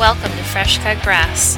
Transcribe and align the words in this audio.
Welcome 0.00 0.30
to 0.30 0.44
Fresh 0.44 0.78
Cut 0.78 1.02
Grass, 1.02 1.56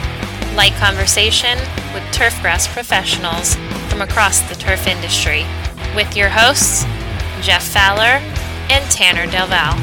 light 0.56 0.72
conversation 0.72 1.56
with 1.94 2.02
turf 2.10 2.36
grass 2.42 2.66
professionals 2.66 3.54
from 3.88 4.02
across 4.02 4.40
the 4.48 4.56
turf 4.56 4.88
industry, 4.88 5.46
with 5.94 6.16
your 6.16 6.28
hosts, 6.28 6.82
Jeff 7.40 7.62
Fowler 7.62 8.18
and 8.68 8.84
Tanner 8.90 9.30
Delval. 9.30 9.78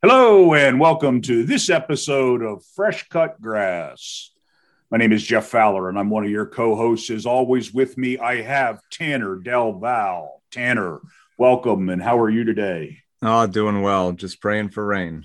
Hello, 0.00 0.54
and 0.54 0.78
welcome 0.78 1.22
to 1.22 1.42
this 1.42 1.68
episode 1.68 2.40
of 2.40 2.64
Fresh 2.64 3.08
Cut 3.08 3.42
Grass. 3.42 4.31
My 4.92 4.98
name 4.98 5.12
is 5.12 5.24
Jeff 5.24 5.46
Fowler, 5.46 5.88
and 5.88 5.98
I'm 5.98 6.10
one 6.10 6.22
of 6.22 6.30
your 6.30 6.44
co 6.44 6.76
hosts. 6.76 7.08
As 7.08 7.24
always, 7.24 7.72
with 7.72 7.96
me, 7.96 8.18
I 8.18 8.42
have 8.42 8.82
Tanner 8.90 9.36
Del 9.36 9.72
Val. 9.78 10.42
Tanner, 10.50 11.00
welcome, 11.38 11.88
and 11.88 12.02
how 12.02 12.18
are 12.18 12.28
you 12.28 12.44
today? 12.44 12.98
Oh, 13.22 13.46
doing 13.46 13.80
well. 13.80 14.12
Just 14.12 14.42
praying 14.42 14.68
for 14.68 14.84
rain. 14.84 15.24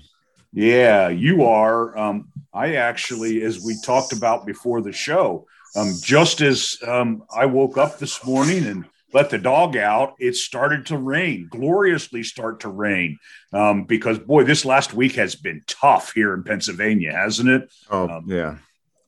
Yeah, 0.54 1.10
you 1.10 1.44
are. 1.44 1.98
Um, 1.98 2.32
I 2.54 2.76
actually, 2.76 3.42
as 3.42 3.62
we 3.62 3.76
talked 3.84 4.14
about 4.14 4.46
before 4.46 4.80
the 4.80 4.92
show, 4.92 5.46
um, 5.76 5.92
just 6.00 6.40
as 6.40 6.78
um, 6.86 7.24
I 7.30 7.44
woke 7.44 7.76
up 7.76 7.98
this 7.98 8.24
morning 8.24 8.64
and 8.64 8.86
let 9.12 9.28
the 9.28 9.36
dog 9.36 9.76
out, 9.76 10.14
it 10.18 10.34
started 10.34 10.86
to 10.86 10.96
rain, 10.96 11.46
gloriously 11.50 12.22
start 12.22 12.60
to 12.60 12.70
rain. 12.70 13.18
Um, 13.52 13.84
because 13.84 14.18
boy, 14.18 14.44
this 14.44 14.64
last 14.64 14.94
week 14.94 15.16
has 15.16 15.34
been 15.34 15.60
tough 15.66 16.14
here 16.14 16.32
in 16.32 16.42
Pennsylvania, 16.42 17.12
hasn't 17.12 17.50
it? 17.50 17.70
Oh, 17.90 18.08
um, 18.08 18.24
yeah. 18.28 18.56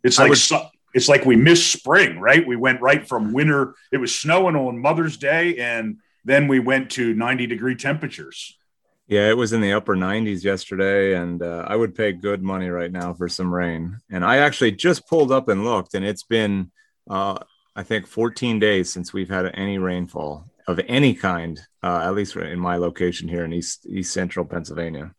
It's 0.03 0.19
like 0.19 0.33
it's 0.93 1.09
like 1.09 1.25
we 1.25 1.37
missed 1.37 1.73
spring, 1.73 2.19
right? 2.19 2.47
We 2.47 2.57
went 2.57 2.81
right 2.81 3.07
from 3.07 3.33
winter. 3.33 3.75
It 3.93 3.99
was 3.99 4.15
snowing 4.15 4.57
on 4.57 4.79
Mother's 4.79 5.17
Day, 5.17 5.57
and 5.57 5.99
then 6.25 6.49
we 6.49 6.59
went 6.59 6.91
to 6.93 7.15
90 7.15 7.47
degree 7.47 7.77
temperatures. 7.77 8.57
Yeah, 9.07 9.29
it 9.29 9.37
was 9.37 9.53
in 9.53 9.61
the 9.61 9.73
upper 9.73 9.97
90s 9.97 10.45
yesterday, 10.45 11.15
and 11.17 11.43
uh, 11.43 11.65
I 11.67 11.75
would 11.75 11.97
pay 11.97 12.13
good 12.13 12.43
money 12.43 12.69
right 12.69 12.93
now 12.93 13.13
for 13.13 13.29
some 13.29 13.53
rain. 13.53 13.99
And 14.09 14.25
I 14.25 14.39
actually 14.39 14.73
just 14.73 15.09
pulled 15.09 15.33
up 15.33 15.49
and 15.49 15.65
looked, 15.65 15.95
and 15.95 16.05
it's 16.05 16.23
been, 16.23 16.71
uh, 17.09 17.39
I 17.75 17.83
think, 17.83 18.07
14 18.07 18.61
days 18.61 18.93
since 18.93 19.13
we've 19.13 19.29
had 19.29 19.51
any 19.55 19.79
rainfall 19.79 20.49
of 20.69 20.81
any 20.87 21.15
kind, 21.15 21.61
uh, 21.83 22.03
at 22.05 22.15
least 22.15 22.37
in 22.37 22.61
my 22.61 22.77
location 22.77 23.29
here 23.29 23.45
in 23.45 23.53
East 23.53 23.85
East 23.89 24.13
Central 24.13 24.45
Pennsylvania. 24.45 25.13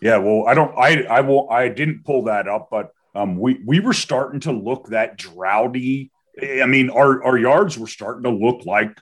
Yeah, 0.00 0.18
well, 0.18 0.44
I 0.46 0.54
don't, 0.54 0.76
I, 0.78 1.02
I 1.04 1.20
will, 1.20 1.50
I 1.50 1.68
didn't 1.68 2.04
pull 2.04 2.24
that 2.24 2.46
up, 2.46 2.68
but 2.70 2.92
um, 3.14 3.38
we 3.38 3.60
we 3.64 3.80
were 3.80 3.92
starting 3.92 4.40
to 4.40 4.52
look 4.52 4.88
that 4.88 5.16
droughty. 5.16 6.10
I 6.42 6.66
mean, 6.66 6.90
our 6.90 7.22
our 7.22 7.38
yards 7.38 7.78
were 7.78 7.86
starting 7.86 8.22
to 8.24 8.30
look 8.30 8.64
like 8.64 8.98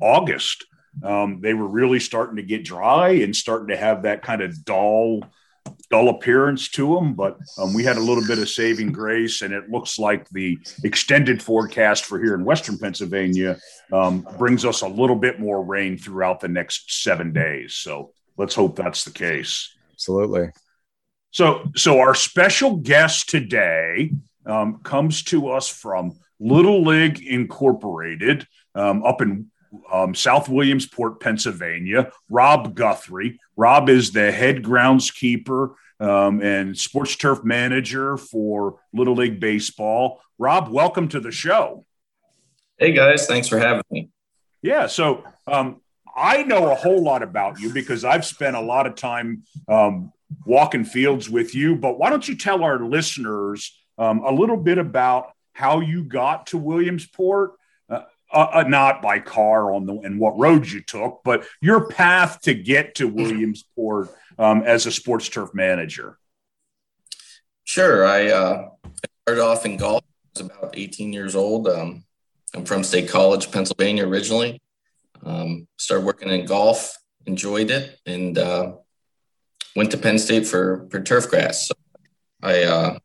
August. 0.00 0.66
Um, 1.02 1.40
they 1.40 1.54
were 1.54 1.68
really 1.68 2.00
starting 2.00 2.36
to 2.36 2.42
get 2.42 2.64
dry 2.64 3.10
and 3.10 3.34
starting 3.34 3.68
to 3.68 3.76
have 3.76 4.02
that 4.02 4.22
kind 4.22 4.42
of 4.42 4.64
dull 4.64 5.22
dull 5.90 6.08
appearance 6.08 6.68
to 6.70 6.94
them. 6.94 7.14
But 7.14 7.38
um, 7.58 7.72
we 7.72 7.84
had 7.84 7.96
a 7.96 8.00
little 8.00 8.26
bit 8.26 8.38
of 8.38 8.48
saving 8.48 8.92
grace, 8.92 9.42
and 9.42 9.54
it 9.54 9.70
looks 9.70 9.98
like 9.98 10.28
the 10.30 10.58
extended 10.84 11.42
forecast 11.42 12.04
for 12.04 12.20
here 12.20 12.34
in 12.34 12.44
Western 12.44 12.78
Pennsylvania 12.78 13.58
um, 13.92 14.26
brings 14.38 14.64
us 14.64 14.82
a 14.82 14.88
little 14.88 15.16
bit 15.16 15.40
more 15.40 15.62
rain 15.64 15.96
throughout 15.96 16.40
the 16.40 16.48
next 16.48 17.02
seven 17.02 17.32
days. 17.32 17.74
So 17.74 18.12
let's 18.36 18.54
hope 18.54 18.76
that's 18.76 19.04
the 19.04 19.12
case. 19.12 19.74
Absolutely. 19.92 20.50
So, 21.38 21.70
so 21.76 22.00
our 22.00 22.16
special 22.16 22.78
guest 22.78 23.28
today 23.28 24.10
um, 24.44 24.80
comes 24.82 25.22
to 25.26 25.50
us 25.50 25.68
from 25.68 26.18
Little 26.40 26.82
League 26.82 27.24
Incorporated 27.24 28.44
um, 28.74 29.04
up 29.04 29.22
in 29.22 29.48
um, 29.92 30.16
South 30.16 30.48
Williamsport, 30.48 31.20
Pennsylvania. 31.20 32.10
Rob 32.28 32.74
Guthrie. 32.74 33.38
Rob 33.56 33.88
is 33.88 34.10
the 34.10 34.32
head 34.32 34.64
groundskeeper 34.64 35.74
um, 36.00 36.42
and 36.42 36.76
sports 36.76 37.14
turf 37.14 37.44
manager 37.44 38.16
for 38.16 38.80
Little 38.92 39.14
League 39.14 39.38
Baseball. 39.38 40.20
Rob, 40.38 40.68
welcome 40.70 41.06
to 41.06 41.20
the 41.20 41.30
show. 41.30 41.86
Hey 42.78 42.90
guys, 42.90 43.28
thanks 43.28 43.46
for 43.46 43.60
having 43.60 43.84
me. 43.92 44.10
Yeah, 44.60 44.88
so 44.88 45.22
um, 45.46 45.82
I 46.16 46.42
know 46.42 46.72
a 46.72 46.74
whole 46.74 47.00
lot 47.00 47.22
about 47.22 47.60
you 47.60 47.72
because 47.72 48.04
I've 48.04 48.24
spent 48.24 48.56
a 48.56 48.60
lot 48.60 48.88
of 48.88 48.96
time 48.96 49.44
um, 49.68 50.12
walking 50.44 50.84
fields 50.84 51.28
with 51.28 51.54
you. 51.54 51.76
But 51.76 51.98
why 51.98 52.10
don't 52.10 52.26
you 52.26 52.36
tell 52.36 52.62
our 52.62 52.78
listeners 52.80 53.78
um, 53.96 54.20
a 54.24 54.32
little 54.32 54.56
bit 54.56 54.78
about 54.78 55.32
how 55.52 55.80
you 55.80 56.04
got 56.04 56.48
to 56.48 56.58
Williamsport? 56.58 57.52
Uh, 57.88 58.02
uh, 58.30 58.48
uh, 58.52 58.62
not 58.64 59.00
by 59.00 59.18
car 59.18 59.72
on 59.72 59.86
the 59.86 59.94
and 60.00 60.20
what 60.20 60.38
roads 60.38 60.70
you 60.72 60.82
took, 60.82 61.20
but 61.24 61.46
your 61.62 61.88
path 61.88 62.42
to 62.42 62.52
get 62.52 62.94
to 62.96 63.08
Williamsport 63.08 64.10
um, 64.38 64.62
as 64.62 64.84
a 64.84 64.92
sports 64.92 65.30
turf 65.30 65.54
manager. 65.54 66.18
Sure, 67.64 68.06
I 68.06 68.26
uh, 68.28 68.68
started 69.22 69.42
off 69.42 69.64
in 69.64 69.78
golf. 69.78 70.02
I 70.36 70.40
was 70.40 70.50
about 70.50 70.74
18 70.76 71.12
years 71.12 71.34
old. 71.34 71.68
Um, 71.68 72.04
I'm 72.54 72.64
from 72.64 72.84
State 72.84 73.08
College, 73.08 73.50
Pennsylvania, 73.50 74.06
originally. 74.06 74.60
Um, 75.24 75.66
started 75.78 76.04
working 76.04 76.28
in 76.28 76.46
golf, 76.46 76.96
enjoyed 77.26 77.70
it, 77.70 77.98
and 78.06 78.38
uh, 78.38 78.72
went 79.78 79.92
to 79.92 79.96
Penn 79.96 80.18
State 80.18 80.44
for 80.44 80.88
for 80.90 81.00
turf 81.00 81.30
grass. 81.30 81.68
So 81.68 81.74
I 82.42 82.64
uh, 82.64 82.98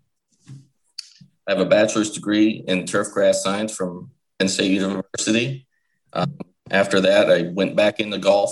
have 1.47 1.59
a 1.59 1.65
bachelor's 1.65 2.09
degree 2.09 2.63
in 2.67 2.87
turf 2.87 3.09
grass 3.13 3.43
science 3.43 3.75
from 3.75 4.09
Penn 4.39 4.49
State 4.49 4.71
University. 4.71 5.67
Um, 6.13 6.35
after 6.71 6.99
that, 7.01 7.29
I 7.29 7.51
went 7.53 7.75
back 7.75 7.99
into 7.99 8.17
golf. 8.17 8.51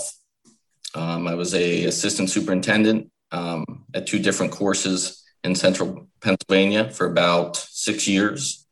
Um, 0.94 1.26
I 1.26 1.34
was 1.34 1.52
a 1.52 1.86
assistant 1.86 2.30
superintendent 2.30 3.10
um, 3.32 3.64
at 3.92 4.06
two 4.06 4.20
different 4.20 4.52
courses 4.52 5.24
in 5.42 5.56
central 5.56 6.06
Pennsylvania 6.20 6.90
for 6.90 7.06
about 7.06 7.56
six 7.56 8.06
years. 8.06 8.68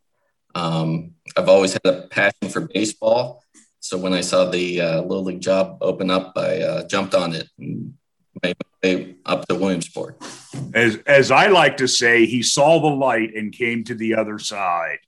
Um, 0.54 1.14
I've 1.36 1.48
always 1.48 1.72
had 1.72 1.86
a 1.86 2.06
passion 2.06 2.50
for 2.50 2.68
baseball. 2.72 3.42
So 3.80 3.98
when 3.98 4.12
I 4.12 4.20
saw 4.20 4.48
the 4.48 4.80
uh, 4.80 5.00
Little 5.02 5.24
League 5.24 5.40
job 5.40 5.78
open 5.80 6.08
up, 6.08 6.34
I 6.36 6.60
uh, 6.60 6.86
jumped 6.86 7.16
on 7.16 7.34
it 7.34 7.48
and 7.58 7.94
up 9.26 9.46
to 9.48 9.54
Williamsport. 9.54 10.16
As 10.74 10.96
as 11.06 11.30
I 11.30 11.48
like 11.48 11.76
to 11.78 11.86
say, 11.86 12.26
he 12.26 12.42
saw 12.42 12.80
the 12.80 12.94
light 12.94 13.34
and 13.34 13.52
came 13.52 13.84
to 13.84 13.94
the 13.94 14.14
other 14.14 14.38
side. 14.38 14.98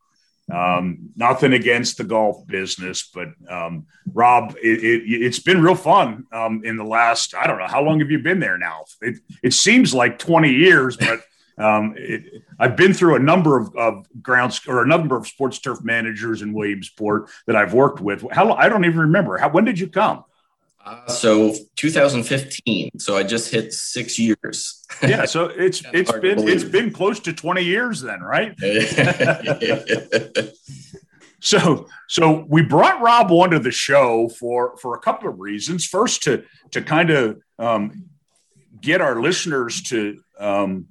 Um, 0.52 1.10
nothing 1.16 1.52
against 1.52 1.96
the 1.96 2.04
golf 2.04 2.46
business, 2.46 3.08
but 3.14 3.28
um, 3.48 3.86
Rob, 4.12 4.54
it, 4.62 5.22
has 5.22 5.38
it, 5.38 5.44
been 5.44 5.62
real 5.62 5.76
fun 5.76 6.26
um, 6.32 6.62
in 6.64 6.76
the 6.76 6.84
last. 6.84 7.34
I 7.34 7.46
don't 7.46 7.58
know 7.58 7.68
how 7.68 7.82
long 7.82 8.00
have 8.00 8.10
you 8.10 8.18
been 8.18 8.40
there 8.40 8.58
now. 8.58 8.84
It 9.00 9.20
it 9.42 9.54
seems 9.54 9.94
like 9.94 10.18
twenty 10.18 10.52
years, 10.52 10.96
but 10.96 11.22
um, 11.58 11.94
it, 11.96 12.42
I've 12.58 12.76
been 12.76 12.92
through 12.92 13.16
a 13.16 13.20
number 13.20 13.58
of, 13.58 13.74
of, 13.76 14.06
grounds 14.20 14.60
or 14.66 14.82
a 14.82 14.86
number 14.86 15.16
of 15.16 15.26
sports 15.26 15.58
turf 15.58 15.82
managers 15.82 16.42
in 16.42 16.52
Williamsport 16.52 17.30
that 17.46 17.56
I've 17.56 17.72
worked 17.72 18.00
with. 18.00 18.24
How 18.32 18.52
I 18.52 18.68
don't 18.68 18.84
even 18.84 19.00
remember. 19.00 19.38
How 19.38 19.48
when 19.48 19.64
did 19.64 19.78
you 19.78 19.88
come? 19.88 20.24
Uh, 20.84 21.06
so 21.06 21.54
2015. 21.76 22.98
So 22.98 23.16
I 23.16 23.22
just 23.22 23.52
hit 23.52 23.72
six 23.72 24.18
years. 24.18 24.84
yeah. 25.02 25.24
So 25.26 25.46
it's 25.46 25.82
it's 25.92 26.12
been 26.12 26.48
it's 26.48 26.64
been 26.64 26.92
close 26.92 27.20
to 27.20 27.32
20 27.32 27.62
years 27.62 28.00
then, 28.00 28.20
right? 28.20 28.54
so 31.40 31.86
so 32.08 32.46
we 32.48 32.62
brought 32.62 33.00
Rob 33.00 33.30
onto 33.30 33.58
the 33.58 33.70
show 33.70 34.28
for 34.28 34.76
for 34.78 34.96
a 34.96 34.98
couple 34.98 35.28
of 35.28 35.38
reasons. 35.38 35.86
First, 35.86 36.24
to 36.24 36.44
to 36.72 36.82
kind 36.82 37.10
of 37.10 37.40
um, 37.58 38.06
get 38.80 39.00
our 39.00 39.20
listeners 39.20 39.82
to 39.82 40.20
um, 40.38 40.86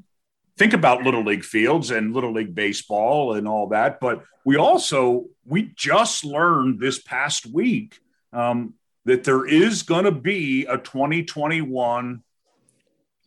think 0.57 0.73
about 0.73 1.03
little 1.03 1.23
league 1.23 1.43
fields 1.43 1.91
and 1.91 2.13
little 2.13 2.31
league 2.31 2.55
baseball 2.55 3.33
and 3.33 3.47
all 3.47 3.67
that. 3.69 3.99
But 3.99 4.23
we 4.45 4.55
also 4.55 5.25
we 5.45 5.73
just 5.75 6.23
learned 6.23 6.79
this 6.79 7.01
past 7.01 7.45
week 7.45 7.99
um, 8.31 8.75
that 9.05 9.23
there 9.23 9.45
is 9.45 9.83
going 9.83 10.05
to 10.05 10.11
be 10.11 10.65
a 10.65 10.77
2021 10.77 12.23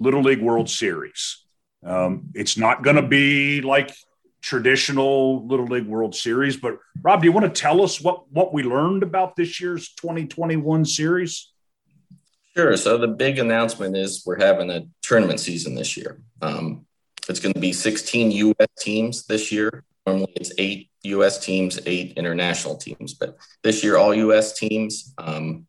Little 0.01 0.23
League 0.23 0.43
World 0.43 0.69
Series. 0.71 1.45
Um, 1.85 2.31
it's 2.35 2.57
not 2.57 2.83
going 2.83 2.97
to 2.97 3.03
be 3.03 3.61
like 3.61 3.95
traditional 4.41 5.47
Little 5.47 5.67
League 5.67 5.87
World 5.87 6.15
Series, 6.15 6.57
but 6.57 6.79
Rob, 7.03 7.21
do 7.21 7.27
you 7.27 7.33
want 7.33 7.53
to 7.53 7.61
tell 7.61 7.83
us 7.83 8.01
what 8.01 8.31
what 8.31 8.53
we 8.53 8.63
learned 8.63 9.03
about 9.03 9.37
this 9.37 9.61
year's 9.61 9.95
2021 9.95 10.85
series? 10.85 11.51
Sure. 12.57 12.77
So 12.77 12.99
the 12.99 13.09
big 13.09 13.39
announcement 13.39 13.97
is 13.97 14.23
we're 14.25 14.39
having 14.39 14.71
a 14.71 14.87
tournament 15.03 15.41
season 15.41 15.75
this 15.75 15.97
year. 15.97 16.21
Um, 16.41 16.87
it's 17.29 17.41
going 17.41 17.55
to 17.55 17.61
be 17.61 17.73
16 17.73 18.31
U.S. 18.31 18.69
teams 18.79 19.27
this 19.27 19.51
year. 19.51 19.83
Normally 20.07 20.33
it's 20.37 20.53
eight 20.59 20.91
U.S. 21.05 21.45
teams, 21.45 21.81
eight 21.87 22.15
international 22.17 22.77
teams, 22.77 23.15
but 23.15 23.37
this 23.63 23.83
year 23.83 23.97
all 23.97 24.15
U.S. 24.15 24.59
teams. 24.59 25.15
Um, 25.19 25.67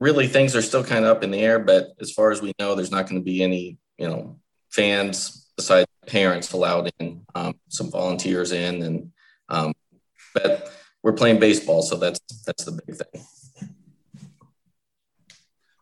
really, 0.00 0.26
things 0.26 0.54
are 0.56 0.62
still 0.62 0.84
kind 0.84 1.04
of 1.04 1.16
up 1.16 1.22
in 1.22 1.30
the 1.30 1.38
air, 1.38 1.58
but 1.58 1.88
as 2.00 2.12
far 2.12 2.30
as 2.30 2.42
we 2.42 2.52
know, 2.58 2.74
there's 2.74 2.90
not 2.90 3.08
going 3.08 3.20
to 3.20 3.24
be 3.24 3.42
any, 3.42 3.78
you 3.98 4.08
know, 4.08 4.38
fans 4.70 5.50
besides 5.56 5.86
parents 6.06 6.52
allowed 6.52 6.90
in, 6.98 7.24
um, 7.34 7.54
some 7.68 7.90
volunteers 7.90 8.52
in, 8.52 8.82
and 8.82 9.12
um, 9.48 9.72
but 10.34 10.72
we're 11.02 11.12
playing 11.12 11.38
baseball, 11.38 11.82
so 11.82 11.96
that's 11.96 12.20
that's 12.46 12.64
the 12.64 12.72
big 12.72 12.96
thing. 12.96 13.24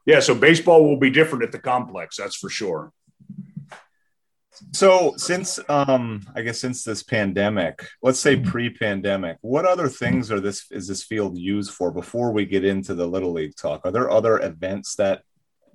Yeah, 0.07 0.21
so 0.21 0.35
baseball 0.35 0.85
will 0.85 0.99
be 0.99 1.11
different 1.11 1.45
at 1.45 1.53
the 1.53 1.59
complex, 1.59 2.17
that's 2.17 2.37
for 2.37 2.49
sure. 2.49 2.93
So 4.73 5.15
since 5.17 5.59
um 5.69 6.27
I 6.35 6.43
guess 6.43 6.61
since 6.61 6.85
this 6.85 7.03
pandemic, 7.03 7.87
let's 8.03 8.21
say 8.21 8.37
pre-pandemic, 8.37 9.39
what 9.41 9.65
other 9.65 9.89
things 9.89 10.31
are 10.31 10.41
this 10.41 10.67
is 10.71 10.87
this 10.87 11.03
field 11.03 11.39
used 11.39 11.73
for 11.73 11.91
before 11.91 12.33
we 12.33 12.47
get 12.47 12.65
into 12.65 12.95
the 12.95 13.07
little 13.07 13.33
league 13.33 13.57
talk? 13.57 13.83
Are 13.85 13.91
there 13.91 14.11
other 14.11 14.39
events 14.39 14.97
that 14.97 15.23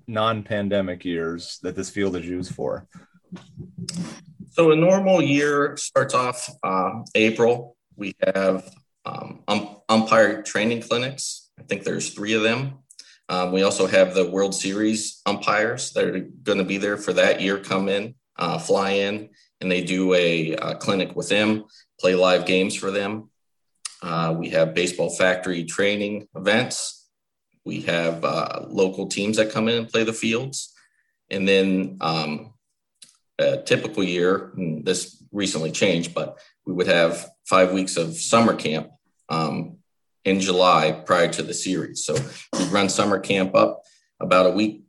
non-pandemic 0.07 1.03
years 1.03 1.59
that 1.63 1.75
this 1.75 1.89
field 1.89 2.15
is 2.15 2.25
used 2.25 2.53
for? 2.53 2.87
So 4.51 4.71
a 4.71 4.75
normal 4.75 5.21
year 5.21 5.75
starts 5.77 6.13
off 6.13 6.49
uh, 6.63 7.01
April. 7.13 7.75
We 7.97 8.15
have 8.33 8.69
um, 9.05 9.43
um, 9.47 9.77
umpire 9.89 10.41
training 10.43 10.81
clinics. 10.81 11.49
I 11.59 11.63
think 11.63 11.83
there's 11.83 12.11
three 12.11 12.33
of 12.33 12.43
them. 12.43 12.79
Um, 13.27 13.51
we 13.51 13.63
also 13.63 13.87
have 13.87 14.13
the 14.13 14.29
World 14.29 14.53
Series 14.53 15.21
umpires 15.25 15.91
that 15.93 16.05
are 16.05 16.19
going 16.43 16.59
to 16.59 16.63
be 16.63 16.77
there 16.77 16.97
for 16.97 17.13
that 17.13 17.41
year 17.41 17.57
come 17.57 17.89
in, 17.89 18.15
uh, 18.37 18.57
fly 18.57 18.91
in, 18.91 19.29
and 19.61 19.71
they 19.71 19.83
do 19.83 20.13
a, 20.13 20.51
a, 20.51 20.57
uh, 20.57 20.75
clinic 20.75 21.15
with 21.15 21.29
them, 21.29 21.65
play 21.99 22.15
live 22.15 22.45
games 22.45 22.75
for 22.75 22.91
them. 22.91 23.29
Uh, 24.01 24.35
we 24.37 24.49
have 24.49 24.73
baseball 24.73 25.09
factory 25.09 25.63
training 25.63 26.27
events. 26.35 27.07
We 27.63 27.81
have 27.81 28.23
uh, 28.23 28.65
local 28.67 29.07
teams 29.07 29.37
that 29.37 29.51
come 29.51 29.67
in 29.67 29.77
and 29.77 29.89
play 29.89 30.03
the 30.03 30.13
fields. 30.13 30.73
And 31.31 31.47
then 31.47 31.97
um, 32.01 32.53
a 33.39 33.57
typical 33.57 34.03
year, 34.03 34.51
this 34.55 35.23
recently 35.31 35.71
changed, 35.71 36.13
but 36.13 36.37
we 36.65 36.73
would 36.73 36.87
have 36.87 37.27
five 37.45 37.71
weeks 37.71 37.97
of 37.97 38.15
summer 38.15 38.53
camp 38.55 38.89
um, 39.29 39.77
in 40.23 40.39
July 40.39 40.91
prior 40.91 41.29
to 41.29 41.43
the 41.43 41.53
series. 41.53 42.05
So 42.05 42.15
we'd 42.57 42.71
run 42.71 42.89
summer 42.89 43.19
camp 43.19 43.55
up 43.55 43.81
about 44.19 44.45
a 44.45 44.51
week 44.51 44.83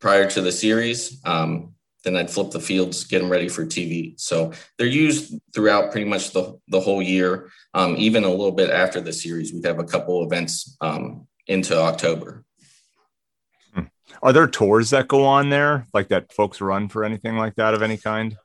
prior 0.00 0.28
to 0.30 0.40
the 0.40 0.52
series. 0.52 1.20
Um, 1.24 1.74
then 2.04 2.16
I'd 2.16 2.30
flip 2.30 2.50
the 2.50 2.60
fields, 2.60 3.04
get 3.04 3.20
them 3.20 3.30
ready 3.30 3.48
for 3.48 3.64
TV. 3.66 4.18
So 4.18 4.52
they're 4.78 4.86
used 4.86 5.34
throughout 5.54 5.90
pretty 5.90 6.08
much 6.08 6.32
the, 6.32 6.58
the 6.68 6.80
whole 6.80 7.02
year. 7.02 7.50
Um, 7.74 7.96
even 7.98 8.24
a 8.24 8.30
little 8.30 8.52
bit 8.52 8.70
after 8.70 9.00
the 9.00 9.12
series, 9.12 9.52
we'd 9.52 9.66
have 9.66 9.78
a 9.78 9.84
couple 9.84 10.24
events 10.24 10.76
um, 10.80 11.26
into 11.46 11.78
October. 11.78 12.44
Hmm. 13.74 13.84
Are 14.22 14.32
there 14.32 14.46
tours 14.46 14.90
that 14.90 15.08
go 15.08 15.24
on 15.24 15.50
there, 15.50 15.86
like 15.92 16.08
that 16.08 16.32
folks 16.32 16.60
run 16.60 16.88
for 16.88 17.04
anything 17.04 17.36
like 17.36 17.56
that 17.56 17.74
of 17.74 17.82
any 17.82 17.96
kind? 17.96 18.36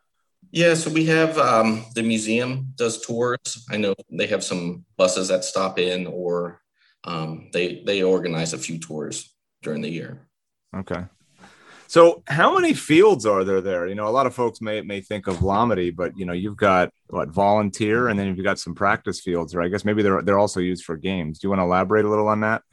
Yeah, 0.51 0.73
so 0.75 0.89
we 0.89 1.05
have 1.05 1.37
um, 1.37 1.85
the 1.95 2.03
museum 2.03 2.71
does 2.75 3.01
tours. 3.01 3.65
I 3.69 3.77
know 3.77 3.95
they 4.09 4.27
have 4.27 4.43
some 4.43 4.85
buses 4.95 5.27
that 5.29 5.43
stop 5.43 5.79
in, 5.79 6.07
or 6.07 6.61
um, 7.03 7.49
they 7.51 7.83
they 7.85 8.03
organize 8.03 8.53
a 8.53 8.57
few 8.57 8.79
tours 8.79 9.35
during 9.63 9.81
the 9.81 9.89
year. 9.89 10.27
Okay. 10.73 11.03
So, 11.87 12.23
how 12.27 12.55
many 12.55 12.73
fields 12.73 13.25
are 13.25 13.43
there 13.43 13.61
there? 13.61 13.87
You 13.87 13.95
know, 13.95 14.07
a 14.07 14.09
lot 14.09 14.25
of 14.25 14.33
folks 14.33 14.61
may 14.61 14.81
may 14.81 15.01
think 15.01 15.27
of 15.27 15.37
Lamade, 15.37 15.95
but 15.95 16.17
you 16.17 16.25
know, 16.25 16.33
you've 16.33 16.57
got 16.57 16.91
what 17.07 17.29
volunteer, 17.29 18.07
and 18.07 18.19
then 18.19 18.27
you've 18.27 18.43
got 18.43 18.59
some 18.59 18.75
practice 18.75 19.19
fields, 19.21 19.53
or 19.53 19.61
I 19.61 19.67
guess 19.67 19.85
maybe 19.85 20.01
they're 20.01 20.21
they're 20.21 20.39
also 20.39 20.59
used 20.59 20.83
for 20.83 20.97
games. 20.97 21.39
Do 21.39 21.45
you 21.45 21.49
want 21.49 21.59
to 21.59 21.65
elaborate 21.65 22.05
a 22.05 22.09
little 22.09 22.27
on 22.27 22.41
that? 22.41 22.63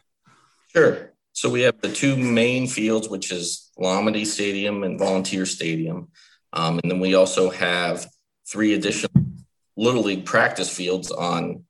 Sure. 0.69 1.13
So 1.33 1.49
we 1.49 1.63
have 1.63 1.81
the 1.81 1.93
two 1.93 2.17
main 2.17 2.67
fields, 2.67 3.09
which 3.09 3.33
is 3.33 3.71
Lamade 3.79 4.27
Stadium 4.27 4.83
and 4.85 4.99
Volunteer 4.99 5.47
Stadium. 5.47 6.09
Um, 6.53 6.79
and 6.83 6.91
then 6.91 7.01
we 7.01 7.15
also 7.15 7.51
have 7.51 8.07
three 8.47 8.75
additional 8.75 9.25
Little 9.77 10.03
League 10.03 10.27
practice 10.27 10.75
fields 10.75 11.11
on 11.11 11.65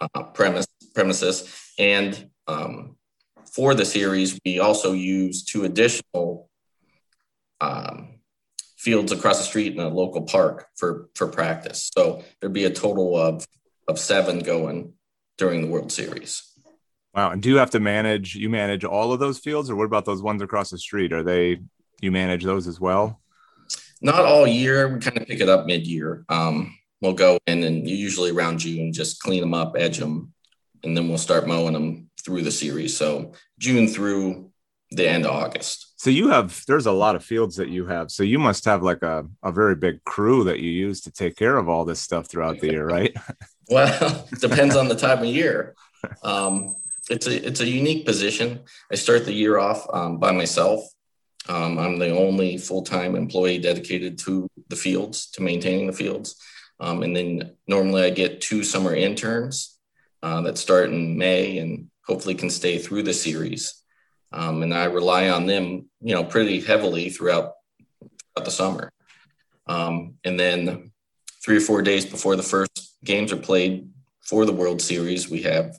uh, 0.00 0.24
premise, 0.34 0.66
premises. 0.94 1.72
And 1.78 2.28
um, 2.46 2.96
for 3.54 3.74
the 3.74 3.86
series, 3.86 4.38
we 4.44 4.58
also 4.58 4.92
use 4.92 5.44
two 5.44 5.64
additional 5.64 6.49
um, 7.60 8.20
fields 8.76 9.12
across 9.12 9.38
the 9.38 9.44
street 9.44 9.74
in 9.74 9.80
a 9.80 9.88
local 9.88 10.22
park 10.22 10.68
for, 10.76 11.08
for 11.14 11.28
practice. 11.28 11.90
So 11.96 12.22
there'd 12.40 12.52
be 12.52 12.64
a 12.64 12.70
total 12.70 13.16
of, 13.16 13.46
of 13.88 13.98
seven 13.98 14.40
going 14.40 14.94
during 15.38 15.62
the 15.62 15.68
World 15.68 15.92
Series. 15.92 16.42
Wow. 17.14 17.30
And 17.30 17.42
do 17.42 17.48
you 17.48 17.56
have 17.56 17.70
to 17.70 17.80
manage, 17.80 18.34
you 18.34 18.48
manage 18.48 18.84
all 18.84 19.12
of 19.12 19.20
those 19.20 19.38
fields 19.38 19.68
or 19.68 19.76
what 19.76 19.84
about 19.84 20.04
those 20.04 20.22
ones 20.22 20.42
across 20.42 20.70
the 20.70 20.78
street? 20.78 21.12
Are 21.12 21.22
they, 21.22 21.60
you 22.00 22.10
manage 22.10 22.44
those 22.44 22.66
as 22.66 22.80
well? 22.80 23.20
not 24.00 24.24
all 24.24 24.46
year. 24.46 24.88
We 24.88 25.00
kind 25.00 25.18
of 25.18 25.26
pick 25.26 25.40
it 25.40 25.48
up 25.48 25.66
mid 25.66 25.86
year. 25.86 26.24
Um, 26.28 26.76
we'll 27.00 27.14
go 27.14 27.38
in 27.46 27.62
and 27.64 27.88
usually 27.88 28.30
around 28.30 28.58
June, 28.58 28.92
just 28.92 29.22
clean 29.22 29.40
them 29.40 29.54
up, 29.54 29.74
edge 29.76 29.98
them, 29.98 30.32
and 30.82 30.96
then 30.96 31.08
we'll 31.08 31.18
start 31.18 31.46
mowing 31.46 31.74
them 31.74 32.10
through 32.22 32.42
the 32.42 32.50
series. 32.50 32.96
So 32.96 33.32
June 33.58 33.88
through 33.88 34.49
the 34.90 35.08
end 35.08 35.24
of 35.24 35.32
August. 35.32 35.92
So 35.96 36.10
you 36.10 36.28
have 36.28 36.64
there's 36.66 36.86
a 36.86 36.92
lot 36.92 37.16
of 37.16 37.24
fields 37.24 37.56
that 37.56 37.68
you 37.68 37.86
have. 37.86 38.10
So 38.10 38.22
you 38.22 38.38
must 38.38 38.64
have 38.64 38.82
like 38.82 39.02
a, 39.02 39.26
a 39.42 39.52
very 39.52 39.76
big 39.76 40.02
crew 40.04 40.44
that 40.44 40.60
you 40.60 40.70
use 40.70 41.00
to 41.02 41.10
take 41.10 41.36
care 41.36 41.56
of 41.56 41.68
all 41.68 41.84
this 41.84 42.00
stuff 42.00 42.26
throughout 42.26 42.60
the 42.60 42.70
year, 42.70 42.86
right? 42.86 43.14
well, 43.68 44.26
depends 44.40 44.76
on 44.76 44.88
the 44.88 44.94
time 44.94 45.18
of 45.18 45.26
year. 45.26 45.74
Um, 46.22 46.74
it's 47.10 47.26
a 47.26 47.46
it's 47.46 47.60
a 47.60 47.68
unique 47.68 48.06
position. 48.06 48.60
I 48.90 48.94
start 48.94 49.24
the 49.24 49.32
year 49.32 49.58
off 49.58 49.86
um, 49.92 50.18
by 50.18 50.32
myself. 50.32 50.82
Um, 51.48 51.78
I'm 51.78 51.98
the 51.98 52.16
only 52.16 52.58
full 52.58 52.82
time 52.82 53.16
employee 53.16 53.58
dedicated 53.58 54.18
to 54.20 54.48
the 54.68 54.76
fields, 54.76 55.30
to 55.32 55.42
maintaining 55.42 55.86
the 55.86 55.92
fields. 55.92 56.36
Um, 56.78 57.02
and 57.02 57.14
then 57.14 57.56
normally 57.66 58.04
I 58.04 58.10
get 58.10 58.40
two 58.40 58.64
summer 58.64 58.94
interns 58.94 59.78
uh, 60.22 60.40
that 60.42 60.58
start 60.58 60.90
in 60.90 61.18
May 61.18 61.58
and 61.58 61.90
hopefully 62.06 62.34
can 62.34 62.50
stay 62.50 62.78
through 62.78 63.02
the 63.02 63.12
series. 63.12 63.79
Um, 64.32 64.62
and 64.62 64.72
I 64.72 64.84
rely 64.84 65.28
on 65.28 65.46
them, 65.46 65.88
you 66.00 66.14
know, 66.14 66.24
pretty 66.24 66.60
heavily 66.60 67.10
throughout, 67.10 67.54
throughout 68.00 68.44
the 68.44 68.50
summer. 68.50 68.92
Um, 69.66 70.14
and 70.24 70.38
then 70.38 70.92
three 71.44 71.56
or 71.56 71.60
four 71.60 71.82
days 71.82 72.06
before 72.06 72.36
the 72.36 72.42
first 72.42 72.96
games 73.04 73.32
are 73.32 73.36
played 73.36 73.88
for 74.20 74.44
the 74.44 74.52
World 74.52 74.80
Series, 74.80 75.28
we 75.28 75.42
have 75.42 75.76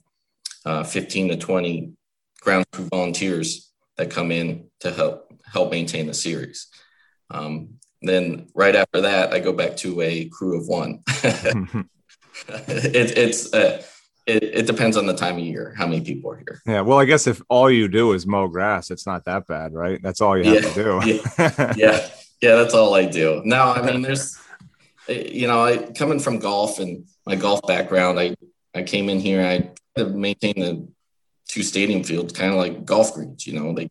uh, 0.66 0.84
15 0.84 1.30
to 1.30 1.38
20 1.38 1.94
ground 2.42 2.66
crew 2.74 2.88
volunteers 2.92 3.72
that 3.98 4.10
come 4.10 4.32
in 4.32 4.68
to 4.80 4.92
help 4.92 5.32
help 5.46 5.72
maintain 5.72 6.08
the 6.08 6.14
series. 6.14 6.68
Um, 7.30 7.76
then 8.02 8.48
right 8.56 8.76
after 8.76 9.02
that, 9.02 9.34
I 9.34 9.40
go 9.40 9.54
back 9.54 9.78
to 9.78 10.02
a 10.02 10.26
crew 10.30 10.60
of 10.60 10.68
one. 10.68 11.02
it, 12.48 13.18
it's 13.18 13.54
uh, 13.54 13.84
it, 14.26 14.44
it, 14.44 14.68
depends 14.68 14.98
on 14.98 15.06
the 15.06 15.16
time 15.16 15.38
of 15.38 15.44
year, 15.44 15.74
how 15.78 15.88
many 15.88 16.02
people 16.02 16.32
are 16.32 16.38
here. 16.38 16.62
Yeah. 16.66 16.82
Well, 16.82 17.00
I 17.00 17.06
guess 17.06 17.28
if 17.28 17.42
all 17.50 17.70
you 17.70 17.88
do 17.88 18.14
is 18.14 18.28
mow 18.28 18.48
grass, 18.48 18.92
it's 18.92 19.08
not 19.08 19.26
that 19.26 19.48
bad, 19.48 19.74
right? 19.74 20.00
That's 20.02 20.22
all 20.22 20.38
you 20.38 20.44
have 20.44 20.64
yeah, 20.64 20.70
to 20.70 20.84
do. 20.84 21.12
yeah. 21.12 21.74
yeah. 21.78 22.10
Yeah. 22.42 22.56
That's 22.56 22.74
all 22.74 22.94
I 22.94 23.06
do. 23.06 23.42
Now, 23.46 23.74
I 23.74 23.82
mean, 23.82 24.02
there's, 24.02 24.38
you 25.08 25.48
know, 25.48 25.64
I 25.64 25.78
coming 25.78 26.20
from 26.20 26.40
golf 26.40 26.80
and 26.80 27.06
my 27.26 27.36
golf 27.36 27.62
background, 27.68 28.20
I, 28.20 28.36
I 28.74 28.84
came 28.84 29.10
in 29.10 29.20
here, 29.20 29.46
I 29.46 29.72
to 29.98 30.06
maintain 30.06 30.54
the 30.56 30.88
two 31.48 31.64
stadium 31.64 32.04
fields, 32.04 32.34
kind 32.34 32.52
of 32.52 32.58
like 32.58 32.86
golf 32.86 33.14
greens, 33.14 33.46
you 33.46 33.60
know, 33.60 33.74
they 33.74 33.90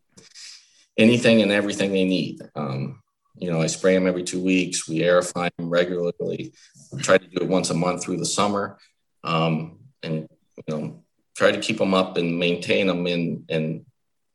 anything 0.96 1.42
and 1.42 1.52
everything 1.52 1.92
they 1.92 2.04
need. 2.04 2.40
Um, 2.54 3.02
you 3.36 3.50
know, 3.50 3.60
I 3.60 3.66
spray 3.66 3.94
them 3.94 4.06
every 4.06 4.22
two 4.22 4.42
weeks. 4.42 4.88
We 4.88 4.98
aerify 4.98 5.50
them 5.56 5.70
regularly. 5.70 6.52
We 6.92 7.00
try 7.00 7.18
to 7.18 7.26
do 7.26 7.42
it 7.42 7.48
once 7.48 7.70
a 7.70 7.74
month 7.74 8.04
through 8.04 8.18
the 8.18 8.26
summer, 8.26 8.78
um, 9.24 9.78
and 10.02 10.28
you 10.56 10.64
know, 10.68 11.02
try 11.36 11.52
to 11.52 11.60
keep 11.60 11.78
them 11.78 11.94
up 11.94 12.16
and 12.16 12.38
maintain 12.38 12.86
them 12.86 13.06
in 13.06 13.44
in 13.48 13.84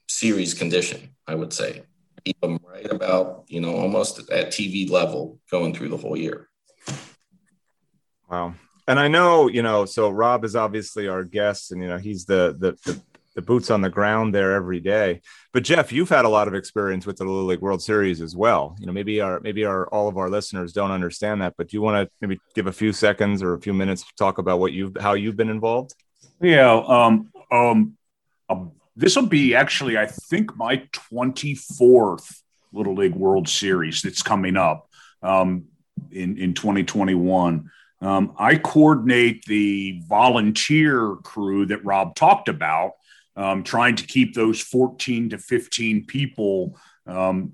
series 0.07 0.53
condition. 0.53 1.09
I 1.27 1.35
would 1.35 1.53
say 1.53 1.83
keep 2.23 2.39
them 2.41 2.59
right 2.67 2.91
about 2.91 3.45
you 3.47 3.61
know 3.61 3.75
almost 3.75 4.29
at 4.29 4.47
TV 4.47 4.89
level 4.89 5.39
going 5.51 5.73
through 5.73 5.89
the 5.89 5.97
whole 5.97 6.17
year. 6.17 6.49
Wow. 8.29 8.55
And 8.87 8.99
I 8.99 9.07
know, 9.07 9.47
you 9.47 9.63
know, 9.63 9.85
so 9.85 10.09
Rob 10.09 10.45
is 10.45 10.55
obviously 10.55 11.07
our 11.07 11.23
guest, 11.23 11.71
and 11.71 11.81
you 11.81 11.87
know, 11.87 11.97
he's 11.97 12.25
the 12.25 12.55
the, 12.57 12.77
the 12.85 13.01
the 13.35 13.41
boots 13.41 13.69
on 13.69 13.81
the 13.81 13.89
ground 13.89 14.33
there 14.33 14.53
every 14.53 14.79
day. 14.79 15.21
But 15.53 15.63
Jeff, 15.63 15.91
you've 15.91 16.09
had 16.09 16.25
a 16.25 16.29
lot 16.29 16.47
of 16.47 16.55
experience 16.55 17.05
with 17.05 17.17
the 17.17 17.25
Little 17.25 17.45
League 17.45 17.59
World 17.59 17.81
Series 17.81 18.21
as 18.21 18.35
well. 18.35 18.75
You 18.79 18.87
know, 18.87 18.93
maybe 18.93 19.21
our 19.21 19.39
maybe 19.41 19.65
our 19.65 19.87
all 19.87 20.07
of 20.07 20.17
our 20.17 20.29
listeners 20.29 20.73
don't 20.73 20.91
understand 20.91 21.41
that, 21.41 21.53
but 21.57 21.69
do 21.69 21.77
you 21.77 21.81
want 21.81 22.07
to 22.07 22.11
maybe 22.21 22.39
give 22.55 22.67
a 22.67 22.71
few 22.71 22.93
seconds 22.93 23.43
or 23.43 23.53
a 23.53 23.59
few 23.59 23.73
minutes 23.73 24.03
to 24.03 24.13
talk 24.17 24.37
about 24.37 24.59
what 24.59 24.71
you've 24.71 24.95
how 24.99 25.13
you've 25.13 25.37
been 25.37 25.49
involved? 25.49 25.93
Yeah, 26.41 26.71
um, 26.87 27.31
um, 27.51 27.97
um 28.49 28.71
this 28.95 29.15
will 29.15 29.27
be 29.27 29.53
actually, 29.53 29.97
I 29.97 30.05
think, 30.05 30.55
my 30.55 30.87
twenty 30.91 31.55
fourth 31.55 32.41
Little 32.71 32.95
League 32.95 33.15
World 33.15 33.49
Series 33.49 34.01
that's 34.01 34.21
coming 34.21 34.55
up 34.55 34.89
um, 35.21 35.65
in 36.11 36.37
in 36.37 36.53
twenty 36.53 36.83
twenty 36.83 37.15
one. 37.15 37.69
Um, 38.01 38.33
I 38.37 38.55
coordinate 38.55 39.45
the 39.45 40.01
volunteer 40.07 41.15
crew 41.23 41.65
that 41.67 41.83
Rob 41.83 42.15
talked 42.15 42.49
about, 42.49 42.91
um, 43.35 43.63
trying 43.63 43.95
to 43.95 44.05
keep 44.05 44.33
those 44.33 44.61
14 44.61 45.29
to 45.29 45.37
15 45.37 46.05
people 46.05 46.77
um, 47.07 47.53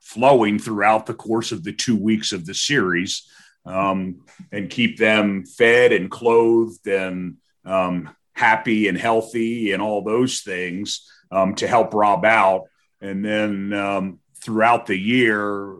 flowing 0.00 0.58
throughout 0.58 1.06
the 1.06 1.14
course 1.14 1.52
of 1.52 1.62
the 1.64 1.72
two 1.72 1.96
weeks 1.96 2.32
of 2.32 2.46
the 2.46 2.54
series. 2.54 3.28
um, 3.66 4.22
and 4.50 4.70
keep 4.70 4.96
them 4.96 5.44
fed 5.44 5.92
and 5.92 6.10
clothed 6.10 6.86
and 6.86 7.36
um, 7.66 8.08
happy 8.32 8.88
and 8.88 8.96
healthy 8.96 9.72
and 9.72 9.82
all 9.82 10.02
those 10.02 10.40
things 10.40 11.06
um, 11.30 11.54
to 11.54 11.66
help 11.66 11.92
Rob 11.92 12.24
out. 12.24 12.64
And 13.02 13.22
then 13.22 13.72
um, 13.74 14.20
throughout 14.42 14.86
the 14.86 14.98
year, 14.98 15.76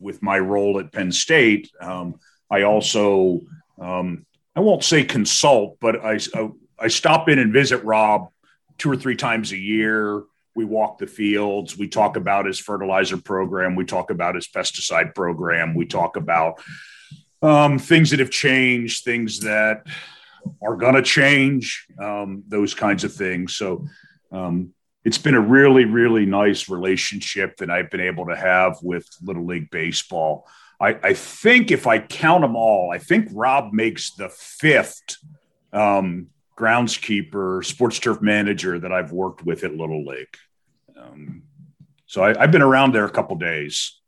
with 0.00 0.22
my 0.22 0.38
role 0.38 0.78
at 0.80 0.92
Penn 0.92 1.12
State, 1.12 1.70
I 2.50 2.62
also 2.62 3.40
I 3.78 4.60
won't 4.60 4.84
say 4.84 5.04
consult, 5.04 5.78
but 5.80 6.04
I, 6.04 6.18
I 6.34 6.50
I 6.78 6.88
stop 6.88 7.28
in 7.28 7.38
and 7.38 7.52
visit 7.52 7.84
Rob 7.84 8.28
two 8.78 8.90
or 8.90 8.96
three 8.96 9.16
times 9.16 9.52
a 9.52 9.56
year. 9.56 10.22
We 10.54 10.64
walk 10.64 10.98
the 10.98 11.06
fields. 11.06 11.76
We 11.76 11.88
talk 11.88 12.16
about 12.16 12.46
his 12.46 12.58
fertilizer 12.58 13.16
program. 13.18 13.76
We 13.76 13.84
talk 13.84 14.10
about 14.10 14.34
his 14.34 14.48
pesticide 14.48 15.14
program. 15.14 15.74
We 15.74 15.86
talk 15.86 16.16
about 16.16 16.62
um, 17.42 17.78
things 17.78 18.10
that 18.10 18.20
have 18.20 18.30
changed, 18.30 19.04
things 19.04 19.40
that 19.40 19.86
are 20.62 20.76
going 20.76 20.94
to 20.94 21.02
change, 21.02 21.86
um, 22.02 22.42
those 22.48 22.74
kinds 22.74 23.04
of 23.04 23.12
things. 23.12 23.56
So 23.56 23.86
um, 24.32 24.72
it's 25.04 25.18
been 25.18 25.34
a 25.34 25.40
really, 25.40 25.84
really 25.84 26.26
nice 26.26 26.68
relationship 26.68 27.56
that 27.58 27.70
I've 27.70 27.90
been 27.90 28.00
able 28.00 28.26
to 28.26 28.36
have 28.36 28.78
with 28.82 29.06
Little 29.22 29.44
League 29.44 29.70
Baseball. 29.70 30.48
I, 30.80 30.98
I 31.02 31.14
think 31.14 31.70
if 31.70 31.86
I 31.86 31.98
count 31.98 32.42
them 32.42 32.56
all, 32.56 32.90
I 32.92 32.98
think 32.98 33.28
Rob 33.32 33.72
makes 33.72 34.14
the 34.14 34.28
fifth 34.28 35.18
um, 35.72 36.28
groundskeeper, 36.56 37.64
sports 37.64 37.98
turf 37.98 38.20
manager 38.22 38.78
that 38.78 38.92
I've 38.92 39.12
worked 39.12 39.44
with 39.44 39.62
at 39.64 39.76
Little 39.76 40.04
League. 40.04 40.36
Um, 40.96 41.42
so 42.06 42.22
I, 42.22 42.38
have 42.38 42.50
been 42.50 42.62
around 42.62 42.94
there 42.94 43.04
a 43.04 43.10
couple 43.10 43.36
days. 43.36 44.00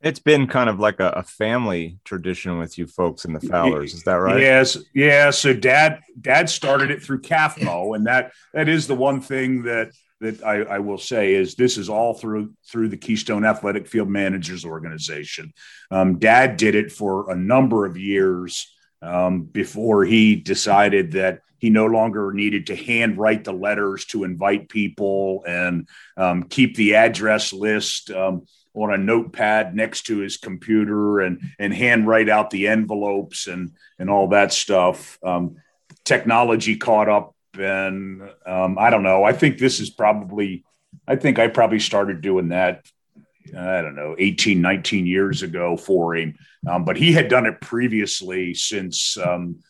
It's 0.00 0.20
been 0.20 0.46
kind 0.46 0.68
of 0.68 0.80
like 0.80 1.00
a, 1.00 1.10
a, 1.10 1.22
family 1.22 1.98
tradition 2.04 2.58
with 2.58 2.76
you 2.76 2.88
folks 2.88 3.24
in 3.24 3.32
the 3.32 3.40
Fowlers. 3.40 3.94
Is 3.94 4.02
that 4.02 4.14
right? 4.14 4.40
Yes. 4.40 4.76
Yeah. 4.94 5.30
So 5.30 5.52
dad, 5.52 6.00
dad 6.20 6.50
started 6.50 6.90
it 6.90 7.02
through 7.02 7.22
KAFMO. 7.22 7.94
And 7.94 8.06
that, 8.06 8.32
that 8.52 8.68
is 8.68 8.88
the 8.88 8.96
one 8.96 9.20
thing 9.20 9.62
that, 9.62 9.92
that 10.20 10.42
I, 10.42 10.62
I, 10.62 10.78
will 10.80 10.98
say 10.98 11.34
is 11.34 11.54
this 11.54 11.78
is 11.78 11.88
all 11.88 12.14
through, 12.14 12.52
through 12.68 12.88
the 12.88 12.96
Keystone 12.96 13.44
Athletic 13.44 13.86
Field 13.86 14.08
Managers 14.08 14.64
Organization. 14.64 15.52
Um, 15.90 16.18
dad 16.18 16.56
did 16.56 16.74
it 16.74 16.90
for 16.90 17.30
a 17.30 17.36
number 17.36 17.86
of 17.86 17.96
years 17.96 18.72
um, 19.02 19.42
before 19.42 20.04
he 20.04 20.36
decided 20.36 21.12
that 21.12 21.40
he 21.58 21.70
no 21.70 21.86
longer 21.86 22.32
needed 22.32 22.66
to 22.66 22.76
handwrite 22.76 23.44
the 23.44 23.52
letters 23.52 24.04
to 24.06 24.24
invite 24.24 24.68
people 24.68 25.44
and 25.46 25.88
um, 26.16 26.42
keep 26.44 26.74
the 26.76 26.96
address 26.96 27.52
list 27.52 28.10
um, 28.10 28.46
on 28.74 28.92
a 28.92 28.98
notepad 28.98 29.74
next 29.74 30.02
to 30.02 30.18
his 30.18 30.38
computer 30.38 31.20
and 31.20 31.40
and 31.58 31.74
handwrite 31.74 32.28
out 32.28 32.50
the 32.50 32.68
envelopes 32.68 33.46
and 33.46 33.72
and 33.98 34.10
all 34.10 34.28
that 34.28 34.52
stuff. 34.52 35.18
Um, 35.22 35.56
technology 36.04 36.76
caught 36.76 37.08
up, 37.08 37.34
and 37.58 38.22
um, 38.46 38.76
I 38.78 38.90
don't 38.90 39.02
know. 39.02 39.24
I 39.24 39.32
think 39.32 39.58
this 39.58 39.80
is 39.80 39.90
probably. 39.90 40.64
I 41.06 41.16
think 41.16 41.38
I 41.38 41.48
probably 41.48 41.80
started 41.80 42.20
doing 42.20 42.48
that 42.50 42.84
I 43.56 43.82
don't 43.82 43.94
know, 43.94 44.14
18, 44.18 44.60
19 44.60 45.06
years 45.06 45.42
ago 45.42 45.76
for 45.76 46.14
him. 46.16 46.36
Um, 46.68 46.84
but 46.84 46.96
he 46.96 47.12
had 47.12 47.28
done 47.28 47.46
it 47.46 47.60
previously 47.60 48.54
since 48.54 49.16
um, 49.18 49.62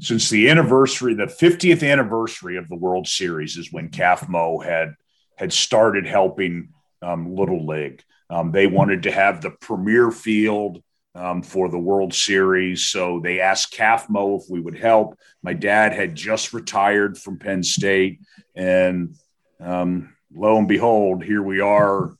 since 0.00 0.28
the 0.28 0.50
anniversary, 0.50 1.14
the 1.14 1.26
50th 1.26 1.88
anniversary 1.88 2.56
of 2.56 2.68
the 2.68 2.76
World 2.76 3.06
Series 3.06 3.56
is 3.56 3.72
when 3.72 3.90
KAFMO 3.90 4.64
had 4.64 4.94
had 5.36 5.52
started 5.52 6.06
helping 6.06 6.70
um, 7.02 7.34
Little 7.34 7.66
League. 7.66 8.02
Um, 8.30 8.52
they 8.52 8.66
wanted 8.66 9.04
to 9.04 9.10
have 9.10 9.40
the 9.40 9.50
premier 9.50 10.10
field 10.10 10.82
um, 11.14 11.42
for 11.42 11.68
the 11.68 11.78
World 11.78 12.12
Series, 12.12 12.86
so 12.86 13.20
they 13.20 13.40
asked 13.40 13.74
KAFMO 13.74 14.42
if 14.42 14.50
we 14.50 14.60
would 14.60 14.76
help. 14.76 15.18
My 15.42 15.52
dad 15.52 15.92
had 15.92 16.14
just 16.14 16.52
retired 16.52 17.16
from 17.16 17.38
Penn 17.38 17.62
State, 17.62 18.20
and 18.54 19.14
um, 19.60 20.14
lo 20.34 20.58
and 20.58 20.68
behold, 20.68 21.22
here 21.22 21.42
we 21.42 21.60
are 21.60 22.16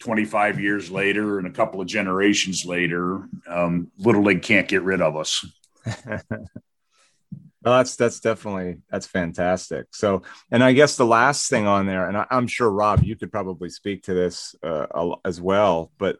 25 0.00 0.60
years 0.60 0.90
later 0.90 1.38
and 1.38 1.46
a 1.46 1.52
couple 1.52 1.80
of 1.80 1.86
generations 1.86 2.64
later, 2.64 3.28
um, 3.48 3.90
Little 3.98 4.22
League 4.22 4.42
can't 4.42 4.68
get 4.68 4.82
rid 4.82 5.00
of 5.00 5.16
us. 5.16 5.44
well, 6.08 6.22
that's 7.62 7.96
that's 7.96 8.20
definitely 8.20 8.78
that's 8.90 9.06
fantastic. 9.06 9.86
So, 9.92 10.22
and 10.50 10.62
I 10.62 10.72
guess 10.72 10.96
the 10.96 11.06
last 11.06 11.50
thing 11.50 11.66
on 11.66 11.86
there, 11.86 12.06
and 12.06 12.16
I, 12.16 12.26
am 12.30 12.46
sure 12.46 12.70
Rob, 12.70 13.02
you 13.02 13.16
could 13.16 13.32
probably 13.32 13.70
speak 13.70 14.04
to 14.04 14.14
this 14.14 14.54
uh, 14.62 14.86
as 15.24 15.40
well, 15.40 15.90
but 15.98 16.18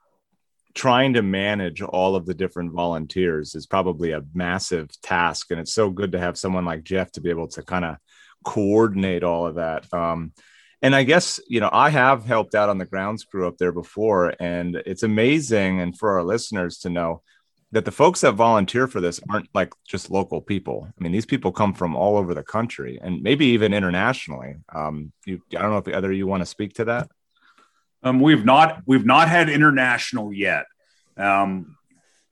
trying 0.74 1.14
to 1.14 1.22
manage 1.22 1.82
all 1.82 2.14
of 2.14 2.26
the 2.26 2.34
different 2.34 2.72
volunteers 2.72 3.54
is 3.54 3.66
probably 3.66 4.12
a 4.12 4.22
massive 4.34 4.88
task, 5.02 5.50
and 5.50 5.60
it's 5.60 5.72
so 5.72 5.90
good 5.90 6.12
to 6.12 6.18
have 6.18 6.38
someone 6.38 6.64
like 6.64 6.84
Jeff 6.84 7.12
to 7.12 7.20
be 7.20 7.30
able 7.30 7.48
to 7.48 7.62
kind 7.62 7.84
of 7.84 7.96
coordinate 8.44 9.24
all 9.24 9.46
of 9.46 9.56
that. 9.56 9.92
Um, 9.92 10.32
and 10.80 10.94
I 10.94 11.02
guess, 11.02 11.40
you 11.48 11.60
know, 11.60 11.70
I 11.72 11.90
have 11.90 12.24
helped 12.24 12.54
out 12.54 12.68
on 12.68 12.78
the 12.78 12.86
grounds 12.86 13.24
crew 13.24 13.48
up 13.48 13.58
there 13.58 13.72
before, 13.72 14.34
and 14.38 14.76
it's 14.86 15.02
amazing. 15.02 15.80
And 15.80 15.98
for 15.98 16.12
our 16.12 16.24
listeners 16.24 16.78
to 16.78 16.90
know 16.90 17.22
that 17.72 17.84
the 17.84 17.92
folks 17.92 18.22
that 18.22 18.32
volunteer 18.32 18.86
for 18.86 19.00
this 19.00 19.20
aren't 19.28 19.48
like 19.54 19.72
just 19.86 20.10
local 20.10 20.40
people. 20.40 20.88
I 20.88 21.02
mean, 21.02 21.12
these 21.12 21.26
people 21.26 21.52
come 21.52 21.74
from 21.74 21.96
all 21.96 22.16
over 22.16 22.32
the 22.32 22.42
country 22.42 22.98
and 23.02 23.22
maybe 23.22 23.46
even 23.46 23.74
internationally. 23.74 24.54
Um, 24.74 25.12
you, 25.26 25.42
I 25.56 25.60
don't 25.60 25.72
know 25.72 25.78
if 25.78 25.88
either 25.88 26.12
you 26.12 26.26
want 26.26 26.40
to 26.42 26.46
speak 26.46 26.74
to 26.74 26.84
that. 26.86 27.10
Um, 28.02 28.20
we've 28.20 28.44
not 28.44 28.82
we've 28.86 29.04
not 29.04 29.28
had 29.28 29.50
international 29.50 30.32
yet, 30.32 30.66
um, 31.16 31.76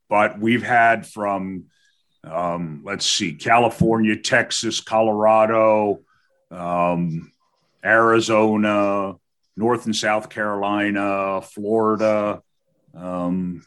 but 0.09 0.39
we've 0.39 0.63
had 0.63 1.07
from 1.07 1.65
um, 2.25 2.83
let's 2.85 3.07
see, 3.07 3.35
California, 3.35 4.17
Texas, 4.17 4.81
Colorado, 4.81 6.01
um, 6.51 7.31
Arizona, 7.87 9.15
North 9.57 9.87
and 9.87 9.97
South 9.97 10.29
Carolina, 10.29 11.41
Florida, 11.41 12.43
um, 12.95 13.65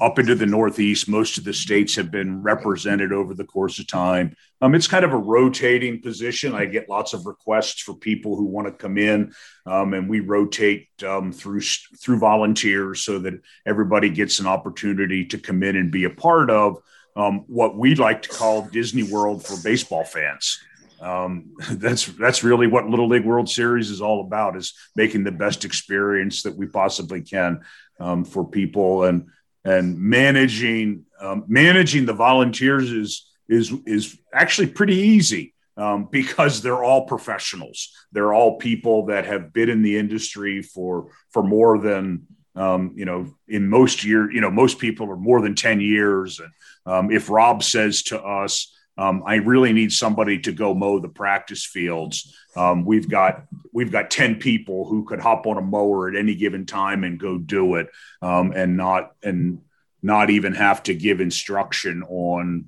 up 0.00 0.18
into 0.18 0.34
the 0.34 0.46
Northeast. 0.46 1.08
Most 1.08 1.38
of 1.38 1.44
the 1.44 1.52
states 1.52 1.96
have 1.96 2.10
been 2.10 2.42
represented 2.42 3.12
over 3.12 3.34
the 3.34 3.44
course 3.44 3.78
of 3.78 3.86
time. 3.86 4.36
Um, 4.60 4.74
it's 4.74 4.88
kind 4.88 5.04
of 5.04 5.12
a 5.12 5.18
rotating 5.18 6.00
position. 6.00 6.54
I 6.54 6.66
get 6.66 6.88
lots 6.88 7.12
of 7.14 7.26
requests 7.26 7.82
for 7.82 7.94
people 7.94 8.36
who 8.36 8.44
want 8.44 8.68
to 8.68 8.72
come 8.72 8.98
in, 8.98 9.32
um, 9.64 9.94
and 9.94 10.08
we 10.08 10.20
rotate 10.20 10.88
um, 11.06 11.32
through 11.32 11.60
through 11.60 12.18
volunteers 12.18 13.00
so 13.02 13.18
that 13.18 13.34
everybody 13.66 14.10
gets 14.10 14.38
an 14.38 14.46
opportunity 14.46 15.24
to 15.26 15.38
come 15.38 15.62
in 15.62 15.76
and 15.76 15.90
be 15.90 16.04
a 16.04 16.10
part 16.10 16.50
of 16.50 16.82
um, 17.16 17.44
what 17.46 17.76
we 17.76 17.94
like 17.94 18.22
to 18.22 18.28
call 18.28 18.62
Disney 18.62 19.02
World 19.02 19.44
for 19.44 19.56
baseball 19.62 20.04
fans 20.04 20.60
um, 21.00 21.54
that's 21.72 22.06
that's 22.06 22.44
really 22.44 22.66
what 22.66 22.88
Little 22.88 23.08
League 23.08 23.24
World 23.24 23.48
Series 23.48 23.90
is 23.90 24.00
all 24.00 24.20
about: 24.20 24.56
is 24.56 24.74
making 24.94 25.24
the 25.24 25.32
best 25.32 25.64
experience 25.64 26.42
that 26.42 26.56
we 26.56 26.66
possibly 26.66 27.22
can 27.22 27.60
um, 28.00 28.24
for 28.24 28.44
people 28.44 29.04
and 29.04 29.28
and 29.64 29.98
managing 29.98 31.04
um, 31.20 31.44
managing 31.48 32.06
the 32.06 32.12
volunteers 32.12 32.90
is 32.92 33.30
is 33.48 33.72
is 33.86 34.18
actually 34.32 34.68
pretty 34.68 34.96
easy 34.96 35.54
um, 35.76 36.08
because 36.10 36.62
they're 36.62 36.84
all 36.84 37.06
professionals. 37.06 37.92
They're 38.12 38.32
all 38.32 38.58
people 38.58 39.06
that 39.06 39.26
have 39.26 39.52
been 39.52 39.68
in 39.68 39.82
the 39.82 39.98
industry 39.98 40.62
for 40.62 41.10
for 41.30 41.42
more 41.42 41.78
than 41.78 42.26
um, 42.56 42.92
you 42.96 43.04
know, 43.04 43.34
in 43.46 43.68
most 43.68 44.02
year, 44.02 44.30
you 44.32 44.40
know, 44.40 44.50
most 44.50 44.78
people 44.78 45.10
are 45.10 45.16
more 45.16 45.42
than 45.42 45.54
10 45.54 45.80
years. 45.80 46.40
And 46.40 46.50
um, 46.86 47.10
if 47.10 47.28
Rob 47.28 47.62
says 47.62 48.02
to 48.04 48.20
us, 48.20 48.74
um, 48.98 49.22
I 49.26 49.36
really 49.36 49.72
need 49.72 49.92
somebody 49.92 50.38
to 50.40 50.52
go 50.52 50.74
mow 50.74 50.98
the 50.98 51.08
practice 51.08 51.64
fields. 51.64 52.34
Um, 52.56 52.84
we've 52.84 53.08
got 53.08 53.44
we've 53.72 53.92
got 53.92 54.10
ten 54.10 54.36
people 54.36 54.86
who 54.86 55.04
could 55.04 55.20
hop 55.20 55.46
on 55.46 55.58
a 55.58 55.62
mower 55.62 56.08
at 56.08 56.16
any 56.16 56.34
given 56.34 56.64
time 56.64 57.04
and 57.04 57.18
go 57.18 57.36
do 57.36 57.74
it, 57.74 57.88
um, 58.22 58.52
and 58.52 58.76
not 58.76 59.14
and 59.22 59.60
not 60.02 60.30
even 60.30 60.54
have 60.54 60.82
to 60.84 60.94
give 60.94 61.20
instruction 61.20 62.02
on 62.04 62.66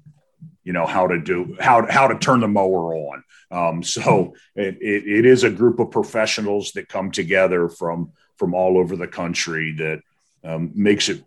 you 0.64 0.73
know 0.73 0.87
how 0.87 1.06
to 1.06 1.18
do 1.18 1.56
how 1.58 1.87
how 1.90 2.08
to 2.08 2.18
turn 2.18 2.40
the 2.40 2.49
mower 2.49 2.94
on. 2.94 3.25
Um, 3.50 3.82
so 3.82 4.35
it, 4.54 4.76
it, 4.82 5.06
it 5.06 5.26
is 5.26 5.44
a 5.44 5.50
group 5.50 5.78
of 5.78 5.90
professionals 5.90 6.73
that 6.73 6.88
come 6.88 7.11
together 7.11 7.70
from 7.70 8.12
from 8.37 8.54
all 8.54 8.76
over 8.76 8.97
the 8.97 9.08
country 9.08 9.75
that 9.78 10.02
um, 10.44 10.73
makes 10.75 11.08
it 11.08 11.25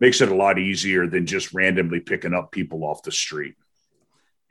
makes 0.00 0.20
it 0.20 0.30
a 0.30 0.34
lot 0.34 0.58
easier 0.58 1.06
than 1.06 1.26
just 1.26 1.54
randomly 1.54 2.00
picking 2.00 2.34
up 2.34 2.50
people 2.50 2.82
off 2.82 3.04
the 3.04 3.12
street. 3.12 3.54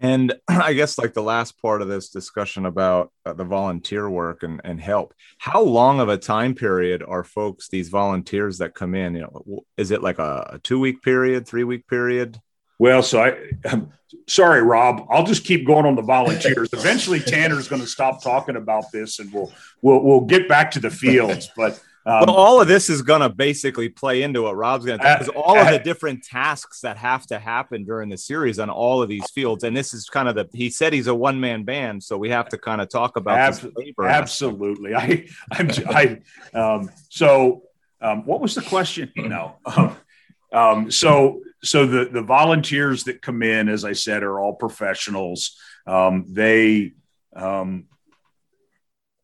And 0.01 0.33
I 0.47 0.73
guess 0.73 0.97
like 0.97 1.13
the 1.13 1.23
last 1.23 1.61
part 1.61 1.81
of 1.81 1.87
this 1.87 2.09
discussion 2.09 2.65
about 2.65 3.13
uh, 3.25 3.33
the 3.33 3.45
volunteer 3.45 4.09
work 4.09 4.43
and, 4.43 4.59
and 4.63 4.81
help, 4.81 5.13
how 5.37 5.61
long 5.61 5.99
of 5.99 6.09
a 6.09 6.17
time 6.17 6.55
period 6.55 7.03
are 7.07 7.23
folks, 7.23 7.69
these 7.69 7.89
volunteers 7.89 8.57
that 8.57 8.75
come 8.75 8.95
in, 8.95 9.15
you 9.15 9.21
know, 9.21 9.63
is 9.77 9.91
it 9.91 10.01
like 10.01 10.19
a, 10.19 10.49
a 10.53 10.59
two 10.59 10.79
week 10.79 11.01
period, 11.01 11.47
three 11.47 11.63
week 11.63 11.87
period? 11.87 12.39
Well, 12.79 13.03
so 13.03 13.21
I, 13.21 13.37
I'm 13.63 13.91
sorry, 14.27 14.63
Rob, 14.63 15.05
I'll 15.11 15.23
just 15.23 15.45
keep 15.45 15.67
going 15.67 15.85
on 15.85 15.95
the 15.95 16.01
volunteers. 16.01 16.69
Eventually 16.73 17.19
Tanner's 17.19 17.67
going 17.67 17.83
to 17.83 17.87
stop 17.87 18.23
talking 18.23 18.55
about 18.55 18.85
this 18.91 19.19
and 19.19 19.31
we'll, 19.31 19.53
we'll, 19.83 20.03
we'll 20.03 20.21
get 20.21 20.49
back 20.49 20.71
to 20.71 20.79
the 20.79 20.89
fields, 20.89 21.47
but 21.55 21.79
Um, 22.03 22.25
well, 22.25 22.35
all 22.35 22.61
of 22.61 22.67
this 22.67 22.89
is 22.89 23.03
going 23.03 23.21
to 23.21 23.29
basically 23.29 23.87
play 23.87 24.23
into 24.23 24.41
what 24.41 24.55
Rob's 24.55 24.85
going 24.85 24.99
to 24.99 25.03
because 25.03 25.29
all 25.29 25.57
of 25.57 25.69
the 25.69 25.77
different 25.77 26.23
tasks 26.23 26.81
that 26.81 26.97
have 26.97 27.27
to 27.27 27.37
happen 27.37 27.83
during 27.83 28.09
the 28.09 28.17
series 28.17 28.57
on 28.57 28.71
all 28.71 29.03
of 29.03 29.09
these 29.09 29.29
fields, 29.29 29.63
and 29.63 29.77
this 29.77 29.93
is 29.93 30.09
kind 30.09 30.27
of 30.27 30.33
the 30.33 30.49
he 30.51 30.71
said 30.71 30.93
he's 30.93 31.07
a 31.07 31.13
one 31.13 31.39
man 31.39 31.63
band, 31.63 32.03
so 32.03 32.17
we 32.17 32.29
have 32.29 32.49
to 32.49 32.57
kind 32.57 32.81
of 32.81 32.89
talk 32.89 33.17
about 33.17 33.37
ab- 33.37 33.71
absolutely. 33.99 34.95
I 34.95 35.27
I'm 35.51 35.69
I 35.89 36.21
um, 36.57 36.89
so 37.09 37.63
um, 38.01 38.25
what 38.25 38.41
was 38.41 38.55
the 38.55 38.63
question? 38.63 39.11
No, 39.21 39.57
um, 39.65 39.95
um, 40.51 40.91
so 40.91 41.41
so 41.63 41.85
the 41.85 42.05
the 42.05 42.23
volunteers 42.23 43.03
that 43.03 43.21
come 43.21 43.43
in, 43.43 43.69
as 43.69 43.85
I 43.85 43.93
said, 43.93 44.23
are 44.23 44.39
all 44.39 44.53
professionals. 44.53 45.55
Um, 45.85 46.25
they 46.29 46.93
um, 47.35 47.85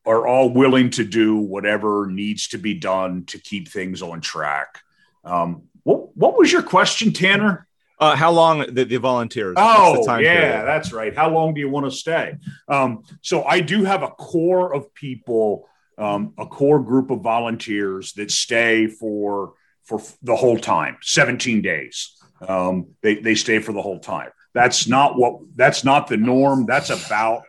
are 0.08 0.26
all 0.26 0.50
willing 0.50 0.90
to 0.92 1.04
do 1.04 1.36
whatever 1.36 2.08
needs 2.08 2.48
to 2.50 2.58
be 2.58 2.74
done 2.74 3.26
to 3.26 3.38
keep 3.38 3.68
things 3.68 4.02
on 4.02 4.22
track. 4.22 4.80
Um, 5.24 5.64
what, 5.84 6.16
what 6.16 6.38
was 6.38 6.52
your 6.52 6.64
question, 6.64 7.12
Tanner? 7.12 7.68
Uh, 8.00 8.16
how 8.16 8.32
long 8.32 8.60
the, 8.74 8.86
the 8.86 8.98
volunteers? 8.98 9.56
Oh, 9.58 10.06
the 10.06 10.22
yeah, 10.22 10.52
period? 10.52 10.68
that's 10.68 10.94
right. 10.94 11.16
How 11.16 11.30
long 11.30 11.54
do 11.54 11.60
you 11.60 11.70
want 11.70 11.86
to 11.86 11.92
stay? 11.92 12.36
Um, 12.68 13.04
so 13.22 13.44
I 13.44 13.60
do 13.60 13.84
have 13.84 14.04
a 14.04 14.10
core 14.10 14.74
of 14.74 14.94
people, 14.94 15.68
um, 15.98 16.34
a 16.38 16.46
core 16.46 16.80
group 16.80 17.10
of 17.10 17.22
volunteers 17.22 18.14
that 18.14 18.32
stay 18.32 18.88
for 18.88 19.54
for 19.84 20.02
the 20.22 20.36
whole 20.36 20.58
time, 20.58 20.98
17 21.02 21.62
days. 21.62 22.22
Um, 22.46 22.88
they, 23.02 23.16
they 23.16 23.36
stay 23.36 23.60
for 23.60 23.72
the 23.72 23.82
whole 23.82 24.00
time. 24.00 24.30
That's 24.54 24.88
not 24.88 25.18
what 25.18 25.40
that's 25.56 25.84
not 25.84 26.08
the 26.08 26.18
norm. 26.18 26.66
That's 26.66 26.90
about 26.90 27.44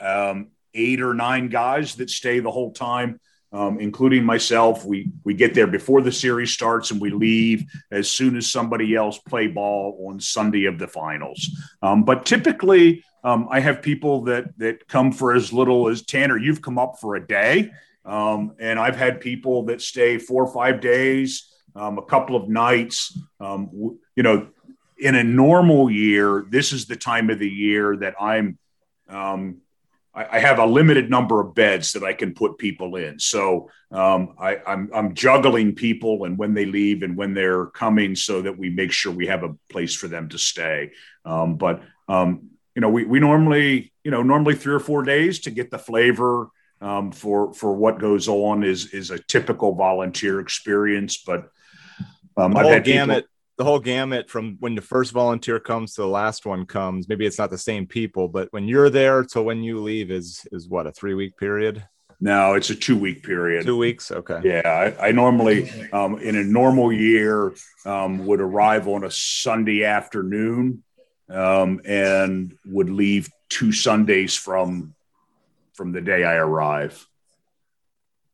um, 0.00 0.48
eight 0.74 1.00
or 1.00 1.14
nine 1.14 1.48
guys 1.48 1.94
that 1.96 2.10
stay 2.10 2.40
the 2.40 2.50
whole 2.50 2.72
time, 2.72 3.20
um, 3.52 3.80
including 3.80 4.24
myself. 4.24 4.84
We 4.84 5.10
we 5.24 5.34
get 5.34 5.54
there 5.54 5.66
before 5.66 6.02
the 6.02 6.12
series 6.12 6.52
starts 6.52 6.90
and 6.90 7.00
we 7.00 7.10
leave 7.10 7.64
as 7.90 8.10
soon 8.10 8.36
as 8.36 8.50
somebody 8.50 8.94
else 8.94 9.18
play 9.18 9.46
ball 9.46 10.06
on 10.08 10.20
Sunday 10.20 10.66
of 10.66 10.78
the 10.78 10.88
finals. 10.88 11.50
Um, 11.82 12.04
but 12.04 12.26
typically, 12.26 13.04
um, 13.24 13.48
I 13.50 13.60
have 13.60 13.82
people 13.82 14.22
that 14.24 14.56
that 14.58 14.86
come 14.88 15.12
for 15.12 15.34
as 15.34 15.52
little 15.52 15.88
as 15.88 16.02
Tanner. 16.02 16.38
You've 16.38 16.62
come 16.62 16.78
up 16.78 16.98
for 17.00 17.16
a 17.16 17.26
day, 17.26 17.70
um, 18.04 18.54
and 18.58 18.78
I've 18.78 18.96
had 18.96 19.20
people 19.20 19.64
that 19.64 19.82
stay 19.82 20.18
four 20.18 20.44
or 20.44 20.52
five 20.52 20.80
days, 20.80 21.52
um, 21.74 21.98
a 21.98 22.02
couple 22.02 22.36
of 22.36 22.48
nights. 22.48 23.18
Um, 23.40 23.98
you 24.16 24.22
know, 24.22 24.48
in 24.98 25.14
a 25.14 25.24
normal 25.24 25.90
year, 25.90 26.44
this 26.48 26.72
is 26.72 26.86
the 26.86 26.96
time 26.96 27.30
of 27.30 27.38
the 27.38 27.48
year 27.48 27.96
that 27.98 28.14
I'm 28.20 28.58
um, 29.08 29.58
I, 30.14 30.40
have 30.40 30.58
a 30.58 30.66
limited 30.66 31.10
number 31.10 31.40
of 31.40 31.54
beds 31.54 31.92
that 31.92 32.02
I 32.02 32.12
can 32.12 32.34
put 32.34 32.58
people 32.58 32.96
in. 32.96 33.18
So 33.18 33.70
um, 33.92 34.34
I, 34.38 34.56
am 34.56 34.60
I'm, 34.66 34.90
I'm 34.94 35.14
juggling 35.14 35.74
people 35.74 36.24
and 36.24 36.36
when 36.36 36.54
they 36.54 36.64
leave 36.66 37.02
and 37.02 37.16
when 37.16 37.34
they're 37.34 37.66
coming, 37.66 38.16
so 38.16 38.42
that 38.42 38.58
we 38.58 38.70
make 38.70 38.90
sure 38.90 39.12
we 39.12 39.28
have 39.28 39.44
a 39.44 39.54
place 39.70 39.94
for 39.94 40.08
them 40.08 40.28
to 40.30 40.38
stay. 40.38 40.90
Um, 41.24 41.56
but 41.56 41.82
um, 42.08 42.50
you 42.74 42.80
know, 42.80 42.88
we 42.88 43.04
we 43.04 43.20
normally 43.20 43.92
you 44.04 44.10
know 44.10 44.22
normally 44.22 44.54
three 44.54 44.74
or 44.74 44.80
four 44.80 45.02
days 45.02 45.40
to 45.40 45.50
get 45.50 45.70
the 45.70 45.78
flavor 45.78 46.48
um, 46.80 47.12
for 47.12 47.52
for 47.52 47.72
what 47.74 47.98
goes 47.98 48.28
on 48.28 48.64
is 48.64 48.92
is 48.92 49.10
a 49.10 49.18
typical 49.18 49.74
volunteer 49.74 50.40
experience. 50.40 51.18
But 51.18 51.50
um, 52.36 52.56
I've 52.56 52.66
had 52.66 52.84
gamut. 52.84 53.24
People, 53.24 53.37
the 53.58 53.64
whole 53.64 53.80
gamut 53.80 54.30
from 54.30 54.56
when 54.60 54.76
the 54.76 54.80
first 54.80 55.12
volunteer 55.12 55.58
comes 55.58 55.94
to 55.94 56.02
the 56.02 56.08
last 56.08 56.46
one 56.46 56.64
comes. 56.64 57.08
Maybe 57.08 57.26
it's 57.26 57.38
not 57.38 57.50
the 57.50 57.58
same 57.58 57.86
people, 57.86 58.28
but 58.28 58.48
when 58.52 58.68
you're 58.68 58.88
there 58.88 59.24
to 59.24 59.42
when 59.42 59.62
you 59.62 59.82
leave 59.82 60.12
is 60.12 60.46
is 60.52 60.68
what 60.68 60.86
a 60.86 60.92
three 60.92 61.14
week 61.14 61.36
period. 61.36 61.84
No, 62.20 62.54
it's 62.54 62.70
a 62.70 62.74
two 62.74 62.96
week 62.96 63.24
period. 63.24 63.66
Two 63.66 63.76
weeks, 63.76 64.10
okay. 64.10 64.40
Yeah, 64.42 64.94
I, 65.00 65.08
I 65.08 65.12
normally, 65.12 65.70
um, 65.92 66.18
in 66.18 66.36
a 66.36 66.42
normal 66.42 66.92
year, 66.92 67.52
um, 67.84 68.26
would 68.26 68.40
arrive 68.40 68.88
on 68.88 69.04
a 69.04 69.10
Sunday 69.10 69.84
afternoon 69.84 70.82
um, 71.28 71.80
and 71.84 72.56
would 72.64 72.90
leave 72.90 73.28
two 73.48 73.72
Sundays 73.72 74.36
from 74.36 74.94
from 75.74 75.92
the 75.92 76.00
day 76.00 76.24
I 76.24 76.34
arrive. 76.34 77.06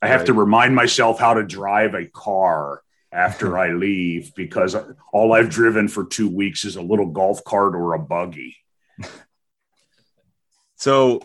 I 0.03 0.09
have 0.09 0.21
right. 0.21 0.27
to 0.27 0.35
remind 0.35 0.75
myself 0.75 1.19
how 1.19 1.35
to 1.35 1.43
drive 1.43 1.95
a 1.95 2.05
car 2.05 2.84
after 3.15 3.57
I 3.57 3.73
leave 3.73 4.35
because 4.35 4.77
all 5.13 5.33
I've 5.33 5.49
driven 5.49 5.89
for 5.89 6.05
two 6.05 6.29
weeks 6.29 6.65
is 6.65 6.77
a 6.77 6.83
little 6.83 7.07
golf 7.07 7.45
cart 7.45 7.75
or 7.75 7.95
a 7.95 7.99
buggy. 7.99 8.57
So 10.77 11.23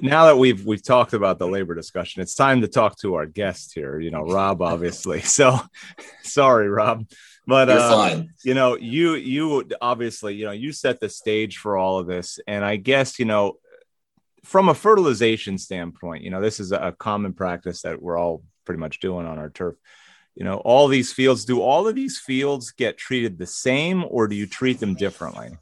now 0.00 0.26
that 0.26 0.38
we've 0.38 0.64
we've 0.64 0.82
talked 0.82 1.12
about 1.12 1.38
the 1.38 1.48
labor 1.48 1.74
discussion, 1.74 2.22
it's 2.22 2.34
time 2.34 2.60
to 2.60 2.68
talk 2.68 2.98
to 3.00 3.14
our 3.14 3.26
guest 3.26 3.72
here. 3.74 3.98
You 3.98 4.10
know, 4.10 4.22
Rob, 4.22 4.62
obviously. 4.62 5.20
So 5.26 5.58
sorry, 6.22 6.68
Rob, 6.68 7.06
but 7.46 7.68
uh, 7.68 8.22
you 8.44 8.54
know, 8.54 8.76
you 8.76 9.14
you 9.14 9.68
obviously 9.80 10.34
you 10.34 10.46
know 10.46 10.52
you 10.52 10.72
set 10.72 11.00
the 11.00 11.08
stage 11.08 11.58
for 11.58 11.76
all 11.76 11.98
of 11.98 12.06
this, 12.06 12.38
and 12.46 12.64
I 12.64 12.76
guess 12.76 13.18
you 13.18 13.24
know 13.24 13.58
from 14.44 14.68
a 14.68 14.74
fertilization 14.74 15.58
standpoint, 15.58 16.22
you 16.22 16.30
know, 16.30 16.40
this 16.40 16.60
is 16.60 16.70
a 16.70 16.94
common 16.96 17.32
practice 17.32 17.82
that 17.82 18.00
we're 18.00 18.16
all 18.16 18.44
pretty 18.64 18.78
much 18.78 19.00
doing 19.00 19.26
on 19.26 19.38
our 19.38 19.50
turf 19.50 19.74
you 20.36 20.44
know 20.44 20.58
all 20.58 20.86
these 20.86 21.12
fields 21.12 21.44
do 21.44 21.60
all 21.60 21.88
of 21.88 21.94
these 21.94 22.18
fields 22.18 22.70
get 22.70 22.98
treated 22.98 23.38
the 23.38 23.46
same 23.46 24.04
or 24.08 24.28
do 24.28 24.36
you 24.36 24.46
treat 24.46 24.78
them 24.78 24.94
differently? 24.94 25.56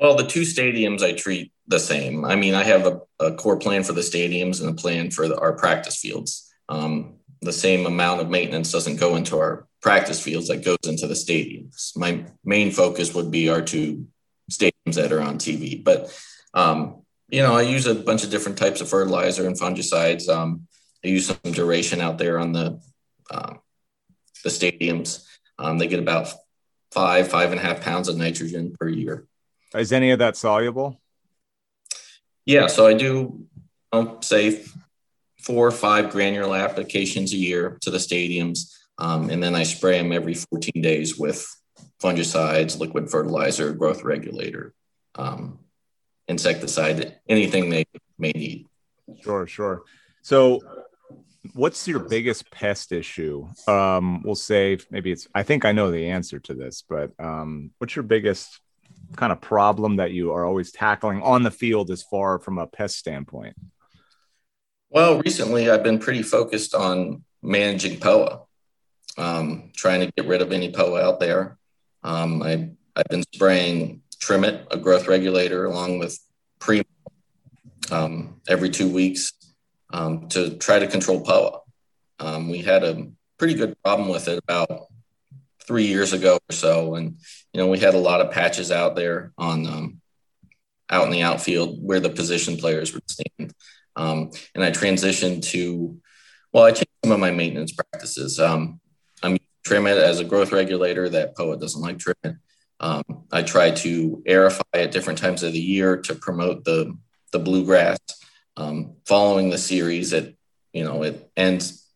Well 0.00 0.16
the 0.16 0.26
two 0.26 0.42
stadiums 0.42 1.02
i 1.02 1.12
treat 1.12 1.52
the 1.66 1.78
same. 1.78 2.24
I 2.24 2.34
mean 2.34 2.54
i 2.54 2.64
have 2.64 2.86
a, 2.86 3.00
a 3.20 3.34
core 3.34 3.58
plan 3.58 3.84
for 3.84 3.92
the 3.92 4.00
stadiums 4.00 4.60
and 4.60 4.70
a 4.70 4.74
plan 4.74 5.10
for 5.10 5.28
the, 5.28 5.38
our 5.38 5.52
practice 5.52 5.96
fields. 5.96 6.50
Um, 6.70 7.16
the 7.42 7.52
same 7.52 7.86
amount 7.86 8.20
of 8.20 8.30
maintenance 8.30 8.72
doesn't 8.72 8.96
go 8.96 9.14
into 9.14 9.36
our 9.36 9.68
practice 9.80 10.20
fields 10.20 10.48
that 10.48 10.64
goes 10.64 10.78
into 10.86 11.06
the 11.06 11.14
stadiums. 11.14 11.96
My 11.96 12.24
main 12.44 12.72
focus 12.72 13.14
would 13.14 13.30
be 13.30 13.48
our 13.48 13.62
two 13.62 14.06
stadiums 14.50 14.94
that 14.94 15.12
are 15.12 15.20
on 15.20 15.36
tv 15.36 15.84
but 15.84 16.10
um, 16.54 17.02
you 17.28 17.42
know 17.42 17.54
i 17.54 17.60
use 17.60 17.86
a 17.86 17.94
bunch 17.94 18.24
of 18.24 18.30
different 18.30 18.56
types 18.56 18.80
of 18.80 18.88
fertilizer 18.88 19.46
and 19.46 19.60
fungicides. 19.60 20.30
Um, 20.30 20.66
I 21.04 21.08
use 21.08 21.26
some 21.26 21.52
duration 21.52 22.00
out 22.00 22.16
there 22.16 22.38
on 22.38 22.52
the 22.52 22.80
um, 23.30 23.60
the 24.44 24.50
stadiums. 24.50 25.24
Um, 25.58 25.78
they 25.78 25.86
get 25.86 25.98
about 25.98 26.32
five, 26.90 27.28
five 27.28 27.50
and 27.50 27.60
a 27.60 27.62
half 27.62 27.80
pounds 27.80 28.08
of 28.08 28.16
nitrogen 28.16 28.74
per 28.78 28.88
year. 28.88 29.26
Is 29.74 29.92
any 29.92 30.10
of 30.10 30.18
that 30.20 30.36
soluble? 30.36 31.00
Yeah, 32.46 32.66
so 32.66 32.86
I 32.86 32.94
do, 32.94 33.46
I'll 33.92 34.22
say 34.22 34.64
four 35.42 35.66
or 35.66 35.70
five 35.70 36.10
granular 36.10 36.56
applications 36.56 37.32
a 37.32 37.36
year 37.36 37.76
to 37.82 37.90
the 37.90 37.98
stadiums. 37.98 38.72
Um, 38.98 39.30
and 39.30 39.42
then 39.42 39.54
I 39.54 39.62
spray 39.62 39.98
them 39.98 40.12
every 40.12 40.34
14 40.34 40.82
days 40.82 41.18
with 41.18 41.46
fungicides, 42.02 42.78
liquid 42.78 43.10
fertilizer, 43.10 43.72
growth 43.72 44.02
regulator, 44.02 44.74
um, 45.14 45.58
insecticide, 46.26 47.16
anything 47.28 47.70
they 47.70 47.84
may 48.18 48.32
need. 48.34 48.66
Sure, 49.22 49.46
sure. 49.46 49.82
So 50.22 50.60
what's 51.54 51.86
your 51.86 52.00
biggest 52.00 52.50
pest 52.50 52.92
issue? 52.92 53.48
Um, 53.66 54.22
we'll 54.22 54.34
say 54.34 54.78
maybe 54.90 55.12
it's. 55.12 55.28
I 55.34 55.42
think 55.42 55.64
I 55.64 55.72
know 55.72 55.90
the 55.90 56.08
answer 56.08 56.38
to 56.40 56.54
this, 56.54 56.82
but 56.88 57.12
um, 57.18 57.70
what's 57.78 57.96
your 57.96 58.02
biggest 58.02 58.60
kind 59.16 59.32
of 59.32 59.40
problem 59.40 59.96
that 59.96 60.12
you 60.12 60.32
are 60.32 60.44
always 60.44 60.72
tackling 60.72 61.22
on 61.22 61.42
the 61.42 61.50
field 61.50 61.90
as 61.90 62.02
far 62.02 62.38
from 62.38 62.58
a 62.58 62.66
pest 62.66 62.96
standpoint? 62.96 63.56
Well, 64.90 65.20
recently 65.20 65.70
I've 65.70 65.82
been 65.82 65.98
pretty 65.98 66.22
focused 66.22 66.74
on 66.74 67.24
managing 67.42 68.00
POA, 68.00 68.42
um, 69.16 69.70
trying 69.76 70.00
to 70.00 70.12
get 70.16 70.26
rid 70.26 70.42
of 70.42 70.52
any 70.52 70.70
POA 70.70 71.02
out 71.02 71.20
there. 71.20 71.58
Um, 72.02 72.42
I, 72.42 72.70
I've 72.96 73.08
been 73.10 73.22
spraying 73.34 74.02
Trimmit, 74.18 74.66
a 74.70 74.76
growth 74.76 75.06
regulator, 75.06 75.66
along 75.66 75.98
with 75.98 76.18
Primo 76.58 76.84
um, 77.90 78.40
every 78.48 78.70
two 78.70 78.88
weeks 78.88 79.32
um, 79.92 80.28
to 80.28 80.56
try 80.58 80.78
to 80.78 80.86
control 80.86 81.20
POA. 81.20 81.60
Um, 82.20 82.48
we 82.48 82.58
had 82.58 82.84
a 82.84 83.08
pretty 83.38 83.54
good 83.54 83.80
problem 83.82 84.08
with 84.08 84.28
it 84.28 84.38
about 84.38 84.86
three 85.66 85.86
years 85.86 86.12
ago 86.12 86.38
or 86.50 86.52
so, 86.52 86.94
and 86.94 87.18
you 87.52 87.60
know 87.60 87.68
we 87.68 87.78
had 87.78 87.94
a 87.94 87.98
lot 87.98 88.20
of 88.20 88.32
patches 88.32 88.70
out 88.70 88.96
there 88.96 89.32
on 89.38 89.66
um, 89.66 90.00
out 90.90 91.04
in 91.04 91.10
the 91.10 91.22
outfield 91.22 91.78
where 91.82 92.00
the 92.00 92.10
position 92.10 92.56
players 92.56 92.92
would 92.92 93.08
stand. 93.08 93.52
Um, 93.96 94.30
and 94.54 94.64
I 94.64 94.70
transitioned 94.70 95.42
to 95.50 96.00
well, 96.52 96.64
I 96.64 96.70
changed 96.70 96.88
some 97.04 97.12
of 97.12 97.20
my 97.20 97.30
maintenance 97.30 97.72
practices. 97.72 98.40
Um, 98.40 98.80
I'm 99.22 99.38
Trimmit 99.66 99.98
as 99.98 100.18
a 100.18 100.24
growth 100.24 100.52
regulator 100.52 101.08
that 101.10 101.36
POA 101.36 101.58
doesn't 101.58 101.80
like 101.80 101.98
Trimmit. 101.98 102.38
Um, 102.80 103.02
I 103.30 103.42
try 103.42 103.70
to 103.72 104.22
aerify 104.26 104.62
at 104.72 104.92
different 104.92 105.18
times 105.18 105.42
of 105.42 105.52
the 105.52 105.60
year 105.60 105.96
to 105.98 106.14
promote 106.14 106.64
the 106.64 106.96
the 107.32 107.38
bluegrass 107.38 107.98
um, 108.58 108.96
following 109.06 109.50
the 109.50 109.58
series, 109.58 110.12
it 110.12 110.36
you 110.72 110.84
know 110.84 111.02
it 111.04 111.30
ends 111.36 111.86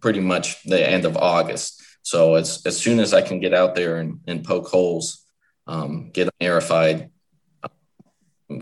pretty 0.00 0.20
much 0.20 0.62
the 0.64 0.86
end 0.86 1.04
of 1.04 1.16
August. 1.16 1.80
So 2.02 2.34
as 2.34 2.62
as 2.66 2.76
soon 2.76 2.98
as 2.98 3.14
I 3.14 3.22
can 3.22 3.40
get 3.40 3.54
out 3.54 3.74
there 3.74 3.96
and, 3.96 4.20
and 4.26 4.44
poke 4.44 4.66
holes, 4.66 5.24
um, 5.66 6.10
get 6.12 6.24
them 6.24 6.34
aerified, 6.40 7.10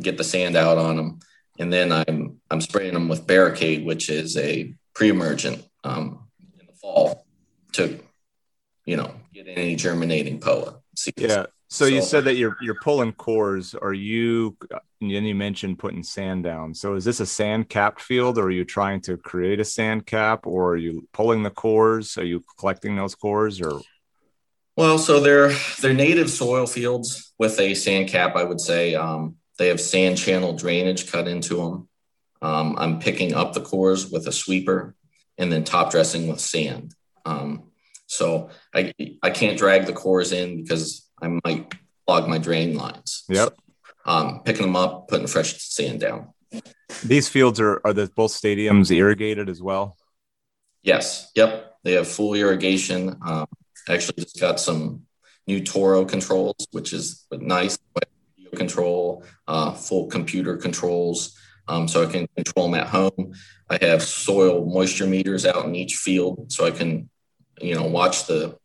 get 0.00 0.18
the 0.18 0.24
sand 0.24 0.54
out 0.54 0.76
on 0.76 0.96
them, 0.96 1.18
and 1.58 1.72
then 1.72 1.90
I'm 1.90 2.40
I'm 2.50 2.60
spraying 2.60 2.94
them 2.94 3.08
with 3.08 3.26
Barricade, 3.26 3.84
which 3.84 4.10
is 4.10 4.36
a 4.36 4.74
pre-emergent 4.94 5.64
um, 5.82 6.28
in 6.58 6.66
the 6.66 6.74
fall 6.74 7.26
to, 7.72 7.98
you 8.84 8.96
know, 8.96 9.14
get 9.32 9.46
any 9.48 9.76
germinating 9.76 10.40
POA. 10.40 10.80
Seeds. 10.94 11.22
Yeah. 11.22 11.46
So, 11.72 11.84
so, 11.84 11.94
you 11.94 12.02
said 12.02 12.24
that 12.24 12.34
you're 12.34 12.56
you're 12.60 12.74
pulling 12.74 13.12
cores. 13.12 13.76
Are 13.76 13.92
you? 13.92 14.56
And 15.00 15.10
then 15.10 15.24
you 15.24 15.36
mentioned 15.36 15.78
putting 15.78 16.02
sand 16.02 16.42
down. 16.42 16.74
So 16.74 16.94
is 16.94 17.04
this 17.04 17.20
a 17.20 17.26
sand 17.26 17.68
capped 17.68 18.00
field, 18.00 18.38
or 18.38 18.46
are 18.46 18.50
you 18.50 18.64
trying 18.64 19.00
to 19.02 19.16
create 19.16 19.60
a 19.60 19.64
sand 19.64 20.04
cap, 20.04 20.48
or 20.48 20.72
are 20.72 20.76
you 20.76 21.08
pulling 21.12 21.44
the 21.44 21.50
cores? 21.50 22.18
Are 22.18 22.24
you 22.24 22.44
collecting 22.58 22.96
those 22.96 23.14
cores, 23.14 23.60
or? 23.60 23.80
Well, 24.76 24.98
so 24.98 25.20
they're 25.20 25.52
they're 25.80 25.94
native 25.94 26.28
soil 26.28 26.66
fields 26.66 27.32
with 27.38 27.60
a 27.60 27.74
sand 27.74 28.08
cap. 28.08 28.34
I 28.34 28.42
would 28.42 28.60
say 28.60 28.96
um, 28.96 29.36
they 29.56 29.68
have 29.68 29.80
sand 29.80 30.18
channel 30.18 30.54
drainage 30.54 31.10
cut 31.10 31.28
into 31.28 31.56
them. 31.56 31.88
Um, 32.42 32.74
I'm 32.78 32.98
picking 32.98 33.32
up 33.32 33.52
the 33.52 33.60
cores 33.60 34.10
with 34.10 34.26
a 34.26 34.32
sweeper 34.32 34.96
and 35.38 35.52
then 35.52 35.62
top 35.62 35.92
dressing 35.92 36.26
with 36.26 36.40
sand. 36.40 36.94
Um, 37.24 37.70
so 38.06 38.50
I 38.74 38.92
I 39.22 39.30
can't 39.30 39.56
drag 39.56 39.86
the 39.86 39.92
cores 39.92 40.32
in 40.32 40.62
because 40.62 41.08
I 41.22 41.28
might 41.44 41.72
clog 42.06 42.28
my 42.28 42.38
drain 42.38 42.76
lines. 42.76 43.24
Yep. 43.28 43.54
Um, 44.06 44.42
picking 44.44 44.62
them 44.62 44.76
up, 44.76 45.08
putting 45.08 45.26
fresh 45.26 45.60
sand 45.62 46.00
down. 46.00 46.28
These 47.04 47.28
fields 47.28 47.60
are 47.60 47.80
are 47.84 47.92
the 47.92 48.10
both 48.14 48.32
stadiums 48.32 48.90
irrigated 48.90 49.48
as 49.48 49.62
well? 49.62 49.96
Yes. 50.82 51.30
Yep. 51.34 51.74
They 51.84 51.92
have 51.92 52.08
full 52.08 52.34
irrigation. 52.34 53.16
Um, 53.24 53.46
actually, 53.88 54.24
just 54.24 54.40
got 54.40 54.58
some 54.60 55.02
new 55.46 55.62
Toro 55.62 56.04
controls, 56.04 56.66
which 56.72 56.92
is 56.92 57.26
nice. 57.32 57.78
Control, 58.56 59.22
uh, 59.46 59.72
full 59.72 60.08
computer 60.08 60.56
controls, 60.56 61.38
um, 61.68 61.86
so 61.86 62.02
I 62.02 62.10
can 62.10 62.26
control 62.34 62.68
them 62.68 62.80
at 62.80 62.88
home. 62.88 63.32
I 63.68 63.78
have 63.80 64.02
soil 64.02 64.66
moisture 64.66 65.06
meters 65.06 65.46
out 65.46 65.66
in 65.66 65.76
each 65.76 65.94
field, 65.94 66.50
so 66.50 66.66
I 66.66 66.72
can, 66.72 67.08
you 67.60 67.76
know, 67.76 67.84
watch 67.86 68.26
the 68.26 68.58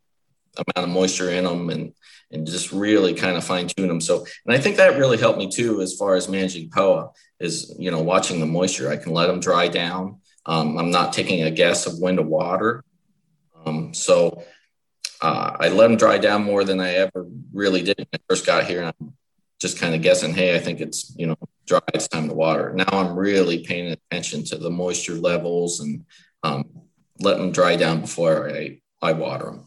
amount 0.57 0.89
of 0.89 0.93
moisture 0.93 1.29
in 1.29 1.43
them 1.43 1.69
and 1.69 1.93
and 2.31 2.47
just 2.47 2.71
really 2.71 3.13
kind 3.13 3.37
of 3.37 3.43
fine 3.43 3.67
tune 3.67 3.87
them. 3.87 4.01
So, 4.01 4.25
and 4.45 4.55
I 4.55 4.59
think 4.59 4.77
that 4.77 4.97
really 4.97 5.17
helped 5.17 5.37
me 5.37 5.49
too, 5.49 5.81
as 5.81 5.95
far 5.95 6.15
as 6.15 6.27
managing 6.27 6.69
POA 6.69 7.11
is, 7.39 7.73
you 7.77 7.91
know, 7.91 8.01
watching 8.01 8.39
the 8.39 8.45
moisture. 8.45 8.89
I 8.89 8.97
can 8.97 9.13
let 9.13 9.27
them 9.27 9.39
dry 9.39 9.67
down. 9.67 10.19
Um, 10.45 10.77
I'm 10.77 10.91
not 10.91 11.13
taking 11.13 11.43
a 11.43 11.51
guess 11.51 11.85
of 11.85 11.99
when 11.99 12.17
to 12.17 12.21
water. 12.21 12.83
Um, 13.65 13.93
so 13.93 14.43
uh, 15.21 15.55
I 15.59 15.69
let 15.69 15.87
them 15.87 15.97
dry 15.97 16.17
down 16.17 16.43
more 16.43 16.63
than 16.63 16.79
I 16.79 16.93
ever 16.95 17.27
really 17.53 17.81
did 17.81 17.97
when 17.97 18.07
I 18.13 18.17
first 18.29 18.45
got 18.45 18.65
here. 18.65 18.81
And 18.81 18.93
I'm 18.99 19.13
just 19.59 19.79
kind 19.79 19.95
of 19.95 20.01
guessing, 20.01 20.33
hey, 20.33 20.55
I 20.55 20.59
think 20.59 20.81
it's, 20.81 21.15
you 21.17 21.27
know, 21.27 21.37
dry, 21.65 21.79
it's 21.93 22.07
time 22.07 22.27
to 22.27 22.35
water. 22.35 22.73
Now 22.73 22.89
I'm 22.91 23.15
really 23.15 23.63
paying 23.63 23.91
attention 23.91 24.43
to 24.45 24.57
the 24.57 24.69
moisture 24.69 25.15
levels 25.15 25.79
and 25.79 26.05
um, 26.43 26.65
letting 27.19 27.43
them 27.43 27.51
dry 27.51 27.75
down 27.75 28.01
before 28.01 28.49
I, 28.49 28.81
I 29.01 29.13
water 29.13 29.45
them. 29.45 29.65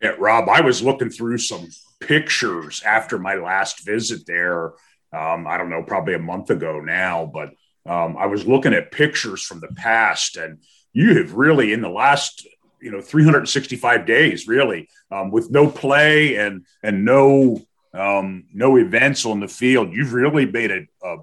Yeah, 0.00 0.14
Rob, 0.18 0.48
I 0.48 0.62
was 0.62 0.82
looking 0.82 1.10
through 1.10 1.38
some 1.38 1.68
pictures 2.00 2.82
after 2.84 3.18
my 3.18 3.34
last 3.34 3.84
visit 3.84 4.26
there. 4.26 4.72
Um, 5.12 5.46
I 5.46 5.58
don't 5.58 5.70
know, 5.70 5.82
probably 5.82 6.14
a 6.14 6.18
month 6.18 6.50
ago 6.50 6.80
now, 6.80 7.30
but 7.32 7.50
um, 7.86 8.16
I 8.16 8.26
was 8.26 8.46
looking 8.46 8.72
at 8.72 8.92
pictures 8.92 9.42
from 9.42 9.60
the 9.60 9.68
past, 9.68 10.36
and 10.36 10.58
you 10.92 11.18
have 11.18 11.34
really, 11.34 11.72
in 11.72 11.80
the 11.82 11.88
last, 11.88 12.46
you 12.80 12.90
know, 12.90 13.00
365 13.00 14.06
days, 14.06 14.48
really, 14.48 14.88
um, 15.10 15.30
with 15.30 15.50
no 15.50 15.68
play 15.68 16.36
and 16.36 16.64
and 16.82 17.04
no 17.04 17.60
um, 17.92 18.44
no 18.54 18.76
events 18.76 19.26
on 19.26 19.40
the 19.40 19.48
field, 19.48 19.92
you've 19.92 20.12
really 20.12 20.46
made 20.46 20.70
a, 20.70 20.86
a, 21.02 21.16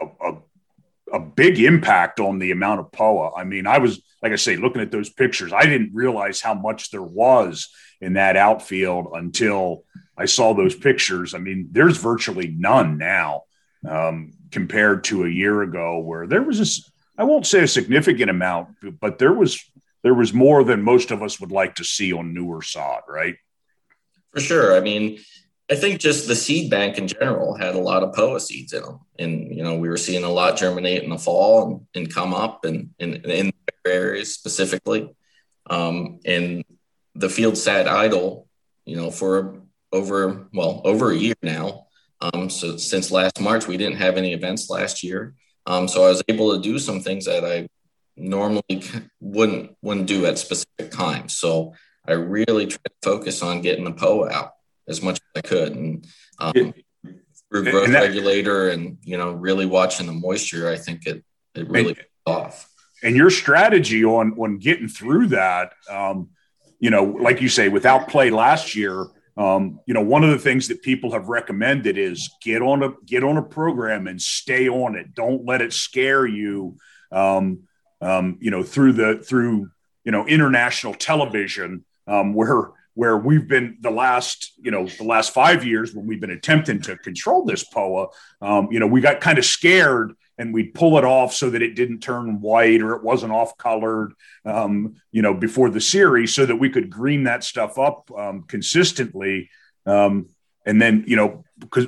a, 0.00 0.32
a 0.32 0.38
big 1.20 1.60
impact 1.60 2.20
on 2.20 2.38
the 2.38 2.50
amount 2.50 2.80
of 2.80 2.92
POA. 2.92 3.34
I 3.34 3.44
mean, 3.44 3.66
I 3.66 3.78
was, 3.78 4.02
like 4.22 4.32
I 4.32 4.36
say, 4.36 4.56
looking 4.56 4.82
at 4.82 4.90
those 4.90 5.10
pictures, 5.10 5.52
I 5.52 5.64
didn't 5.64 5.94
realize 5.94 6.40
how 6.40 6.54
much 6.54 6.90
there 6.90 7.02
was 7.02 7.68
in 8.00 8.14
that 8.14 8.36
outfield 8.36 9.08
until 9.14 9.84
I 10.16 10.26
saw 10.26 10.54
those 10.54 10.74
pictures. 10.74 11.34
I 11.34 11.38
mean, 11.38 11.68
there's 11.70 11.98
virtually 11.98 12.48
none 12.48 12.98
now 12.98 13.42
um, 13.88 14.32
compared 14.50 15.04
to 15.04 15.24
a 15.24 15.30
year 15.30 15.62
ago 15.62 15.98
where 15.98 16.26
there 16.26 16.42
was 16.42 16.58
this, 16.58 16.90
I 17.18 17.24
won't 17.24 17.46
say 17.46 17.62
a 17.62 17.68
significant 17.68 18.30
amount, 18.30 19.00
but 19.00 19.18
there 19.18 19.32
was 19.32 19.62
there 20.02 20.14
was 20.14 20.34
more 20.34 20.64
than 20.64 20.82
most 20.82 21.10
of 21.10 21.22
us 21.22 21.40
would 21.40 21.52
like 21.52 21.76
to 21.76 21.84
see 21.84 22.12
on 22.12 22.34
newer 22.34 22.60
sod, 22.60 23.02
right? 23.08 23.36
For 24.32 24.40
sure. 24.40 24.76
I 24.76 24.80
mean, 24.80 25.20
I 25.72 25.74
think 25.74 26.00
just 26.00 26.28
the 26.28 26.36
seed 26.36 26.70
bank 26.70 26.98
in 26.98 27.08
general 27.08 27.54
had 27.54 27.74
a 27.74 27.80
lot 27.80 28.02
of 28.02 28.12
POA 28.12 28.40
seeds 28.40 28.74
in 28.74 28.82
them. 28.82 29.00
And, 29.18 29.56
you 29.56 29.62
know, 29.62 29.78
we 29.78 29.88
were 29.88 29.96
seeing 29.96 30.22
a 30.22 30.28
lot 30.28 30.58
germinate 30.58 31.02
in 31.02 31.08
the 31.08 31.16
fall 31.16 31.66
and, 31.66 31.86
and 31.94 32.14
come 32.14 32.34
up 32.34 32.66
and 32.66 32.90
in 32.98 33.50
areas 33.86 34.34
specifically. 34.34 35.16
Um, 35.70 36.20
and 36.26 36.62
the 37.14 37.30
field 37.30 37.56
sat 37.56 37.88
idle, 37.88 38.48
you 38.84 38.96
know, 38.96 39.10
for 39.10 39.62
over, 39.92 40.46
well, 40.52 40.82
over 40.84 41.10
a 41.10 41.16
year 41.16 41.36
now. 41.42 41.86
Um, 42.20 42.50
so 42.50 42.76
since 42.76 43.10
last 43.10 43.40
March, 43.40 43.66
we 43.66 43.78
didn't 43.78 43.96
have 43.96 44.18
any 44.18 44.34
events 44.34 44.68
last 44.68 45.02
year. 45.02 45.32
Um, 45.64 45.88
so 45.88 46.04
I 46.04 46.10
was 46.10 46.22
able 46.28 46.54
to 46.54 46.60
do 46.60 46.78
some 46.78 47.00
things 47.00 47.24
that 47.24 47.46
I 47.46 47.66
normally 48.18 48.82
wouldn't, 49.20 49.74
wouldn't 49.80 50.06
do 50.06 50.26
at 50.26 50.38
specific 50.38 50.90
times. 50.90 51.38
So 51.38 51.72
I 52.06 52.12
really 52.12 52.66
tried 52.66 52.84
to 52.84 52.92
focus 53.02 53.42
on 53.42 53.62
getting 53.62 53.84
the 53.84 53.92
POA 53.92 54.30
out 54.30 54.51
as 54.88 55.02
much 55.02 55.16
as 55.16 55.42
I 55.44 55.46
could. 55.46 55.72
And 55.74 56.06
um, 56.38 56.52
through 56.52 57.64
growth 57.70 57.84
and 57.84 57.94
that, 57.94 58.02
regulator 58.02 58.70
and, 58.70 58.98
you 59.02 59.16
know, 59.16 59.32
really 59.32 59.66
watching 59.66 60.06
the 60.06 60.12
moisture, 60.12 60.68
I 60.68 60.76
think 60.76 61.06
it, 61.06 61.22
it 61.54 61.68
really 61.68 61.92
and, 61.92 62.04
off. 62.26 62.68
And 63.02 63.16
your 63.16 63.30
strategy 63.30 64.04
on, 64.04 64.32
on 64.38 64.58
getting 64.58 64.88
through 64.88 65.28
that, 65.28 65.72
um, 65.90 66.30
you 66.78 66.90
know, 66.90 67.04
like 67.04 67.40
you 67.40 67.48
say, 67.48 67.68
without 67.68 68.08
play 68.08 68.30
last 68.30 68.74
year, 68.74 69.06
um, 69.36 69.80
you 69.86 69.94
know, 69.94 70.02
one 70.02 70.24
of 70.24 70.30
the 70.30 70.38
things 70.38 70.68
that 70.68 70.82
people 70.82 71.12
have 71.12 71.28
recommended 71.28 71.96
is 71.96 72.30
get 72.42 72.60
on 72.60 72.82
a 72.82 72.90
get 73.06 73.24
on 73.24 73.38
a 73.38 73.42
program 73.42 74.06
and 74.06 74.20
stay 74.20 74.68
on 74.68 74.94
it. 74.94 75.14
Don't 75.14 75.46
let 75.46 75.62
it 75.62 75.72
scare 75.72 76.26
you. 76.26 76.76
Um, 77.10 77.60
um, 78.00 78.36
you 78.40 78.50
know, 78.50 78.62
through 78.62 78.92
the 78.92 79.18
through 79.18 79.70
you 80.04 80.12
know 80.12 80.26
international 80.26 80.92
television, 80.92 81.84
um, 82.06 82.34
where 82.34 82.72
where 82.94 83.16
we've 83.16 83.48
been 83.48 83.78
the 83.80 83.90
last, 83.90 84.52
you 84.58 84.70
know, 84.70 84.86
the 84.86 85.04
last 85.04 85.32
five 85.32 85.64
years 85.64 85.94
when 85.94 86.06
we've 86.06 86.20
been 86.20 86.30
attempting 86.30 86.80
to 86.82 86.96
control 86.98 87.44
this 87.44 87.64
POA, 87.64 88.08
um, 88.40 88.68
you 88.70 88.80
know, 88.80 88.86
we 88.86 89.00
got 89.00 89.20
kind 89.20 89.38
of 89.38 89.44
scared 89.44 90.12
and 90.38 90.52
we'd 90.52 90.74
pull 90.74 90.98
it 90.98 91.04
off 91.04 91.32
so 91.32 91.50
that 91.50 91.62
it 91.62 91.74
didn't 91.74 92.00
turn 92.00 92.40
white 92.40 92.82
or 92.82 92.94
it 92.94 93.02
wasn't 93.02 93.32
off 93.32 93.56
colored, 93.56 94.12
um, 94.44 94.94
you 95.10 95.22
know, 95.22 95.32
before 95.32 95.70
the 95.70 95.80
series 95.80 96.34
so 96.34 96.44
that 96.44 96.56
we 96.56 96.68
could 96.68 96.90
green 96.90 97.24
that 97.24 97.44
stuff 97.44 97.78
up 97.78 98.10
um, 98.16 98.42
consistently. 98.42 99.48
Um, 99.86 100.28
and 100.66 100.80
then, 100.80 101.04
you 101.06 101.16
know, 101.16 101.44
because 101.58 101.86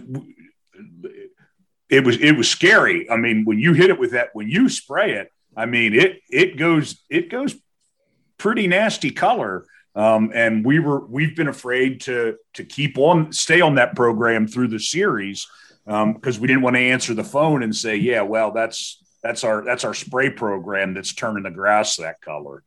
it 1.91 2.05
was, 2.05 2.19
it 2.19 2.33
was 2.33 2.49
scary. 2.49 3.11
I 3.11 3.17
mean, 3.17 3.45
when 3.45 3.59
you 3.59 3.73
hit 3.73 3.91
it 3.91 3.99
with 3.99 4.13
that, 4.13 4.31
when 4.33 4.49
you 4.49 4.69
spray 4.69 5.15
it, 5.15 5.31
I 5.57 5.67
mean, 5.67 5.95
it, 5.95 6.21
it 6.31 6.57
goes, 6.57 7.03
it 7.11 7.31
goes 7.31 7.55
pretty 8.39 8.67
nasty 8.67 9.11
color. 9.11 9.67
Um, 9.97 10.33
and 10.35 10.65
we 10.65 10.81
were 10.81 11.07
we've 11.07 11.37
been 11.37 11.49
afraid 11.49 12.01
to 12.03 12.37
to 12.55 12.65
keep 12.65 12.99
on 12.99 13.33
stay 13.33 13.61
on 13.61 13.77
that 13.77 13.95
program 13.95 14.49
through 14.49 14.69
the 14.69 14.81
series 14.81 15.47
because 15.85 16.37
um, 16.37 16.41
we 16.41 16.49
didn't 16.49 16.63
want 16.63 16.77
to 16.77 16.81
answer 16.81 17.15
the 17.15 17.25
phone 17.25 17.63
and 17.63 17.75
say, 17.75 17.97
yeah, 17.97 18.23
well, 18.23 18.51
that's 18.51 19.03
that's 19.23 19.45
our 19.45 19.65
that's 19.65 19.85
our 19.85 19.95
spray 19.95 20.31
program 20.31 20.95
that's 20.95 21.15
turning 21.15 21.45
the 21.45 21.51
grass 21.51 21.97
that 21.97 22.21
color. 22.21 22.63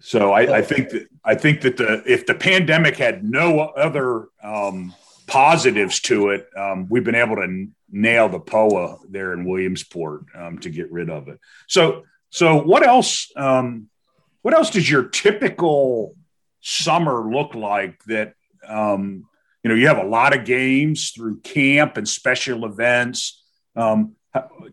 So 0.00 0.32
I, 0.32 0.58
I 0.58 0.62
think 0.62 0.90
that 0.90 1.08
I 1.24 1.34
think 1.34 1.60
that 1.60 1.76
the 1.76 2.02
if 2.06 2.26
the 2.26 2.34
pandemic 2.34 2.96
had 2.96 3.22
no 3.22 3.60
other 3.60 4.26
um, 4.42 4.94
positives 5.26 6.00
to 6.00 6.30
it, 6.30 6.48
um, 6.56 6.88
we've 6.88 7.04
been 7.04 7.14
able 7.14 7.36
to 7.36 7.68
nail 7.90 8.28
the 8.28 8.40
POA 8.40 8.98
there 9.08 9.32
in 9.32 9.44
Williamsport 9.44 10.24
um, 10.34 10.58
to 10.60 10.70
get 10.70 10.90
rid 10.90 11.10
of 11.10 11.28
it. 11.28 11.38
So 11.68 12.02
so 12.30 12.56
what 12.62 12.84
else? 12.84 13.30
Um, 13.36 13.88
what 14.42 14.54
else 14.54 14.70
does 14.70 14.88
your 14.88 15.04
typical 15.04 16.14
summer 16.60 17.32
look 17.32 17.54
like 17.54 18.02
that 18.04 18.34
um, 18.66 19.26
you 19.62 19.68
know 19.68 19.74
you 19.74 19.86
have 19.86 19.98
a 19.98 20.04
lot 20.06 20.36
of 20.36 20.44
games 20.44 21.10
through 21.10 21.40
camp 21.40 21.96
and 21.96 22.08
special 22.08 22.64
events? 22.66 23.42
Um, 23.74 24.16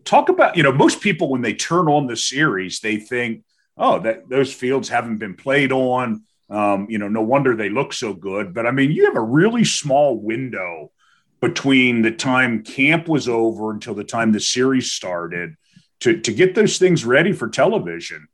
talk 0.04 0.28
about 0.28 0.56
you 0.56 0.62
know 0.62 0.72
most 0.72 1.00
people 1.00 1.30
when 1.30 1.42
they 1.42 1.54
turn 1.54 1.88
on 1.88 2.06
the 2.06 2.16
series 2.16 2.80
they 2.80 2.96
think 2.96 3.44
oh 3.76 3.98
that 4.00 4.28
those 4.28 4.52
fields 4.52 4.88
haven't 4.88 5.18
been 5.18 5.34
played 5.34 5.72
on. 5.72 6.24
Um, 6.48 6.88
you 6.90 6.98
know 6.98 7.08
no 7.08 7.22
wonder 7.22 7.54
they 7.54 7.70
look 7.70 7.92
so 7.92 8.12
good. 8.12 8.52
But 8.52 8.66
i 8.66 8.70
mean 8.70 8.90
you 8.90 9.06
have 9.06 9.16
a 9.16 9.20
really 9.20 9.64
small 9.64 10.20
window 10.20 10.90
between 11.40 12.02
the 12.02 12.10
time 12.10 12.62
camp 12.62 13.08
was 13.08 13.28
over 13.28 13.70
until 13.70 13.94
the 13.94 14.04
time 14.04 14.32
the 14.32 14.40
series 14.40 14.92
started 14.92 15.54
to, 16.00 16.20
to 16.20 16.32
get 16.32 16.54
those 16.54 16.78
things 16.78 17.04
ready 17.04 17.32
for 17.32 17.48
television 17.48 18.28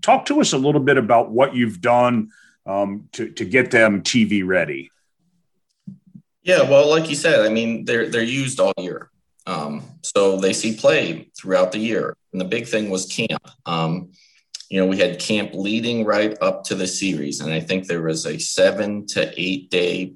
talk 0.00 0.26
to 0.26 0.40
us 0.40 0.52
a 0.52 0.58
little 0.58 0.80
bit 0.80 0.98
about 0.98 1.30
what 1.30 1.54
you've 1.54 1.80
done 1.80 2.30
um, 2.66 3.08
to, 3.12 3.30
to 3.30 3.44
get 3.44 3.70
them 3.70 4.02
TV 4.02 4.46
ready. 4.46 4.90
Yeah, 6.42 6.62
well, 6.62 6.88
like 6.90 7.08
you 7.08 7.16
said, 7.16 7.40
I 7.40 7.48
mean, 7.48 7.84
they're 7.86 8.08
they're 8.08 8.22
used 8.22 8.60
all 8.60 8.74
year, 8.76 9.10
um, 9.46 9.82
so 10.02 10.36
they 10.36 10.52
see 10.52 10.76
play 10.76 11.30
throughout 11.36 11.72
the 11.72 11.78
year. 11.78 12.16
And 12.32 12.40
the 12.40 12.44
big 12.44 12.66
thing 12.66 12.90
was 12.90 13.06
camp. 13.06 13.48
Um, 13.64 14.10
you 14.68 14.80
know, 14.80 14.86
we 14.86 14.98
had 14.98 15.20
camp 15.20 15.50
leading 15.54 16.04
right 16.04 16.36
up 16.40 16.64
to 16.64 16.74
the 16.74 16.86
series. 16.86 17.40
And 17.40 17.52
I 17.52 17.60
think 17.60 17.86
there 17.86 18.02
was 18.02 18.26
a 18.26 18.38
seven 18.38 19.06
to 19.08 19.32
eight 19.40 19.70
day 19.70 20.14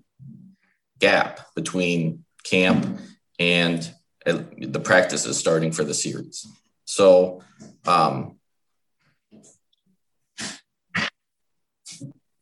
gap 0.99 1.41
between 1.55 2.25
camp 2.45 2.99
and 3.39 3.89
uh, 4.27 4.43
the 4.59 4.81
practices 4.81 5.39
starting 5.39 5.71
for 5.71 5.85
the 5.85 5.95
series. 5.95 6.47
So, 6.87 7.43
um, 7.87 8.38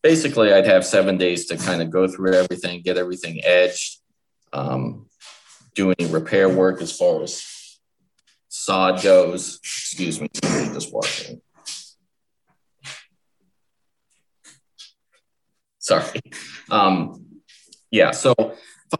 basically, 0.06 0.52
I'd 0.52 0.66
have 0.66 0.86
seven 0.86 1.18
days 1.18 1.46
to 1.46 1.56
kind 1.56 1.82
of 1.82 1.90
go 1.90 2.06
through 2.06 2.34
everything, 2.34 2.80
get 2.80 2.96
everything 2.96 3.40
edged, 3.44 3.98
um, 4.52 5.08
do 5.74 5.92
any 5.98 6.08
repair 6.08 6.48
work 6.48 6.80
as 6.80 6.96
far 6.96 7.24
as 7.24 7.44
sod 8.46 9.02
goes. 9.02 9.56
Excuse 9.56 10.20
me, 10.20 10.28
just 10.32 10.94
walking. 10.94 11.40
Sorry. 15.80 16.20
Um, 16.70 17.42
yeah, 17.90 18.12
so 18.12 18.32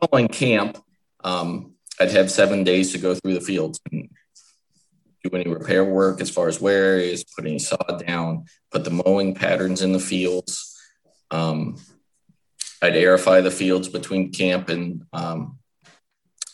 following 0.01 0.27
camp, 0.27 0.77
um, 1.23 1.75
I'd 2.01 2.11
have 2.11 2.33
seven 2.33 2.65
days 2.65 2.91
to 2.93 2.99
go 2.99 3.15
through 3.15 3.35
the 3.35 3.41
fields 3.41 3.79
and 3.93 4.09
do 5.23 5.37
any 5.37 5.49
repair 5.49 5.85
work 5.85 6.21
as 6.21 6.31
far 6.31 6.49
as 6.49 6.61
wear 6.61 6.83
areas, 6.95 7.23
put 7.23 7.47
any 7.47 7.61
sod 7.61 8.03
down, 8.05 8.47
put 8.73 8.83
the 8.83 8.91
mowing 8.91 9.37
patterns 9.37 9.83
in 9.83 9.93
the 9.93 10.01
fields. 10.01 10.73
Um, 11.31 11.77
I'd 12.83 12.95
aerify 12.95 13.43
the 13.43 13.51
fields 13.51 13.89
between 13.89 14.33
camp 14.33 14.69
and 14.69 15.05
um, 15.13 15.59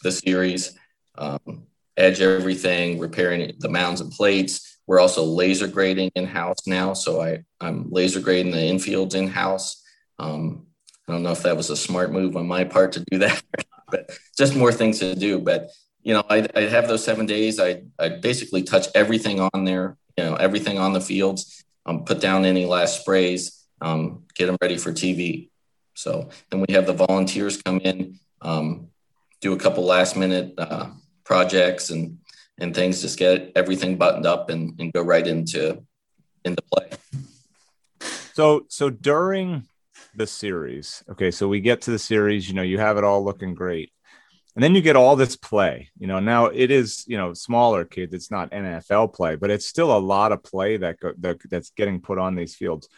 the 0.03 0.13
series, 0.13 0.79
um, 1.17 1.67
edge 1.97 2.21
everything, 2.21 2.99
repairing 2.99 3.53
the 3.59 3.69
mounds 3.69 4.01
and 4.01 4.11
plates. 4.11 4.79
We're 4.87 5.01
also 5.01 5.25
laser 5.25 5.67
grading 5.67 6.13
in 6.15 6.27
house 6.27 6.67
now, 6.67 6.93
so 6.93 7.21
I, 7.21 7.45
I'm 7.61 7.91
laser 7.91 8.21
grading 8.21 8.53
the 8.53 8.59
infields 8.59 9.15
in 9.15 9.29
house. 9.29 9.83
Um, 10.19 10.67
I 11.09 11.13
don't 11.13 11.23
know 11.23 11.33
if 11.33 11.43
that 11.43 11.57
was 11.57 11.71
a 11.71 11.77
smart 11.77 12.13
move 12.13 12.37
on 12.37 12.47
my 12.47 12.65
part 12.65 12.93
to 12.93 13.05
do 13.11 13.19
that, 13.19 13.43
but 13.91 14.11
just 14.37 14.57
more 14.57 14.73
things 14.73 14.99
to 15.01 15.15
do. 15.15 15.39
But 15.39 15.71
you 16.03 16.15
know, 16.15 16.25
I 16.29 16.49
I 16.55 16.63
have 16.63 16.89
those 16.89 17.05
seven 17.05 17.27
days. 17.27 17.61
I 17.61 17.83
I 17.99 18.09
basically 18.09 18.63
touch 18.63 18.89
everything 18.95 19.41
on 19.41 19.65
there. 19.65 19.97
You 20.17 20.25
know, 20.25 20.35
everything 20.37 20.79
on 20.79 20.93
the 20.93 21.01
fields. 21.01 21.65
Um, 21.85 22.05
put 22.05 22.21
down 22.21 22.45
any 22.45 22.65
last 22.65 23.01
sprays. 23.01 23.62
Um, 23.83 24.25
get 24.35 24.47
them 24.47 24.57
ready 24.63 24.79
for 24.79 24.93
TV. 24.93 25.51
So 25.95 26.31
then 26.51 26.65
we 26.67 26.75
have 26.75 26.87
the 26.87 26.95
volunteers 26.95 27.61
come 27.61 27.81
in, 27.81 28.19
um, 28.41 28.89
do 29.41 29.53
a 29.53 29.59
couple 29.59 29.85
last 29.85 30.17
minute 30.17 30.55
uh, 30.57 30.91
projects 31.25 31.91
and 31.91 32.19
and 32.59 32.75
things, 32.75 33.01
just 33.01 33.19
get 33.19 33.51
everything 33.57 33.97
buttoned 33.97 34.27
up 34.27 34.51
and, 34.51 34.79
and 34.79 34.93
go 34.93 35.03
right 35.03 35.27
into 35.27 35.83
into 36.45 36.63
play. 36.71 36.91
So 38.35 38.67
so 38.69 38.89
during 38.89 39.67
the 40.15 40.27
series. 40.27 41.03
Okay, 41.11 41.31
so 41.31 41.49
we 41.49 41.61
get 41.61 41.83
to 41.83 41.91
the 41.91 41.99
series, 41.99 42.49
you 42.49 42.55
know, 42.55 42.63
you 42.63 42.79
have 42.79 42.97
it 42.99 43.05
all 43.05 43.25
looking 43.25 43.55
great. 43.55 43.93
And 44.55 44.63
then 44.63 44.75
you 44.75 44.83
get 44.83 44.97
all 44.97 45.17
this 45.17 45.35
play, 45.35 45.89
you 45.99 46.07
know. 46.07 46.21
Now 46.21 46.47
it 46.47 46.71
is, 46.71 47.05
you 47.07 47.17
know, 47.17 47.33
smaller 47.33 47.87
kids. 47.87 48.13
It's 48.13 48.31
not 48.31 48.51
NFL 48.51 49.15
play, 49.15 49.37
but 49.37 49.51
it's 49.51 49.67
still 49.67 49.97
a 49.97 49.99
lot 49.99 50.31
of 50.31 50.43
play 50.43 50.77
that, 50.77 51.01
go, 51.01 51.15
that 51.21 51.39
that's 51.49 51.71
getting 51.71 52.03
put 52.03 52.19
on 52.19 52.35
these 52.35 52.55
fields. 52.55 52.89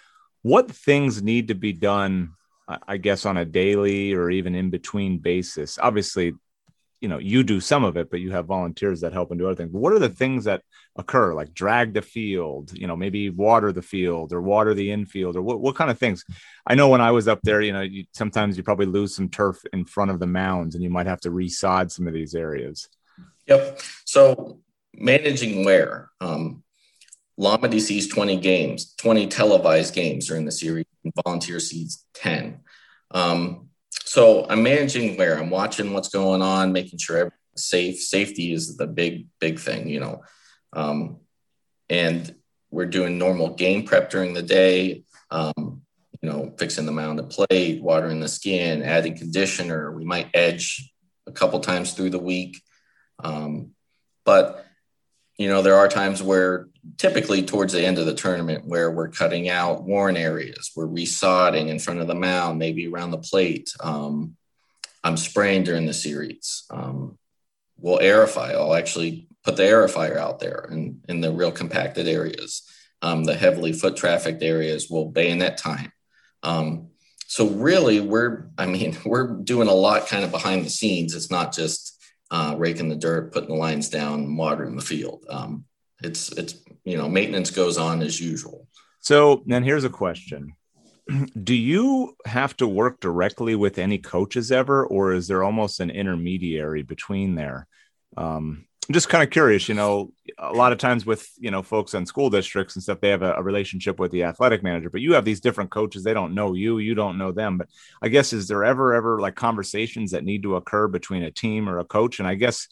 What 0.44 0.70
things 0.70 1.22
need 1.22 1.48
to 1.48 1.54
be 1.54 1.72
done, 1.72 2.34
I 2.68 2.98
guess, 2.98 3.24
on 3.24 3.38
a 3.38 3.46
daily 3.46 4.12
or 4.12 4.28
even 4.28 4.54
in 4.54 4.68
between 4.68 5.18
basis? 5.18 5.78
Obviously, 5.78 6.34
you 7.04 7.08
know 7.08 7.18
you 7.18 7.44
do 7.44 7.60
some 7.60 7.84
of 7.84 7.98
it 7.98 8.10
but 8.10 8.20
you 8.20 8.30
have 8.30 8.46
volunteers 8.46 9.02
that 9.02 9.12
help 9.12 9.30
and 9.30 9.38
do 9.38 9.46
other 9.46 9.54
things. 9.54 9.70
But 9.70 9.80
what 9.80 9.92
are 9.92 9.98
the 9.98 10.08
things 10.08 10.44
that 10.44 10.62
occur 10.96 11.34
like 11.34 11.52
drag 11.52 11.92
the 11.92 12.00
field 12.00 12.72
you 12.72 12.86
know 12.86 12.96
maybe 12.96 13.28
water 13.28 13.72
the 13.72 13.82
field 13.82 14.32
or 14.32 14.40
water 14.40 14.72
the 14.72 14.90
infield 14.90 15.36
or 15.36 15.42
what, 15.42 15.60
what 15.60 15.76
kind 15.76 15.90
of 15.90 15.98
things? 15.98 16.24
I 16.66 16.74
know 16.74 16.88
when 16.88 17.02
i 17.02 17.10
was 17.10 17.28
up 17.28 17.40
there 17.42 17.60
you 17.60 17.74
know 17.74 17.82
you, 17.82 18.06
sometimes 18.14 18.56
you 18.56 18.62
probably 18.62 18.86
lose 18.86 19.14
some 19.14 19.28
turf 19.28 19.62
in 19.74 19.84
front 19.84 20.12
of 20.12 20.18
the 20.18 20.26
mounds 20.26 20.74
and 20.74 20.82
you 20.82 20.88
might 20.88 21.06
have 21.06 21.20
to 21.20 21.30
resod 21.30 21.90
some 21.90 22.08
of 22.08 22.14
these 22.14 22.34
areas. 22.34 22.88
Yep. 23.48 23.82
So 24.06 24.60
managing 24.94 25.62
wear 25.62 26.08
um, 26.22 26.63
Lamade 27.38 27.80
sees 27.80 28.08
20 28.08 28.38
games 28.38 28.94
20 28.96 29.26
televised 29.26 29.94
games 29.94 30.28
during 30.28 30.44
the 30.44 30.52
series 30.52 30.86
and 31.04 31.12
volunteer 31.24 31.60
sees 31.60 32.04
10 32.14 32.60
um, 33.10 33.68
so 34.04 34.46
I'm 34.48 34.62
managing 34.62 35.16
where 35.16 35.38
I'm 35.38 35.50
watching 35.50 35.92
what's 35.92 36.08
going 36.08 36.42
on, 36.42 36.72
making 36.72 36.98
sure 36.98 37.16
everything's 37.16 37.64
safe. 37.64 38.00
Safety 38.00 38.52
is 38.52 38.76
the 38.76 38.86
big, 38.86 39.26
big 39.40 39.58
thing, 39.58 39.88
you 39.88 40.00
know. 40.00 40.22
Um, 40.72 41.20
and 41.88 42.34
we're 42.70 42.86
doing 42.86 43.18
normal 43.18 43.54
game 43.54 43.84
prep 43.84 44.10
during 44.10 44.34
the 44.34 44.42
day, 44.42 45.04
um, 45.30 45.82
you 46.20 46.28
know, 46.28 46.54
fixing 46.58 46.86
the 46.86 46.92
mound 46.92 47.20
of 47.20 47.30
plate, 47.30 47.82
watering 47.82 48.20
the 48.20 48.28
skin, 48.28 48.82
adding 48.82 49.16
conditioner. 49.16 49.92
We 49.92 50.04
might 50.04 50.30
edge 50.34 50.92
a 51.26 51.32
couple 51.32 51.60
times 51.60 51.92
through 51.92 52.10
the 52.10 52.18
week. 52.18 52.60
Um, 53.22 53.70
but, 54.24 54.66
you 55.36 55.48
know, 55.48 55.62
there 55.62 55.76
are 55.76 55.88
times 55.88 56.22
where 56.22 56.68
typically 56.96 57.42
towards 57.42 57.72
the 57.72 57.84
end 57.84 57.98
of 57.98 58.06
the 58.06 58.14
tournament 58.14 58.66
where 58.66 58.90
we're 58.90 59.08
cutting 59.08 59.48
out 59.48 59.84
worn 59.84 60.16
areas, 60.16 60.70
we're 60.76 60.86
resodding 60.86 61.68
in 61.68 61.78
front 61.78 62.00
of 62.00 62.06
the 62.06 62.14
mound, 62.14 62.58
maybe 62.58 62.86
around 62.86 63.10
the 63.10 63.18
plate. 63.18 63.72
Um, 63.80 64.36
I'm 65.02 65.16
spraying 65.16 65.64
during 65.64 65.86
the 65.86 65.94
series. 65.94 66.64
Um, 66.70 67.18
we'll 67.78 67.98
aerify. 67.98 68.54
I'll 68.54 68.74
actually 68.74 69.28
put 69.42 69.56
the 69.56 69.64
aerifier 69.64 70.16
out 70.16 70.38
there 70.38 70.68
in, 70.70 71.00
in 71.08 71.20
the 71.20 71.32
real 71.32 71.52
compacted 71.52 72.06
areas. 72.08 72.62
Um, 73.02 73.24
the 73.24 73.34
heavily 73.34 73.72
foot 73.72 73.96
trafficked 73.96 74.42
areas 74.42 74.88
will 74.88 75.10
bayonet 75.10 75.58
tine. 75.58 75.92
Um, 76.42 76.90
so 77.26 77.48
really, 77.48 78.00
we're 78.00 78.46
I 78.56 78.66
mean 78.66 78.96
we're 79.04 79.26
doing 79.26 79.68
a 79.68 79.74
lot 79.74 80.06
kind 80.06 80.24
of 80.24 80.30
behind 80.30 80.64
the 80.64 80.70
scenes. 80.70 81.14
It's 81.14 81.30
not 81.30 81.52
just 81.52 81.83
uh, 82.30 82.54
raking 82.56 82.88
the 82.88 82.96
dirt, 82.96 83.32
putting 83.32 83.50
the 83.50 83.54
lines 83.54 83.88
down, 83.88 84.36
watering 84.36 84.76
the 84.76 84.82
field. 84.82 85.24
Um, 85.28 85.64
it's 86.02 86.30
it's 86.32 86.56
you 86.84 86.96
know 86.96 87.08
maintenance 87.08 87.50
goes 87.50 87.78
on 87.78 88.02
as 88.02 88.20
usual. 88.20 88.66
So 89.00 89.42
then 89.46 89.62
here's 89.62 89.84
a 89.84 89.90
question. 89.90 90.54
Do 91.42 91.54
you 91.54 92.16
have 92.26 92.56
to 92.58 92.66
work 92.66 93.00
directly 93.00 93.54
with 93.54 93.78
any 93.78 93.98
coaches 93.98 94.50
ever 94.50 94.86
or 94.86 95.12
is 95.12 95.28
there 95.28 95.44
almost 95.44 95.80
an 95.80 95.90
intermediary 95.90 96.82
between 96.82 97.34
there? 97.34 97.66
Um, 98.16 98.64
i'm 98.88 98.92
just 98.92 99.08
kind 99.08 99.22
of 99.22 99.30
curious 99.30 99.68
you 99.68 99.74
know 99.74 100.12
a 100.38 100.52
lot 100.52 100.72
of 100.72 100.78
times 100.78 101.06
with 101.06 101.30
you 101.38 101.50
know 101.50 101.62
folks 101.62 101.94
in 101.94 102.04
school 102.04 102.30
districts 102.30 102.76
and 102.76 102.82
stuff 102.82 103.00
they 103.00 103.10
have 103.10 103.22
a, 103.22 103.34
a, 103.34 103.42
relationship 103.42 103.98
with 103.98 104.10
the 104.10 104.22
athletic 104.24 104.62
manager 104.62 104.90
but 104.90 105.00
you 105.00 105.14
have 105.14 105.24
these 105.24 105.40
different 105.40 105.70
coaches 105.70 106.02
they 106.02 106.14
don't 106.14 106.34
know 106.34 106.54
you 106.54 106.78
you 106.78 106.94
don't 106.94 107.18
know 107.18 107.32
them 107.32 107.58
but 107.58 107.68
i 108.02 108.08
guess 108.08 108.32
is 108.32 108.48
there 108.48 108.64
ever 108.64 108.94
ever 108.94 109.20
like 109.20 109.34
conversations 109.34 110.10
that 110.10 110.24
need 110.24 110.42
to 110.42 110.56
occur 110.56 110.88
between 110.88 111.22
a 111.22 111.30
team 111.30 111.68
or 111.68 111.78
a 111.78 111.84
coach 111.84 112.18
and 112.18 112.28
i 112.28 112.34
guess 112.34 112.68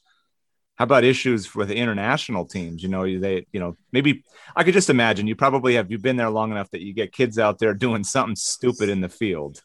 how 0.83 0.85
about 0.85 1.05
issues 1.05 1.55
with 1.55 1.70
international 1.70 2.44
teams? 2.44 2.83
You 2.83 2.88
know, 2.88 3.05
they, 3.05 3.46
you 3.53 3.61
know, 3.61 3.77
maybe 3.92 4.25
I 4.57 4.64
could 4.64 4.75
just 4.75 4.90
imagine 4.90 5.29
you 5.29 5.37
probably 5.37 5.75
have 5.75 5.92
you've 5.92 6.03
been 6.03 6.16
there 6.16 6.29
long 6.29 6.51
enough 6.51 6.72
that 6.72 6.81
you 6.81 6.92
get 6.92 7.12
kids 7.12 7.38
out 7.38 7.61
there 7.61 7.72
doing 7.72 8.03
something 8.03 8.35
stupid 8.35 8.88
in 8.88 9.01
the 9.01 9.09
field. 9.09 9.62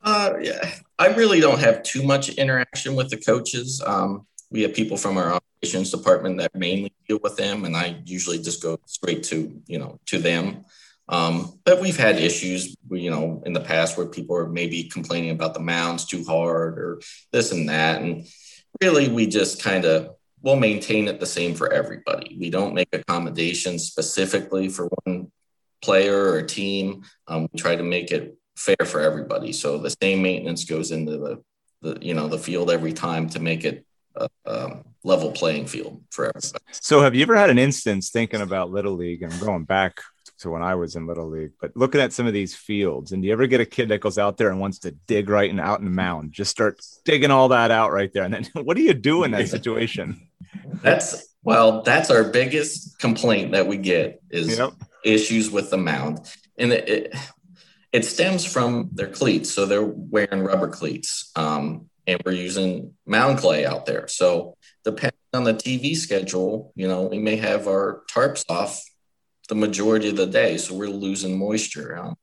Uh, 0.00 0.34
yeah, 0.40 0.74
I 1.00 1.08
really 1.08 1.40
don't 1.40 1.58
have 1.58 1.82
too 1.82 2.04
much 2.04 2.28
interaction 2.28 2.94
with 2.94 3.10
the 3.10 3.16
coaches. 3.16 3.82
Um, 3.84 4.27
we 4.50 4.62
have 4.62 4.74
people 4.74 4.96
from 4.96 5.16
our 5.18 5.32
operations 5.32 5.90
department 5.90 6.38
that 6.38 6.54
mainly 6.54 6.92
deal 7.06 7.20
with 7.22 7.36
them, 7.36 7.64
and 7.64 7.76
I 7.76 8.00
usually 8.04 8.38
just 8.38 8.62
go 8.62 8.78
straight 8.86 9.22
to 9.24 9.60
you 9.66 9.78
know 9.78 9.98
to 10.06 10.18
them. 10.18 10.64
Um, 11.08 11.58
but 11.64 11.80
we've 11.80 11.96
had 11.96 12.16
issues, 12.16 12.76
you 12.90 13.10
know, 13.10 13.42
in 13.46 13.54
the 13.54 13.60
past 13.60 13.96
where 13.96 14.06
people 14.06 14.36
are 14.36 14.48
maybe 14.48 14.84
complaining 14.84 15.30
about 15.30 15.54
the 15.54 15.60
mounds 15.60 16.04
too 16.04 16.22
hard 16.24 16.78
or 16.78 17.00
this 17.32 17.50
and 17.52 17.68
that, 17.68 18.02
and 18.02 18.26
really 18.80 19.08
we 19.08 19.26
just 19.26 19.62
kind 19.62 19.84
of 19.84 20.14
we'll 20.42 20.56
maintain 20.56 21.08
it 21.08 21.18
the 21.18 21.26
same 21.26 21.54
for 21.54 21.72
everybody. 21.72 22.36
We 22.38 22.50
don't 22.50 22.74
make 22.74 22.88
accommodations 22.92 23.84
specifically 23.84 24.68
for 24.68 24.88
one 25.04 25.32
player 25.82 26.32
or 26.32 26.42
team. 26.42 27.02
Um, 27.26 27.48
we 27.52 27.58
try 27.58 27.76
to 27.76 27.82
make 27.82 28.10
it 28.10 28.36
fair 28.56 28.76
for 28.84 29.00
everybody. 29.00 29.52
So 29.52 29.78
the 29.78 29.94
same 30.02 30.22
maintenance 30.22 30.64
goes 30.64 30.90
into 30.90 31.12
the, 31.12 31.42
the 31.82 31.98
you 32.04 32.14
know 32.14 32.28
the 32.28 32.38
field 32.38 32.70
every 32.70 32.92
time 32.92 33.28
to 33.30 33.40
make 33.40 33.64
it 33.64 33.84
a 34.44 34.82
level 35.04 35.32
playing 35.32 35.66
field 35.66 36.02
for 36.10 36.26
everybody. 36.26 36.64
So 36.72 37.00
have 37.00 37.14
you 37.14 37.22
ever 37.22 37.36
had 37.36 37.50
an 37.50 37.58
instance 37.58 38.10
thinking 38.10 38.40
about 38.40 38.70
little 38.70 38.94
league 38.94 39.22
and 39.22 39.40
going 39.40 39.64
back 39.64 40.00
to 40.38 40.50
when 40.50 40.62
I 40.62 40.74
was 40.74 40.96
in 40.96 41.06
little 41.06 41.28
league. 41.28 41.52
But 41.60 41.76
looking 41.76 42.00
at 42.00 42.12
some 42.12 42.26
of 42.26 42.32
these 42.32 42.54
fields, 42.54 43.12
and 43.12 43.22
do 43.22 43.26
you 43.26 43.32
ever 43.32 43.46
get 43.46 43.60
a 43.60 43.66
kid 43.66 43.88
that 43.88 44.00
goes 44.00 44.18
out 44.18 44.36
there 44.36 44.50
and 44.50 44.60
wants 44.60 44.78
to 44.80 44.92
dig 45.06 45.28
right 45.28 45.50
and 45.50 45.60
out 45.60 45.80
in 45.80 45.84
the 45.84 45.90
mound, 45.90 46.32
just 46.32 46.50
start 46.50 46.80
digging 47.04 47.30
all 47.30 47.48
that 47.48 47.70
out 47.70 47.92
right 47.92 48.12
there, 48.12 48.24
and 48.24 48.34
then 48.34 48.46
what 48.64 48.76
do 48.76 48.82
you 48.82 48.94
do 48.94 49.24
in 49.24 49.32
that 49.32 49.48
situation? 49.48 50.28
That's 50.82 51.34
well, 51.42 51.82
that's 51.82 52.10
our 52.10 52.24
biggest 52.24 52.98
complaint 52.98 53.52
that 53.52 53.66
we 53.66 53.76
get 53.76 54.20
is 54.30 54.58
yep. 54.58 54.72
issues 55.04 55.50
with 55.50 55.70
the 55.70 55.78
mound, 55.78 56.20
and 56.58 56.72
it, 56.72 56.88
it, 56.88 57.14
it 57.92 58.04
stems 58.04 58.44
from 58.44 58.90
their 58.92 59.08
cleats. 59.08 59.52
So 59.52 59.66
they're 59.66 59.84
wearing 59.84 60.42
rubber 60.42 60.68
cleats, 60.68 61.30
um, 61.36 61.87
and 62.08 62.20
we're 62.24 62.32
using 62.32 62.94
mound 63.06 63.38
clay 63.38 63.66
out 63.66 63.84
there. 63.84 64.08
So 64.08 64.56
depending 64.82 65.18
on 65.34 65.44
the 65.44 65.52
TV 65.52 65.94
schedule, 65.94 66.72
you 66.74 66.88
know, 66.88 67.02
we 67.02 67.18
may 67.18 67.36
have 67.36 67.68
our 67.68 68.02
tarps 68.10 68.44
off 68.48 68.82
the 69.50 69.54
majority 69.54 70.08
of 70.08 70.16
the 70.16 70.26
day. 70.26 70.56
So 70.56 70.74
we're 70.74 70.88
losing 70.88 71.38
moisture. 71.38 71.98
Um, 71.98 72.16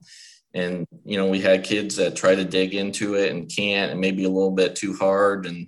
and, 0.56 0.88
you 1.06 1.18
know, 1.18 1.28
we 1.28 1.40
had 1.40 1.64
kids 1.64 1.98
that 1.98 2.16
try 2.16 2.34
to 2.34 2.44
dig 2.44 2.74
into 2.74 3.14
it 3.14 3.32
and 3.32 3.52
can't, 3.54 3.92
and 3.92 4.02
maybe 4.02 4.24
a 4.24 4.30
little 4.30 4.52
bit 4.52 4.76
too 4.76 4.96
hard. 4.96 5.46
And 5.46 5.68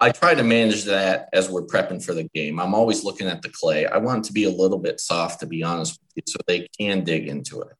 I 0.00 0.10
try 0.12 0.34
to 0.34 0.44
manage 0.44 0.84
that 0.84 1.28
as 1.32 1.50
we're 1.50 1.66
prepping 1.66 2.04
for 2.04 2.14
the 2.14 2.28
game. 2.34 2.60
I'm 2.60 2.74
always 2.74 3.02
looking 3.02 3.26
at 3.26 3.42
the 3.42 3.48
clay. 3.48 3.86
I 3.86 3.96
want 3.96 4.24
it 4.24 4.28
to 4.28 4.32
be 4.32 4.44
a 4.44 4.50
little 4.50 4.78
bit 4.78 5.00
soft, 5.00 5.40
to 5.40 5.46
be 5.46 5.64
honest 5.64 5.98
with 6.00 6.12
you, 6.16 6.22
so 6.28 6.38
they 6.46 6.68
can 6.78 7.02
dig 7.02 7.26
into 7.26 7.62
it. 7.62 7.74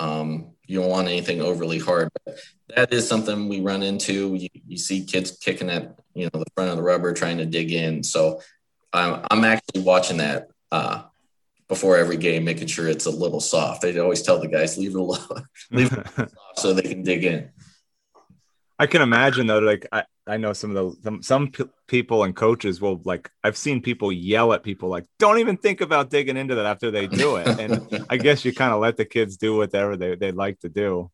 Um, 0.00 0.52
you 0.66 0.80
don't 0.80 0.88
want 0.88 1.08
anything 1.08 1.40
overly 1.40 1.78
hard. 1.78 2.10
But 2.24 2.38
that 2.74 2.92
is 2.92 3.06
something 3.06 3.48
we 3.48 3.60
run 3.60 3.82
into. 3.82 4.34
You, 4.34 4.48
you, 4.66 4.78
see 4.78 5.04
kids 5.04 5.32
kicking 5.32 5.68
at 5.68 5.98
you 6.14 6.24
know 6.24 6.30
the 6.32 6.50
front 6.54 6.70
of 6.70 6.76
the 6.76 6.82
rubber 6.82 7.12
trying 7.12 7.38
to 7.38 7.46
dig 7.46 7.70
in. 7.70 8.02
So 8.02 8.40
I'm, 8.92 9.26
I'm 9.30 9.44
actually 9.44 9.82
watching 9.82 10.16
that 10.16 10.48
uh, 10.72 11.02
before 11.68 11.98
every 11.98 12.16
game, 12.16 12.44
making 12.44 12.68
sure 12.68 12.88
it's 12.88 13.06
a 13.06 13.10
little 13.10 13.40
soft. 13.40 13.82
They 13.82 13.98
always 13.98 14.22
tell 14.22 14.40
the 14.40 14.48
guys 14.48 14.78
leave 14.78 14.94
it 14.94 15.00
alone, 15.00 15.46
leave 15.70 15.92
it 15.92 16.06
soft 16.16 16.58
so 16.58 16.72
they 16.72 16.82
can 16.82 17.02
dig 17.02 17.24
in. 17.24 17.50
I 18.80 18.86
can 18.86 19.02
imagine 19.02 19.46
though, 19.46 19.58
like 19.58 19.86
I, 19.92 20.04
I 20.26 20.38
know 20.38 20.54
some 20.54 20.74
of 20.74 20.76
the 20.96 21.02
some, 21.02 21.22
some 21.22 21.50
p- 21.50 21.64
people 21.86 22.24
and 22.24 22.34
coaches 22.34 22.80
will 22.80 22.98
like 23.04 23.30
I've 23.44 23.58
seen 23.58 23.82
people 23.82 24.10
yell 24.10 24.54
at 24.54 24.62
people 24.62 24.88
like 24.88 25.04
don't 25.18 25.38
even 25.38 25.58
think 25.58 25.82
about 25.82 26.08
digging 26.08 26.38
into 26.38 26.54
that 26.54 26.64
after 26.64 26.90
they 26.90 27.06
do 27.06 27.36
it, 27.36 27.60
and 27.60 28.06
I 28.08 28.16
guess 28.16 28.42
you 28.42 28.54
kind 28.54 28.72
of 28.72 28.80
let 28.80 28.96
the 28.96 29.04
kids 29.04 29.36
do 29.36 29.58
whatever 29.58 29.98
they 29.98 30.14
they 30.14 30.32
like 30.32 30.60
to 30.60 30.70
do. 30.70 31.10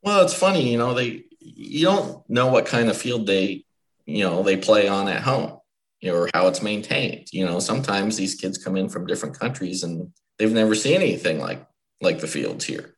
Well, 0.00 0.22
it's 0.22 0.32
funny, 0.32 0.70
you 0.70 0.78
know 0.78 0.94
they 0.94 1.24
you 1.40 1.86
don't 1.86 2.30
know 2.30 2.46
what 2.52 2.66
kind 2.66 2.88
of 2.88 2.96
field 2.96 3.26
they 3.26 3.64
you 4.04 4.22
know 4.22 4.44
they 4.44 4.56
play 4.56 4.86
on 4.86 5.08
at 5.08 5.22
home, 5.22 5.58
you 6.00 6.12
know, 6.12 6.18
or 6.18 6.30
how 6.34 6.46
it's 6.46 6.62
maintained. 6.62 7.26
You 7.32 7.46
know, 7.46 7.58
sometimes 7.58 8.16
these 8.16 8.36
kids 8.36 8.58
come 8.58 8.76
in 8.76 8.88
from 8.88 9.08
different 9.08 9.36
countries 9.36 9.82
and 9.82 10.12
they've 10.38 10.52
never 10.52 10.76
seen 10.76 11.02
anything 11.02 11.40
like 11.40 11.66
like 12.00 12.20
the 12.20 12.28
fields 12.28 12.64
here, 12.64 12.94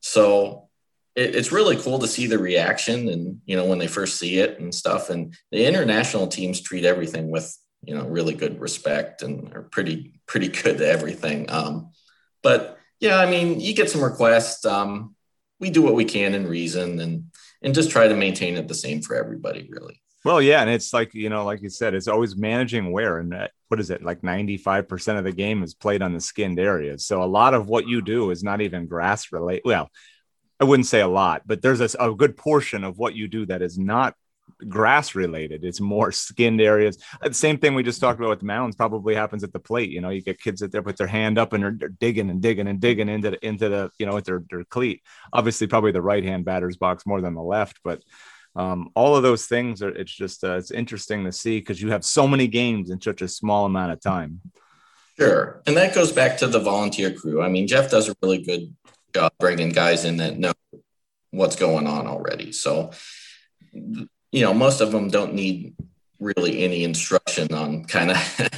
so 0.00 0.65
it, 1.16 1.34
it's 1.34 1.50
really 1.50 1.76
cool 1.76 1.98
to 1.98 2.06
see 2.06 2.26
the 2.26 2.38
reaction 2.38 3.08
and 3.08 3.40
you 3.46 3.56
know 3.56 3.64
when 3.64 3.78
they 3.78 3.88
first 3.88 4.18
see 4.18 4.38
it 4.38 4.60
and 4.60 4.72
stuff. 4.72 5.10
And 5.10 5.34
the 5.50 5.66
international 5.66 6.28
teams 6.28 6.60
treat 6.60 6.84
everything 6.84 7.30
with 7.30 7.56
you 7.82 7.94
know 7.94 8.06
really 8.06 8.34
good 8.34 8.60
respect 8.60 9.22
and 9.22 9.52
are 9.54 9.62
pretty 9.62 10.20
pretty 10.26 10.48
good 10.48 10.76
at 10.76 10.82
everything. 10.82 11.50
Um, 11.50 11.90
but 12.42 12.78
yeah 13.00 13.18
i 13.18 13.28
mean 13.28 13.58
you 13.60 13.74
get 13.74 13.90
some 13.90 14.04
requests. 14.04 14.64
Um, 14.64 15.14
we 15.58 15.70
do 15.70 15.82
what 15.82 15.94
we 15.94 16.04
can 16.04 16.34
in 16.34 16.46
reason 16.46 17.00
and 17.00 17.24
and 17.62 17.74
just 17.74 17.90
try 17.90 18.06
to 18.06 18.14
maintain 18.14 18.56
it 18.56 18.68
the 18.68 18.74
same 18.74 19.00
for 19.00 19.16
everybody 19.16 19.68
really. 19.70 20.00
Well 20.24 20.42
yeah 20.42 20.60
and 20.60 20.70
it's 20.70 20.92
like 20.92 21.14
you 21.14 21.30
know 21.30 21.44
like 21.44 21.62
you 21.62 21.70
said 21.70 21.94
it's 21.94 22.08
always 22.08 22.36
managing 22.36 22.92
wear 22.92 23.18
and 23.18 23.32
that, 23.32 23.52
what 23.68 23.80
is 23.80 23.90
it? 23.90 24.02
Like 24.04 24.20
95% 24.20 25.18
of 25.18 25.24
the 25.24 25.32
game 25.32 25.64
is 25.64 25.74
played 25.74 26.02
on 26.02 26.12
the 26.12 26.20
skinned 26.20 26.58
areas 26.58 27.06
so 27.06 27.22
a 27.22 27.24
lot 27.24 27.54
of 27.54 27.68
what 27.68 27.86
you 27.86 28.02
do 28.02 28.30
is 28.30 28.42
not 28.42 28.60
even 28.60 28.86
grass 28.86 29.32
related 29.32 29.62
well 29.64 29.90
I 30.58 30.64
wouldn't 30.64 30.86
say 30.86 31.00
a 31.00 31.08
lot, 31.08 31.42
but 31.46 31.62
there's 31.62 31.80
a, 31.80 31.88
a 31.98 32.14
good 32.14 32.36
portion 32.36 32.84
of 32.84 32.98
what 32.98 33.14
you 33.14 33.28
do 33.28 33.46
that 33.46 33.62
is 33.62 33.78
not 33.78 34.14
grass 34.68 35.14
related. 35.14 35.64
It's 35.64 35.80
more 35.80 36.12
skinned 36.12 36.60
areas. 36.60 36.98
The 37.20 37.34
same 37.34 37.58
thing 37.58 37.74
we 37.74 37.82
just 37.82 38.00
talked 38.00 38.18
about 38.18 38.30
with 38.30 38.40
the 38.40 38.46
mounds 38.46 38.76
probably 38.76 39.14
happens 39.14 39.44
at 39.44 39.52
the 39.52 39.58
plate. 39.58 39.90
You 39.90 40.00
know, 40.00 40.08
you 40.08 40.22
get 40.22 40.40
kids 40.40 40.60
that 40.60 40.72
there 40.72 40.82
put 40.82 40.96
their 40.96 41.06
hand 41.06 41.36
up 41.36 41.52
and 41.52 41.62
they're, 41.62 41.76
they're 41.76 41.88
digging 41.90 42.30
and 42.30 42.40
digging 42.40 42.68
and 42.68 42.80
digging 42.80 43.08
into 43.08 43.30
the, 43.30 43.46
into 43.46 43.68
the, 43.68 43.90
you 43.98 44.06
know, 44.06 44.14
with 44.14 44.24
their, 44.24 44.42
their 44.48 44.64
cleat. 44.64 45.02
Obviously, 45.32 45.66
probably 45.66 45.92
the 45.92 46.00
right 46.00 46.24
hand 46.24 46.44
batter's 46.44 46.76
box 46.76 47.04
more 47.04 47.20
than 47.20 47.34
the 47.34 47.42
left, 47.42 47.80
but 47.84 48.02
um, 48.54 48.88
all 48.94 49.14
of 49.14 49.22
those 49.22 49.44
things 49.44 49.82
are, 49.82 49.90
it's 49.90 50.14
just, 50.14 50.42
uh, 50.42 50.56
it's 50.56 50.70
interesting 50.70 51.24
to 51.24 51.32
see 51.32 51.58
because 51.58 51.82
you 51.82 51.90
have 51.90 52.04
so 52.04 52.26
many 52.26 52.46
games 52.46 52.88
in 52.90 53.00
such 53.00 53.20
a 53.20 53.28
small 53.28 53.66
amount 53.66 53.92
of 53.92 54.00
time. 54.00 54.40
Sure. 55.18 55.60
And 55.66 55.76
that 55.76 55.94
goes 55.94 56.12
back 56.12 56.38
to 56.38 56.46
the 56.46 56.60
volunteer 56.60 57.12
crew. 57.12 57.42
I 57.42 57.48
mean, 57.48 57.66
Jeff 57.66 57.90
does 57.90 58.08
a 58.08 58.14
really 58.22 58.42
good 58.42 58.74
job 59.16 59.32
bringing 59.38 59.70
guys 59.70 60.04
in 60.04 60.18
that 60.18 60.38
know 60.38 60.52
what's 61.30 61.56
going 61.56 61.86
on 61.86 62.06
already. 62.06 62.52
So, 62.52 62.90
you 63.72 64.42
know, 64.42 64.52
most 64.52 64.80
of 64.80 64.92
them 64.92 65.08
don't 65.08 65.34
need 65.34 65.74
really 66.20 66.62
any 66.64 66.84
instruction 66.84 67.52
on 67.54 67.84
kind 67.84 68.10
of 68.10 68.16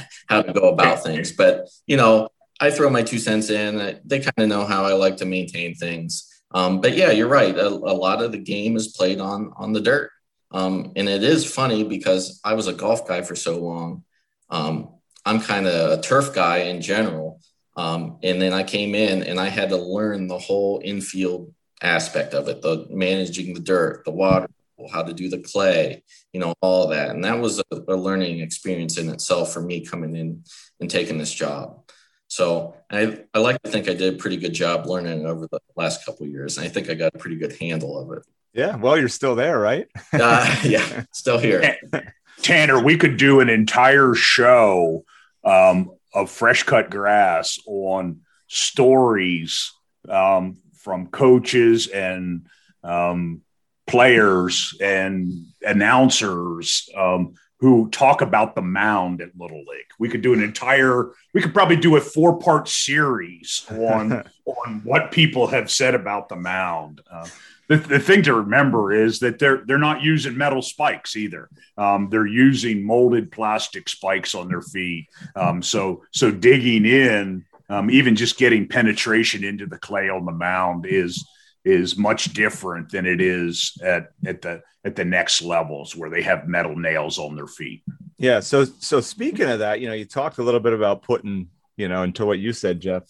how 0.27 0.41
to 0.41 0.51
go 0.51 0.69
about 0.69 1.03
things. 1.03 1.31
But, 1.31 1.69
you 1.87 1.97
know, 1.97 2.29
I 2.59 2.71
throw 2.71 2.89
my 2.89 3.03
two 3.03 3.19
cents 3.19 3.49
in. 3.49 3.99
They 4.03 4.19
kind 4.19 4.37
of 4.37 4.49
know 4.49 4.65
how 4.65 4.83
I 4.83 4.93
like 4.93 5.17
to 5.17 5.25
maintain 5.25 5.75
things. 5.75 6.27
Um, 6.51 6.81
but 6.81 6.95
yeah, 6.95 7.11
you're 7.11 7.27
right. 7.27 7.55
A, 7.55 7.67
a, 7.67 7.95
lot 7.95 8.21
of 8.21 8.31
the 8.31 8.37
game 8.37 8.75
is 8.75 8.89
played 8.89 9.19
on 9.19 9.53
on 9.55 9.71
the 9.71 9.81
dirt, 9.81 10.09
um, 10.51 10.93
and 10.95 11.07
it 11.07 11.23
is 11.23 11.45
funny 11.45 11.83
because 11.83 12.41
I 12.43 12.55
was 12.55 12.65
a 12.65 12.73
golf 12.73 13.07
guy 13.07 13.21
for 13.21 13.35
so 13.35 13.59
long. 13.59 14.03
Um, 14.49 14.89
I'm 15.25 15.41
kind 15.41 15.67
of 15.67 15.99
a 15.99 16.01
turf 16.01 16.33
guy 16.33 16.69
in 16.71 16.81
general, 16.81 17.39
um, 17.79 18.17
and 18.23 18.41
then 18.41 18.51
I 18.51 18.63
came 18.63 18.93
in 18.93 19.23
and 19.23 19.39
I 19.39 19.47
had 19.47 19.69
to 19.69 19.77
learn 19.77 20.27
the 20.27 20.37
whole 20.37 20.81
infield 20.83 21.53
aspect 21.81 22.33
of 22.33 22.49
it, 22.49 22.61
the 22.61 22.85
managing 22.89 23.53
the 23.53 23.61
dirt, 23.61 24.03
the 24.03 24.11
water, 24.11 24.49
how 24.91 25.01
to 25.01 25.13
do 25.13 25.29
the 25.29 25.39
clay, 25.39 26.03
you 26.33 26.41
know, 26.41 26.53
all 26.59 26.89
that. 26.89 27.11
And 27.11 27.23
that 27.23 27.39
was 27.39 27.59
a, 27.59 27.63
a 27.87 27.95
learning 27.95 28.41
experience 28.41 28.97
in 28.97 29.07
itself 29.07 29.53
for 29.53 29.61
me 29.61 29.85
coming 29.85 30.13
in 30.13 30.43
and 30.81 30.89
taking 30.91 31.17
this 31.17 31.33
job. 31.33 31.89
So 32.27 32.75
I, 32.91 33.23
I 33.33 33.39
like 33.39 33.61
to 33.61 33.71
think 33.71 33.87
I 33.87 33.93
did 33.93 34.15
a 34.15 34.17
pretty 34.17 34.37
good 34.37 34.53
job 34.53 34.85
learning 34.85 35.25
over 35.25 35.47
the 35.47 35.61
last 35.77 36.05
couple 36.05 36.27
years. 36.27 36.57
And 36.57 36.67
I 36.67 36.69
think 36.69 36.89
I 36.89 36.95
got 36.95 37.15
a 37.15 37.17
pretty 37.17 37.37
good 37.37 37.55
handle 37.61 37.97
of 37.97 38.17
it. 38.17 38.25
Yeah. 38.51 38.75
Well, 38.75 38.97
you're 38.97 39.07
still 39.07 39.35
there, 39.35 39.57
right? 39.57 39.87
uh, 40.11 40.53
yeah, 40.65 41.05
still 41.13 41.37
here. 41.37 41.77
Tanner, 42.41 42.83
we 42.83 42.97
could 42.97 43.15
do 43.15 43.39
an 43.39 43.47
entire 43.47 44.15
show 44.15 45.05
um, 45.45 45.91
of 46.13 46.29
fresh 46.29 46.63
cut 46.63 46.89
grass 46.89 47.59
on 47.65 48.21
stories 48.47 49.71
um, 50.07 50.57
from 50.75 51.07
coaches 51.07 51.87
and 51.87 52.47
um, 52.83 53.41
players 53.87 54.75
and 54.81 55.45
announcers 55.61 56.89
um, 56.95 57.33
who 57.59 57.89
talk 57.89 58.21
about 58.21 58.55
the 58.55 58.61
mound 58.61 59.21
at 59.21 59.37
Little 59.37 59.59
League. 59.59 59.89
We 59.99 60.07
could 60.07 60.21
do 60.21 60.33
an 60.33 60.41
entire, 60.41 61.11
we 61.33 61.41
could 61.41 61.53
probably 61.53 61.75
do 61.75 61.97
a 61.97 62.01
four 62.01 62.39
part 62.39 62.67
series 62.67 63.65
on 63.69 64.23
on 64.45 64.81
what 64.83 65.11
people 65.11 65.47
have 65.47 65.69
said 65.69 65.93
about 65.93 66.29
the 66.29 66.35
mound. 66.35 67.01
Uh, 67.11 67.27
the, 67.67 67.77
the 67.77 67.99
thing 67.99 68.23
to 68.23 68.33
remember 68.33 68.91
is 68.91 69.19
that 69.19 69.37
they're 69.39 69.63
they're 69.65 69.77
not 69.77 70.01
using 70.01 70.37
metal 70.37 70.61
spikes 70.61 71.15
either. 71.15 71.49
Um, 71.77 72.09
they're 72.09 72.25
using 72.25 72.83
molded 72.83 73.31
plastic 73.31 73.87
spikes 73.89 74.33
on 74.33 74.47
their 74.47 74.61
feet. 74.61 75.07
Um, 75.35 75.61
so 75.61 76.03
so 76.11 76.31
digging 76.31 76.85
in, 76.85 77.45
um, 77.69 77.91
even 77.91 78.15
just 78.15 78.37
getting 78.37 78.67
penetration 78.67 79.43
into 79.43 79.67
the 79.67 79.77
clay 79.77 80.09
on 80.09 80.25
the 80.25 80.31
mound 80.31 80.85
is 80.87 81.27
is 81.65 81.97
much 81.97 82.33
different 82.33 82.91
than 82.91 83.05
it 83.05 83.21
is 83.21 83.77
at 83.83 84.07
at 84.25 84.41
the 84.41 84.61
at 84.85 84.95
the 84.95 85.05
next 85.05 85.41
levels 85.41 85.95
where 85.95 86.09
they 86.09 86.21
have 86.21 86.47
metal 86.47 86.75
nails 86.75 87.19
on 87.19 87.35
their 87.35 87.47
feet. 87.47 87.83
Yeah. 88.17 88.39
So 88.39 88.65
so 88.65 89.01
speaking 89.01 89.49
of 89.49 89.59
that, 89.59 89.79
you 89.79 89.87
know, 89.87 89.93
you 89.93 90.05
talked 90.05 90.37
a 90.37 90.43
little 90.43 90.59
bit 90.59 90.73
about 90.73 91.03
putting, 91.03 91.49
you 91.77 91.87
know, 91.87 92.03
into 92.03 92.25
what 92.25 92.39
you 92.39 92.53
said, 92.53 92.79
Jeff, 92.79 93.03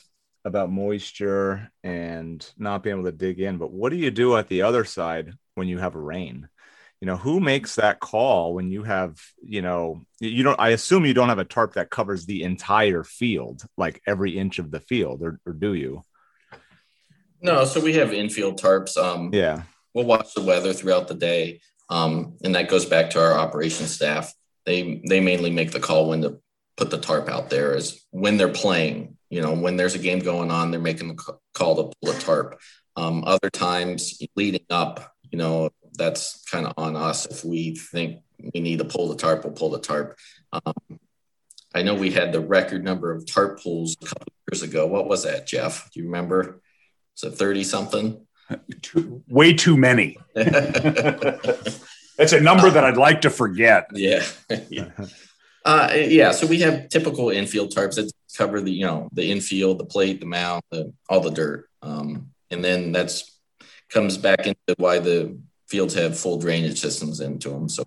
about 0.45 0.71
moisture 0.71 1.69
and 1.83 2.47
not 2.57 2.83
being 2.83 2.95
able 2.97 3.09
to 3.09 3.15
dig 3.15 3.39
in. 3.39 3.57
But 3.57 3.71
what 3.71 3.91
do 3.91 3.97
you 3.97 4.11
do 4.11 4.37
at 4.37 4.47
the 4.47 4.63
other 4.63 4.83
side 4.85 5.33
when 5.55 5.67
you 5.67 5.77
have 5.77 5.95
rain? 5.95 6.47
You 7.01 7.05
know, 7.05 7.15
who 7.15 7.39
makes 7.39 7.75
that 7.75 8.01
call 8.01 8.53
when 8.53 8.71
you 8.71 8.83
have, 8.83 9.17
you 9.41 9.61
know, 9.61 10.05
you 10.19 10.43
don't, 10.43 10.59
I 10.59 10.69
assume 10.69 11.05
you 11.05 11.13
don't 11.13 11.29
have 11.29 11.39
a 11.39 11.45
tarp 11.45 11.75
that 11.75 11.89
covers 11.89 12.25
the 12.25 12.43
entire 12.43 13.05
field, 13.05 13.63
like 13.77 14.01
every 14.05 14.37
inch 14.37 14.59
of 14.59 14.69
the 14.69 14.81
field, 14.81 15.21
or, 15.21 15.39
or 15.45 15.53
do 15.53 15.73
you? 15.73 16.03
No, 17.41 17.65
so 17.65 17.79
we 17.79 17.93
have 17.95 18.13
infield 18.13 18.59
tarps. 18.59 18.97
Um, 18.97 19.31
yeah. 19.33 19.63
We'll 19.93 20.05
watch 20.05 20.33
the 20.33 20.41
weather 20.41 20.73
throughout 20.73 21.07
the 21.07 21.15
day. 21.15 21.61
Um, 21.89 22.37
and 22.43 22.53
that 22.55 22.69
goes 22.69 22.85
back 22.85 23.11
to 23.11 23.21
our 23.21 23.33
operations 23.33 23.91
staff. 23.91 24.33
They, 24.65 25.01
they 25.07 25.19
mainly 25.19 25.49
make 25.49 25.71
the 25.71 25.79
call 25.79 26.09
when 26.09 26.21
to 26.21 26.39
put 26.77 26.91
the 26.91 26.99
tarp 26.99 27.27
out 27.27 27.49
there 27.49 27.75
is 27.75 28.05
when 28.11 28.37
they're 28.37 28.49
playing 28.49 29.17
you 29.29 29.41
know, 29.41 29.53
when 29.53 29.77
there's 29.77 29.95
a 29.95 29.99
game 29.99 30.19
going 30.19 30.51
on, 30.51 30.71
they're 30.71 30.79
making 30.79 31.09
the 31.09 31.37
call 31.53 31.75
to 31.75 31.95
pull 32.01 32.15
a 32.15 32.19
tarp. 32.19 32.59
Um, 32.95 33.23
other 33.25 33.49
times 33.49 34.19
leading 34.35 34.65
up, 34.69 35.13
you 35.31 35.37
know, 35.37 35.69
that's 35.93 36.43
kind 36.45 36.65
of 36.65 36.73
on 36.77 36.95
us. 36.95 37.25
If 37.25 37.45
we 37.45 37.75
think 37.75 38.21
we 38.53 38.59
need 38.59 38.79
to 38.79 38.85
pull 38.85 39.09
the 39.09 39.15
tarp, 39.15 39.43
we'll 39.43 39.53
pull 39.53 39.69
the 39.69 39.79
tarp. 39.79 40.17
Um, 40.51 40.99
I 41.73 41.83
know 41.83 41.93
we 41.93 42.09
had 42.09 42.31
the 42.31 42.39
record 42.39 42.83
number 42.83 43.11
of 43.11 43.27
tarp 43.27 43.61
pulls 43.61 43.95
a 44.01 44.05
couple 44.05 44.33
years 44.51 44.63
ago. 44.63 44.87
What 44.87 45.07
was 45.07 45.23
that, 45.23 45.45
Jeff? 45.45 45.91
Do 45.91 45.99
you 45.99 46.07
remember? 46.07 46.61
It 47.23 47.31
30 47.31 47.63
something? 47.63 48.25
Too, 48.81 49.23
way 49.27 49.53
too 49.53 49.77
many. 49.77 50.17
That's 50.35 52.33
a 52.33 52.41
number 52.41 52.69
that 52.69 52.83
I'd 52.83 52.97
like 52.97 53.21
to 53.21 53.29
forget. 53.29 53.87
Yeah. 53.93 54.25
yeah. 54.69 54.89
Uh, 55.63 55.91
yeah. 55.93 56.31
So 56.31 56.47
we 56.47 56.59
have 56.61 56.89
typical 56.89 57.29
infield 57.29 57.73
tarps 57.73 57.95
that 57.95 58.11
cover 58.35 58.61
the 58.61 58.71
you 58.71 58.85
know 58.85 59.09
the 59.13 59.31
infield, 59.31 59.77
the 59.77 59.85
plate, 59.85 60.19
the 60.19 60.25
mound, 60.25 60.63
the, 60.71 60.93
all 61.09 61.19
the 61.19 61.31
dirt, 61.31 61.69
um, 61.81 62.31
and 62.49 62.63
then 62.63 62.91
that's 62.91 63.39
comes 63.89 64.17
back 64.17 64.47
into 64.47 64.75
why 64.77 64.99
the 64.99 65.37
fields 65.67 65.93
have 65.93 66.17
full 66.17 66.39
drainage 66.39 66.79
systems 66.79 67.19
into 67.19 67.49
them. 67.49 67.69
So 67.69 67.83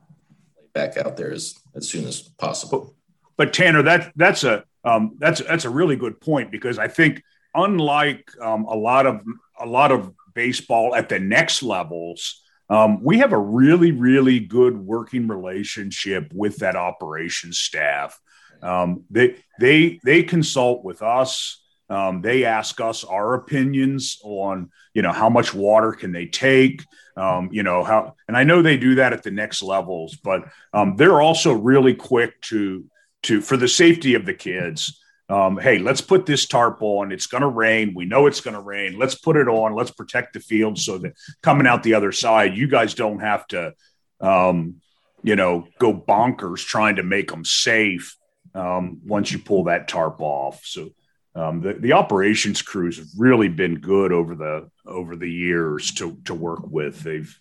back 0.75 0.97
out 0.97 1.17
there 1.17 1.33
as 1.33 1.59
as 1.75 1.89
soon 1.89 2.07
as 2.07 2.21
possible. 2.21 2.95
but 3.37 3.53
Tanner, 3.53 3.83
that 3.83 4.13
that's 4.17 4.45
a 4.45 4.65
um, 4.85 5.17
that's 5.19 5.41
that's 5.43 5.65
a 5.65 5.71
really 5.71 5.97
good 5.97 6.21
point 6.21 6.51
because 6.51 6.79
I 6.79 6.89
think 6.89 7.23
unlike 7.55 8.31
um, 8.41 8.65
a 8.65 8.77
lot 8.77 9.07
of 9.07 9.23
a 9.59 9.67
lot 9.67 9.93
of 9.93 10.13
baseball 10.35 10.95
at 10.95 11.09
the 11.09 11.19
next 11.19 11.63
levels, 11.63 12.43
um, 12.71 13.03
we 13.03 13.19
have 13.19 13.33
a 13.33 13.39
really 13.39 13.93
really 13.93 14.41
good 14.41 14.77
working 14.79 15.29
relationship 15.29 16.31
with 16.33 16.59
that 16.59 16.77
operations 16.77 17.59
staff. 17.59 18.19
Um, 18.63 19.05
they 19.11 19.37
they 19.61 20.01
they 20.05 20.23
consult 20.23 20.85
with 20.85 21.03
us. 21.03 21.59
Um, 21.91 22.23
they 22.23 22.45
ask 22.45 22.81
us 22.81 23.05
our 23.05 23.35
opinions 23.35 24.19
on 24.23 24.71
you 24.95 25.03
know 25.03 25.13
how 25.13 25.29
much 25.29 25.53
water 25.53 25.93
can 25.93 26.13
they 26.13 26.27
take 26.27 26.85
um, 27.17 27.51
you 27.53 27.63
know 27.63 27.85
how 27.85 28.15
and 28.29 28.37
i 28.37 28.45
know 28.45 28.63
they 28.63 28.77
do 28.77 28.95
that 28.97 29.13
at 29.13 29.23
the 29.23 29.31
next 29.31 29.63
levels 29.63 30.17
but 30.17 30.45
um, 30.73 30.97
they're 30.97 31.21
also 31.21 31.53
really 31.53 31.95
quick 31.95 32.41
to 32.43 32.85
to 33.23 33.41
for 33.41 33.57
the 33.57 33.69
safety 33.69 34.15
of 34.15 34.27
the 34.27 34.35
kids 34.35 35.02
um, 35.33 35.57
hey 35.57 35.79
let's 35.79 36.03
put 36.03 36.27
this 36.27 36.47
tarp 36.47 36.83
on. 36.83 37.11
It's 37.11 37.27
going 37.27 37.41
to 37.43 37.49
rain. 37.49 37.95
We 37.95 38.05
know 38.05 38.27
it's 38.27 38.43
going 38.43 38.55
to 38.55 38.61
rain. 38.61 38.99
Let's 38.99 39.15
put 39.15 39.37
it 39.37 39.49
on. 39.49 39.75
Let's 39.75 39.91
protect 39.91 40.35
the 40.35 40.41
field 40.41 40.79
so 40.79 40.99
that 40.99 41.15
coming 41.43 41.67
out 41.67 41.83
the 41.83 41.95
other 41.95 42.13
side 42.13 42.57
you 42.57 42.69
guys 42.69 42.95
don't 42.95 43.21
have 43.21 43.47
to 43.49 43.73
um, 44.21 44.77
you 45.23 45.37
know 45.37 45.67
go 45.79 45.95
bonkers 45.95 46.65
trying 46.65 46.97
to 46.97 47.03
make 47.03 47.31
them 47.31 47.45
safe 47.45 48.17
um, 48.55 49.01
once 49.07 49.33
you 49.33 49.39
pull 49.39 49.65
that 49.65 49.89
tarp 49.89 50.21
off. 50.21 50.61
So 50.65 50.91
um, 51.35 51.63
the, 51.63 51.73
the 51.75 51.93
operations 51.95 52.61
crews 52.61 52.99
have 52.99 53.09
really 53.17 53.49
been 53.49 53.77
good 53.77 54.13
over 54.13 54.35
the 54.35 54.69
over 54.85 55.17
the 55.17 55.31
years 55.31 55.93
to 55.93 56.19
to 56.27 56.35
work 56.35 56.67
with. 56.67 57.01
They've 57.01 57.35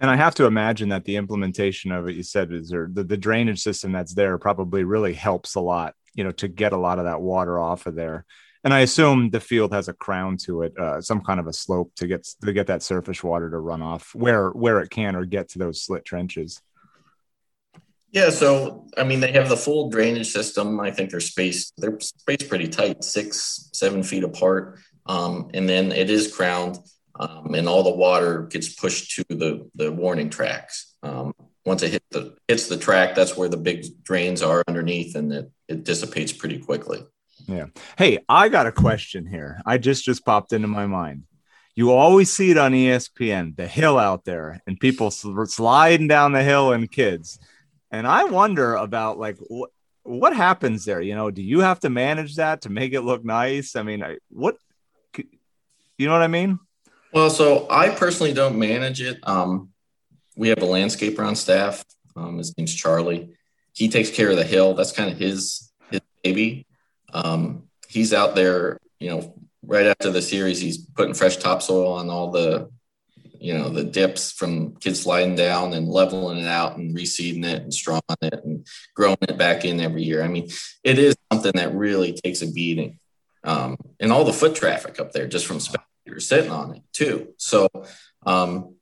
and 0.00 0.10
I 0.10 0.16
have 0.16 0.34
to 0.36 0.46
imagine 0.46 0.88
that 0.88 1.04
the 1.04 1.16
implementation 1.16 1.92
of 1.92 2.08
it, 2.08 2.16
you 2.16 2.24
said, 2.24 2.52
is 2.52 2.70
there 2.70 2.88
the, 2.92 3.04
the 3.04 3.16
drainage 3.16 3.60
system 3.60 3.92
that's 3.92 4.14
there 4.14 4.36
probably 4.38 4.82
really 4.82 5.14
helps 5.14 5.54
a 5.54 5.60
lot, 5.60 5.94
you 6.14 6.24
know, 6.24 6.32
to 6.32 6.48
get 6.48 6.72
a 6.72 6.76
lot 6.76 6.98
of 6.98 7.04
that 7.04 7.20
water 7.20 7.58
off 7.58 7.86
of 7.86 7.94
there. 7.94 8.24
And 8.64 8.72
I 8.72 8.80
assume 8.80 9.30
the 9.30 9.40
field 9.40 9.72
has 9.72 9.88
a 9.88 9.92
crown 9.92 10.36
to 10.44 10.62
it, 10.62 10.78
uh, 10.78 11.00
some 11.00 11.20
kind 11.20 11.40
of 11.40 11.48
a 11.48 11.52
slope 11.52 11.92
to 11.96 12.06
get 12.06 12.28
to 12.44 12.52
get 12.52 12.68
that 12.68 12.82
surface 12.82 13.22
water 13.22 13.50
to 13.50 13.58
run 13.58 13.82
off 13.82 14.14
where 14.14 14.50
where 14.50 14.80
it 14.80 14.90
can 14.90 15.16
or 15.16 15.24
get 15.24 15.48
to 15.50 15.58
those 15.58 15.82
slit 15.82 16.04
trenches. 16.04 16.60
Yeah, 18.12 18.28
so 18.28 18.86
I 18.96 19.04
mean, 19.04 19.20
they 19.20 19.32
have 19.32 19.48
the 19.48 19.56
full 19.56 19.88
drainage 19.88 20.30
system. 20.30 20.78
I 20.78 20.90
think 20.90 21.10
they're 21.10 21.18
spaced 21.18 21.72
they're 21.78 21.98
spaced 21.98 22.48
pretty 22.48 22.68
tight, 22.68 23.02
six 23.02 23.70
seven 23.72 24.02
feet 24.02 24.22
apart, 24.22 24.78
um, 25.06 25.50
and 25.54 25.68
then 25.68 25.90
it 25.90 26.10
is 26.10 26.32
crowned, 26.32 26.78
um, 27.18 27.54
and 27.54 27.68
all 27.68 27.82
the 27.82 27.90
water 27.90 28.42
gets 28.42 28.74
pushed 28.74 29.16
to 29.16 29.24
the 29.28 29.68
the 29.74 29.90
warning 29.90 30.30
tracks. 30.30 30.94
Um, 31.02 31.32
once 31.64 31.82
it 31.82 31.92
hit 31.92 32.02
the 32.10 32.36
hits 32.48 32.66
the 32.68 32.76
track, 32.76 33.14
that's 33.14 33.36
where 33.36 33.48
the 33.48 33.56
big 33.56 33.84
drains 34.02 34.42
are 34.42 34.62
underneath, 34.68 35.14
and 35.14 35.32
it 35.32 35.50
it 35.68 35.84
dissipates 35.84 36.32
pretty 36.32 36.58
quickly. 36.58 37.04
Yeah. 37.46 37.66
Hey, 37.98 38.18
I 38.28 38.48
got 38.48 38.66
a 38.66 38.72
question 38.72 39.26
here. 39.26 39.60
I 39.66 39.78
just 39.78 40.04
just 40.04 40.24
popped 40.24 40.52
into 40.52 40.68
my 40.68 40.86
mind. 40.86 41.24
You 41.74 41.92
always 41.92 42.30
see 42.30 42.50
it 42.50 42.58
on 42.58 42.72
ESPN, 42.72 43.56
the 43.56 43.66
hill 43.66 43.98
out 43.98 44.24
there, 44.24 44.60
and 44.66 44.78
people 44.78 45.10
sliding 45.10 46.06
down 46.06 46.32
the 46.32 46.42
hill 46.42 46.72
and 46.72 46.90
kids 46.90 47.38
and 47.92 48.06
I 48.06 48.24
wonder 48.24 48.74
about 48.74 49.18
like 49.18 49.36
what 49.38 49.70
what 50.02 50.34
happens 50.34 50.84
there. 50.84 51.00
You 51.00 51.14
know, 51.14 51.30
do 51.30 51.42
you 51.42 51.60
have 51.60 51.78
to 51.80 51.90
manage 51.90 52.36
that 52.36 52.62
to 52.62 52.70
make 52.70 52.94
it 52.94 53.02
look 53.02 53.24
nice? 53.24 53.76
I 53.76 53.82
mean, 53.82 54.02
I, 54.02 54.16
what 54.30 54.56
you 55.98 56.06
know 56.06 56.12
what 56.12 56.22
I 56.22 56.28
mean? 56.28 56.58
Well, 57.12 57.28
so 57.28 57.68
I 57.70 57.90
personally 57.90 58.32
don't 58.32 58.58
manage 58.58 59.02
it. 59.02 59.18
Um, 59.22 59.68
we 60.42 60.48
have 60.48 60.58
a 60.58 60.66
landscaper 60.66 61.24
on 61.24 61.36
staff. 61.36 61.84
Um, 62.16 62.38
his 62.38 62.58
name's 62.58 62.74
Charlie. 62.74 63.30
He 63.74 63.88
takes 63.88 64.10
care 64.10 64.28
of 64.28 64.36
the 64.36 64.42
hill. 64.42 64.74
That's 64.74 64.90
kind 64.90 65.08
of 65.08 65.16
his 65.16 65.70
his 65.88 66.00
baby. 66.24 66.66
Um, 67.12 67.68
he's 67.86 68.12
out 68.12 68.34
there, 68.34 68.80
you 68.98 69.10
know, 69.10 69.36
right 69.64 69.86
after 69.86 70.10
the 70.10 70.20
series, 70.20 70.60
he's 70.60 70.78
putting 70.78 71.14
fresh 71.14 71.36
topsoil 71.36 71.92
on 71.92 72.10
all 72.10 72.32
the 72.32 72.68
you 73.38 73.54
know 73.54 73.68
the 73.68 73.84
dips 73.84 74.32
from 74.32 74.74
kids 74.78 75.02
sliding 75.02 75.36
down 75.36 75.74
and 75.74 75.86
leveling 75.86 76.38
it 76.38 76.48
out 76.48 76.76
and 76.76 76.96
reseeding 76.96 77.44
it 77.44 77.62
and 77.62 77.72
strawing 77.72 78.02
it 78.22 78.42
and 78.44 78.66
growing 78.96 79.18
it 79.20 79.38
back 79.38 79.64
in 79.64 79.80
every 79.80 80.02
year. 80.02 80.24
I 80.24 80.28
mean, 80.28 80.48
it 80.82 80.98
is 80.98 81.14
something 81.32 81.52
that 81.54 81.72
really 81.72 82.14
takes 82.14 82.42
a 82.42 82.50
beating, 82.50 82.98
um, 83.44 83.76
and 84.00 84.10
all 84.10 84.24
the 84.24 84.32
foot 84.32 84.56
traffic 84.56 84.98
up 84.98 85.12
there 85.12 85.28
just 85.28 85.46
from 85.46 85.60
spectators 85.60 86.26
sitting 86.26 86.50
on 86.50 86.74
it 86.74 86.82
too. 86.92 87.28
So, 87.36 87.68
um, 88.26 88.74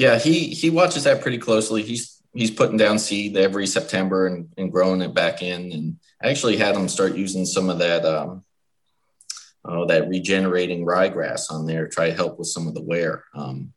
yeah, 0.00 0.18
he 0.18 0.46
he 0.48 0.70
watches 0.70 1.04
that 1.04 1.20
pretty 1.20 1.36
closely. 1.36 1.82
He's 1.82 2.22
he's 2.32 2.50
putting 2.50 2.78
down 2.78 2.98
seed 2.98 3.36
every 3.36 3.66
September 3.66 4.26
and, 4.26 4.48
and 4.56 4.72
growing 4.72 5.02
it 5.02 5.12
back 5.12 5.42
in. 5.42 5.72
And 5.72 5.96
I 6.22 6.30
actually 6.30 6.56
had 6.56 6.74
him 6.74 6.88
start 6.88 7.16
using 7.16 7.44
some 7.44 7.68
of 7.68 7.78
that. 7.80 8.06
Um, 8.06 8.44
uh, 9.62 9.84
that 9.84 10.08
regenerating 10.08 10.86
ryegrass 10.86 11.52
on 11.52 11.66
there, 11.66 11.84
to 11.84 11.90
try 11.90 12.08
to 12.08 12.16
help 12.16 12.38
with 12.38 12.48
some 12.48 12.66
of 12.66 12.72
the 12.72 12.80
wear. 12.80 13.24
Um, 13.34 13.74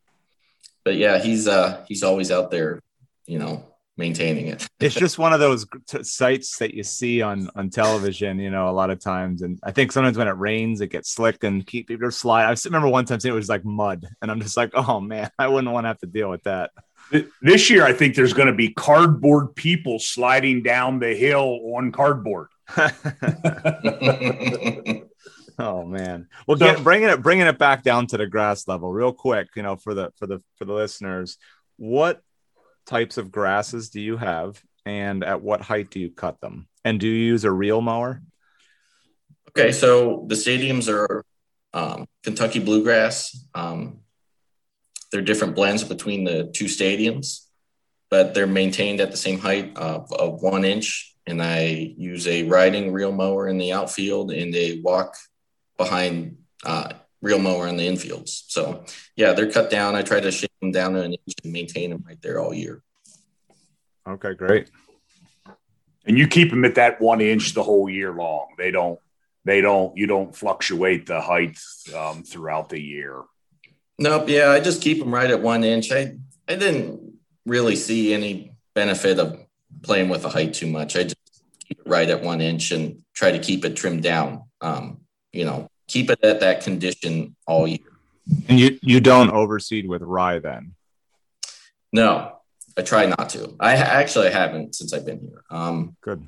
but 0.85 0.95
yeah, 0.95 1.19
he's 1.19 1.45
uh 1.45 1.83
he's 1.89 2.03
always 2.03 2.31
out 2.31 2.51
there, 2.51 2.79
you 3.25 3.37
know, 3.37 3.65
maintaining 3.97 4.47
it. 4.47 4.67
it's 4.79 4.95
just 4.95 5.17
one 5.17 5.33
of 5.33 5.39
those 5.39 5.65
t- 5.87 6.03
sites 6.03 6.57
that 6.57 6.73
you 6.73 6.83
see 6.83 7.21
on 7.21 7.49
on 7.55 7.69
television, 7.69 8.39
you 8.39 8.49
know, 8.49 8.69
a 8.69 8.71
lot 8.71 8.89
of 8.89 8.99
times. 8.99 9.41
And 9.41 9.59
I 9.63 9.71
think 9.71 9.91
sometimes 9.91 10.17
when 10.17 10.27
it 10.27 10.37
rains, 10.37 10.81
it 10.81 10.87
gets 10.87 11.11
slick 11.11 11.43
and 11.43 11.65
keep 11.65 11.87
people 11.87 12.11
slide. 12.11 12.45
I 12.45 12.55
remember 12.65 12.87
one 12.89 13.05
time 13.05 13.19
seeing 13.19 13.33
it 13.33 13.35
was 13.35 13.49
like 13.49 13.65
mud, 13.65 14.05
and 14.21 14.31
I'm 14.31 14.41
just 14.41 14.57
like, 14.57 14.71
oh 14.73 14.99
man, 14.99 15.29
I 15.39 15.47
wouldn't 15.47 15.71
want 15.73 15.85
to 15.85 15.89
have 15.89 15.99
to 15.99 16.07
deal 16.07 16.29
with 16.29 16.43
that. 16.43 16.71
This 17.41 17.69
year, 17.69 17.85
I 17.85 17.93
think 17.93 18.15
there's 18.15 18.33
going 18.33 18.47
to 18.47 18.53
be 18.53 18.69
cardboard 18.73 19.55
people 19.55 19.99
sliding 19.99 20.63
down 20.63 20.99
the 20.99 21.13
hill 21.13 21.59
on 21.75 21.91
cardboard. 21.91 22.47
oh 25.59 25.83
man 25.83 26.27
well 26.47 26.57
so, 26.57 26.65
get, 26.65 26.83
bringing 26.83 27.09
it 27.09 27.21
bringing 27.21 27.45
it 27.45 27.59
back 27.59 27.83
down 27.83 28.07
to 28.07 28.17
the 28.17 28.25
grass 28.25 28.67
level 28.69 28.91
real 28.91 29.11
quick 29.11 29.49
you 29.55 29.61
know 29.61 29.75
for 29.75 29.93
the 29.93 30.11
for 30.17 30.25
the 30.27 30.39
for 30.57 30.63
the 30.63 30.73
listeners 30.73 31.37
what 31.75 32.21
types 32.85 33.17
of 33.17 33.31
grasses 33.31 33.89
do 33.89 34.01
you 34.01 34.17
have 34.17 34.61
and 34.85 35.23
at 35.23 35.41
what 35.41 35.61
height 35.61 35.89
do 35.89 35.99
you 35.99 36.09
cut 36.09 36.39
them 36.41 36.67
and 36.83 36.99
do 36.99 37.07
you 37.07 37.25
use 37.25 37.43
a 37.43 37.51
reel 37.51 37.81
mower 37.81 38.21
okay 39.49 39.71
so 39.71 40.25
the 40.27 40.35
stadiums 40.35 40.91
are 40.91 41.23
um, 41.73 42.05
kentucky 42.23 42.59
bluegrass 42.59 43.45
um, 43.55 43.99
they're 45.11 45.21
different 45.21 45.55
blends 45.55 45.83
between 45.83 46.23
the 46.23 46.51
two 46.53 46.65
stadiums 46.65 47.45
but 48.09 48.33
they're 48.33 48.45
maintained 48.45 48.99
at 48.99 49.09
the 49.09 49.17
same 49.17 49.39
height 49.39 49.75
of, 49.77 50.11
of 50.13 50.41
one 50.41 50.65
inch 50.65 51.13
and 51.25 51.41
I 51.41 51.93
use 51.97 52.27
a 52.27 52.43
riding 52.43 52.91
reel 52.91 53.11
mower 53.11 53.47
in 53.47 53.57
the 53.57 53.73
outfield 53.73 54.31
and 54.31 54.53
a 54.55 54.81
walk 54.81 55.15
behind 55.77 56.37
uh, 56.65 56.93
reel 57.21 57.39
mower 57.39 57.67
in 57.67 57.77
the 57.77 57.87
infields. 57.87 58.43
So 58.47 58.83
yeah, 59.15 59.33
they're 59.33 59.51
cut 59.51 59.69
down. 59.69 59.95
I 59.95 60.01
try 60.01 60.19
to 60.19 60.31
them 60.63 60.71
down 60.71 60.93
to 60.93 61.01
an 61.01 61.13
inch 61.13 61.35
and 61.43 61.53
maintain 61.53 61.91
them 61.91 62.03
right 62.07 62.21
there 62.21 62.39
all 62.39 62.53
year. 62.53 62.81
Okay, 64.07 64.33
great. 64.33 64.69
And 66.05 66.17
you 66.17 66.27
keep 66.27 66.49
them 66.49 66.65
at 66.65 66.75
that 66.75 66.99
one 66.99 67.21
inch 67.21 67.53
the 67.53 67.63
whole 67.63 67.89
year 67.89 68.11
long. 68.13 68.47
They 68.57 68.71
don't. 68.71 68.99
They 69.45 69.61
don't. 69.61 69.95
You 69.97 70.07
don't 70.07 70.35
fluctuate 70.35 71.05
the 71.05 71.21
height 71.21 71.59
um, 71.95 72.23
throughout 72.23 72.69
the 72.69 72.81
year. 72.81 73.21
Nope. 73.99 74.27
Yeah, 74.27 74.49
I 74.51 74.59
just 74.59 74.81
keep 74.81 74.99
them 74.99 75.13
right 75.13 75.29
at 75.29 75.41
one 75.41 75.63
inch. 75.63 75.91
I 75.91 76.17
I 76.47 76.55
didn't 76.55 77.13
really 77.45 77.75
see 77.75 78.13
any 78.13 78.53
benefit 78.73 79.19
of 79.19 79.39
playing 79.81 80.09
with 80.09 80.23
the 80.23 80.29
height 80.29 80.53
too 80.53 80.67
much. 80.67 80.95
I 80.95 81.03
just 81.03 81.17
keep 81.67 81.79
it 81.79 81.89
right 81.89 82.09
at 82.09 82.21
one 82.21 82.41
inch 82.41 82.71
and 82.71 83.01
try 83.13 83.31
to 83.31 83.39
keep 83.39 83.63
it 83.63 83.75
trimmed 83.75 84.03
down. 84.03 84.43
Um, 84.61 85.01
you 85.31 85.45
know, 85.45 85.67
keep 85.87 86.09
it 86.09 86.19
at 86.23 86.39
that 86.41 86.63
condition 86.63 87.35
all 87.47 87.67
year. 87.67 87.92
And 88.47 88.59
you 88.59 88.79
you 88.81 88.99
don't 88.99 89.31
overseed 89.31 89.87
with 89.87 90.01
rye 90.01 90.39
then? 90.39 90.75
No, 91.91 92.37
I 92.77 92.81
try 92.81 93.05
not 93.05 93.29
to. 93.29 93.55
I 93.59 93.75
actually 93.75 94.31
haven't 94.31 94.75
since 94.75 94.93
I've 94.93 95.05
been 95.05 95.19
here. 95.19 95.43
Um, 95.49 95.95
Good. 96.01 96.27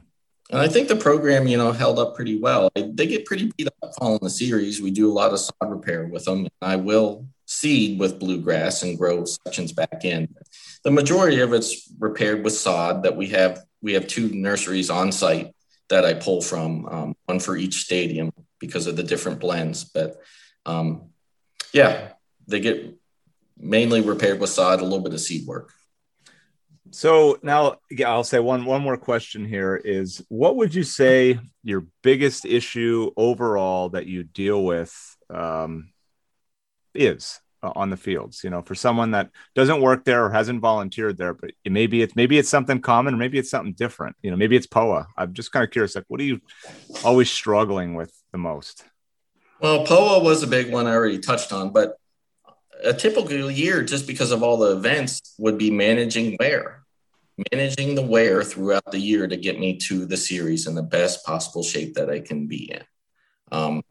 And 0.52 0.60
I 0.62 0.68
think 0.68 0.88
the 0.88 0.96
program, 0.96 1.48
you 1.48 1.58
know, 1.58 1.72
held 1.72 1.98
up 1.98 2.16
pretty 2.16 2.38
well. 2.38 2.70
They 2.76 3.08
get 3.08 3.26
pretty 3.26 3.52
beat 3.58 3.68
up 3.68 3.94
following 3.98 4.20
the 4.22 4.30
series. 4.30 4.80
We 4.80 4.92
do 4.92 5.12
a 5.12 5.14
lot 5.14 5.34
of 5.34 5.40
sod 5.40 5.54
repair 5.62 6.06
with 6.06 6.26
them. 6.26 6.48
I 6.62 6.76
will 6.76 7.26
seed 7.48 8.00
with 8.00 8.20
bluegrass 8.20 8.84
and 8.84 8.98
grow 8.98 9.26
sections 9.26 9.72
back 9.72 10.06
in. 10.06 10.36
The 10.84 10.92
majority 10.92 11.42
of 11.42 11.52
it's 11.54 11.92
repaired 11.98 12.44
with 12.44 12.54
sod 12.54 13.04
that 13.04 13.16
we 13.16 13.30
have. 13.30 13.64
We 13.82 13.94
have 13.94 14.06
two 14.06 14.30
nurseries 14.30 14.92
on 14.92 15.12
site 15.12 15.56
that 15.90 16.06
I 16.06 16.14
pull 16.14 16.42
from, 16.42 16.86
um, 16.88 17.16
one 17.26 17.40
for 17.40 17.58
each 17.58 17.84
stadium 17.84 18.32
because 18.60 18.86
of 18.86 18.96
the 18.96 19.04
different 19.04 19.40
blends. 19.40 19.84
But 19.84 20.22
um, 20.66 21.10
yeah, 21.74 22.14
they 22.48 22.60
get 22.60 22.96
mainly 23.58 24.02
repaired 24.02 24.40
with 24.40 24.50
sod, 24.50 24.82
a 24.82 24.84
little 24.84 25.02
bit 25.02 25.14
of 25.14 25.20
seed 25.20 25.46
work. 25.48 25.72
So 26.92 27.40
now 27.42 27.78
yeah, 27.92 28.10
I'll 28.10 28.24
say 28.24 28.40
one 28.40 28.66
one 28.66 28.82
more 28.82 28.98
question 28.98 29.46
here 29.46 29.76
is 29.76 30.24
what 30.30 30.56
would 30.56 30.74
you 30.74 30.84
say 30.84 31.40
your 31.64 31.86
biggest 32.04 32.46
issue 32.46 33.12
overall 33.18 33.90
that 33.90 34.06
you 34.06 34.24
deal 34.24 34.64
with 34.64 34.94
um, 35.30 35.92
is 36.94 37.42
uh, 37.66 37.72
on 37.76 37.90
the 37.90 37.98
fields. 37.98 38.44
You 38.44 38.50
know, 38.50 38.62
for 38.62 38.76
someone 38.76 39.12
that 39.12 39.32
doesn't 39.56 39.82
work 39.82 40.06
there 40.06 40.26
or 40.26 40.30
hasn't 40.30 40.62
volunteered 40.62 41.18
there, 41.18 41.34
but 41.34 41.52
it, 41.64 41.72
maybe 41.72 42.02
it's 42.02 42.16
maybe 42.16 42.38
it's 42.38 42.50
something 42.50 42.80
common, 42.80 43.16
or 43.16 43.18
maybe 43.18 43.40
it's 43.40 43.50
something 43.50 43.74
different. 43.74 44.16
You 44.22 44.32
know, 44.32 44.38
maybe 44.38 44.56
it's 44.56 44.68
POA. 44.68 45.08
I'm 45.18 45.34
just 45.34 45.52
kind 45.52 45.64
of 45.64 45.72
curious. 45.72 45.96
Like, 45.96 46.06
what 46.08 46.22
are 46.22 46.26
you 46.26 46.42
always 47.04 47.30
struggling 47.30 47.96
with 47.96 48.14
the 48.32 48.38
most? 48.38 48.84
Well, 49.66 49.84
POA 49.84 50.22
was 50.22 50.44
a 50.44 50.48
big 50.48 50.72
one 50.72 50.86
I 50.86 50.92
already 50.92 51.18
touched 51.18 51.52
on, 51.52 51.72
but 51.72 51.98
a 52.84 52.94
typical 52.94 53.50
year, 53.50 53.82
just 53.82 54.06
because 54.06 54.30
of 54.30 54.44
all 54.44 54.58
the 54.58 54.78
events, 54.78 55.34
would 55.40 55.58
be 55.58 55.72
managing 55.72 56.38
wear, 56.40 56.84
managing 57.52 57.96
the 57.96 58.04
wear 58.04 58.44
throughout 58.44 58.92
the 58.92 59.00
year 59.00 59.26
to 59.26 59.36
get 59.36 59.60
me 59.60 59.78
to 59.88 60.06
the 60.06 60.18
series 60.18 60.68
in 60.68 60.76
the 60.76 60.84
best 60.84 61.26
possible 61.26 61.64
shape 61.64 61.96
that 61.96 62.12
I 62.12 62.20
can 62.20 62.46
be 62.46 62.74
in. 62.74 62.84
Um, 63.52 63.82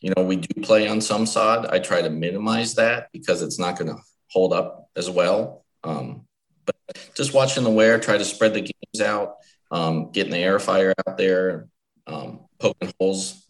you 0.00 0.10
know, 0.16 0.24
we 0.24 0.36
do 0.36 0.62
play 0.62 0.88
on 0.88 1.02
some 1.02 1.26
sod. 1.26 1.66
I 1.66 1.80
try 1.80 2.00
to 2.00 2.08
minimize 2.08 2.76
that 2.76 3.10
because 3.12 3.42
it's 3.42 3.58
not 3.58 3.78
going 3.78 3.94
to 3.94 4.00
hold 4.30 4.54
up 4.54 4.88
as 4.96 5.10
well. 5.10 5.66
Um, 5.82 6.26
but 6.64 6.76
just 7.14 7.34
watching 7.34 7.64
the 7.64 7.68
wear, 7.68 8.00
try 8.00 8.16
to 8.16 8.24
spread 8.24 8.54
the 8.54 8.62
games 8.62 9.06
out, 9.06 9.34
um, 9.70 10.12
getting 10.12 10.32
the 10.32 10.38
aerifier 10.38 10.94
out 11.06 11.18
there, 11.18 11.68
um, 12.06 12.46
poking 12.58 12.90
holes 12.98 13.43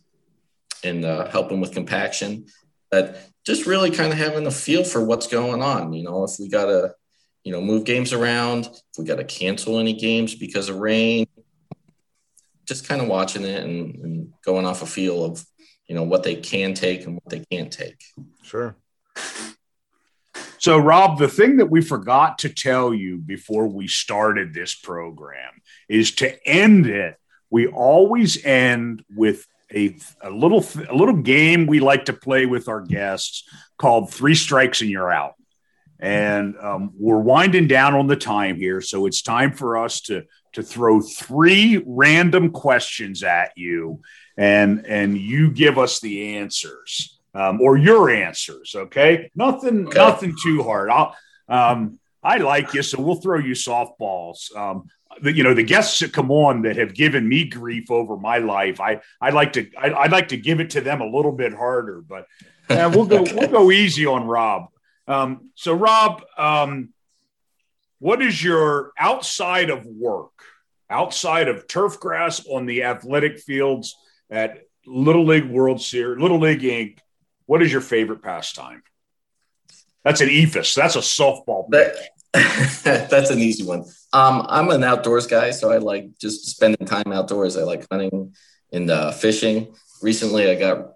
and 0.85 1.05
uh, 1.05 1.29
helping 1.31 1.61
with 1.61 1.73
compaction. 1.73 2.47
But 2.91 3.21
just 3.45 3.67
really 3.67 3.91
kind 3.91 4.13
of 4.13 4.19
having 4.19 4.47
a 4.47 4.51
feel 4.51 4.85
for 4.85 5.05
what's 5.05 5.27
going 5.27 5.63
on. 5.63 5.93
You 5.93 6.05
know, 6.05 6.25
if 6.25 6.33
we 6.39 6.49
got 6.49 6.67
to, 6.67 6.95
you 7.43 7.53
know, 7.53 7.61
move 7.61 7.85
games 7.85 8.13
around, 8.13 8.67
if 8.67 8.99
we 8.99 9.05
got 9.05 9.17
to 9.17 9.25
cancel 9.25 9.79
any 9.79 9.95
games 9.95 10.35
because 10.35 10.69
of 10.69 10.77
rain, 10.77 11.27
just 12.67 12.89
kind 12.89 13.03
of 13.03 13.09
watching 13.09 13.45
it 13.45 13.65
and, 13.65 13.95
and 13.97 14.33
going 14.45 14.67
off 14.67 14.83
a 14.83 14.87
feel 14.87 15.25
of 15.25 15.45
you 15.87 15.95
know 15.95 16.03
what 16.03 16.23
they 16.23 16.37
can 16.37 16.75
take 16.75 17.05
and 17.05 17.15
what 17.15 17.29
they 17.29 17.45
can't 17.51 17.73
take. 17.73 18.03
Sure. 18.43 18.77
So, 20.59 20.79
Rob, 20.79 21.19
the 21.19 21.29
thing 21.29 21.59
that 21.59 21.67
we 21.67 21.83
forgot 21.83 22.39
to 22.39 22.49
tell 22.49 22.95
you 22.95 23.19
before 23.19 23.67
we 23.67 23.87
started 23.87 24.55
this 24.55 24.75
program 24.75 25.61
is 25.89 26.13
to 26.17 26.49
end 26.49 26.87
it. 26.87 27.17
We 27.51 27.67
always 27.67 28.43
end 28.45 29.05
with 29.15 29.47
a, 29.75 29.97
a 30.23 30.31
little 30.31 30.65
a 30.89 30.95
little 30.95 31.17
game 31.17 31.67
we 31.67 31.81
like 31.81 32.07
to 32.07 32.13
play 32.13 32.47
with 32.47 32.69
our 32.69 32.81
guests 32.81 33.45
called 33.79 34.13
Three 34.13 34.35
Strikes 34.35 34.81
and 34.81 34.91
You're 34.91 35.13
Out. 35.13 35.35
And 36.01 36.57
um, 36.59 36.93
we're 36.99 37.21
winding 37.21 37.67
down 37.67 37.95
on 37.95 38.07
the 38.07 38.17
time 38.17 38.57
here, 38.57 38.81
so 38.81 39.07
it's 39.07 39.23
time 39.23 39.53
for 39.53 39.77
us 39.77 40.01
to 40.03 40.25
to 40.53 40.63
throw 40.63 41.01
three 41.01 41.83
random 41.85 42.51
questions 42.51 43.23
at 43.23 43.53
you 43.57 44.01
and 44.37 44.87
and 44.87 45.17
you 45.17 45.51
give 45.51 45.79
us 45.79 46.01
the 46.01 46.37
answers 46.37 47.19
um, 47.35 47.61
or 47.61 47.77
your 47.77 48.11
answers. 48.11 48.75
Okay, 48.75 49.31
nothing 49.35 49.87
okay. 49.89 49.99
nothing 49.99 50.37
too 50.43 50.63
hard. 50.63 50.91
I'll 50.91 51.17
um, 51.49 51.99
I 52.23 52.39
like 52.39 52.73
you, 52.75 52.83
so 52.83 53.01
we'll 53.01 53.21
throw 53.21 53.39
you 53.39 53.53
softballs. 53.53 54.55
You 55.23 55.43
know 55.43 55.55
the 55.55 55.63
guests 55.63 56.01
that 56.01 56.13
come 56.13 56.31
on 56.31 56.63
that 56.63 56.77
have 56.77 56.95
given 56.95 57.29
me 57.29 57.45
grief 57.45 57.91
over 57.91 58.17
my 58.17 58.39
life. 58.39 58.81
I 58.81 59.01
I 59.21 59.31
like 59.31 59.55
to 59.55 59.69
I, 59.77 60.03
would 60.03 60.13
like 60.13 60.29
to 60.29 60.37
give 60.37 60.61
it 60.61 60.71
to 60.71 60.81
them 60.81 61.01
a 61.01 61.07
little 61.07 61.33
bit 61.33 61.55
harder, 61.55 62.01
but 62.01 62.27
uh, 62.69 62.91
we'll 62.95 63.07
go 63.07 63.25
we'll 63.35 63.51
go 63.51 63.71
easy 63.71 64.07
on 64.07 64.27
Rob. 64.27 64.69
Um, 65.07 65.51
so 65.55 65.75
Rob, 65.75 66.23
um, 66.39 66.91
what 67.99 68.23
is 68.23 68.43
your 68.43 68.93
outside 68.99 69.71
of 69.71 69.85
work, 69.85 70.33
outside 70.89 71.49
of 71.49 71.67
turf 71.67 72.01
grass 72.01 72.47
on 72.47 72.67
the 72.67 72.85
athletic 72.85 73.39
fields? 73.39 73.95
at 74.31 74.63
Little 74.87 75.25
League 75.25 75.49
World 75.49 75.81
Series, 75.81 76.21
Little 76.21 76.41
League 76.41 76.61
Inc. 76.61 76.99
What 77.47 77.63
is 77.63 77.73
your 77.73 77.81
favorite 77.81 78.23
pastime? 78.23 78.83
That's 80.03 80.21
an 80.21 80.29
eephus. 80.29 80.75
That's 80.75 80.97
a 80.97 81.01
softball. 81.01 81.71
that's 82.83 83.31
an 83.31 83.39
easy 83.39 83.63
one. 83.63 83.85
Um, 84.13 84.45
I'm 84.49 84.69
an 84.71 84.83
outdoors 84.83 85.27
guy, 85.29 85.53
so 85.53 85.71
I 85.71 85.79
like 85.79 86.19
just 86.19 86.47
spending 86.47 86.85
time 86.85 87.13
outdoors. 87.13 87.57
I 87.57 87.63
like 87.63 87.87
hunting 87.91 88.35
and 88.73 88.91
uh, 88.91 89.13
fishing. 89.13 89.73
Recently, 90.03 90.51
I 90.51 90.57
got 90.57 90.95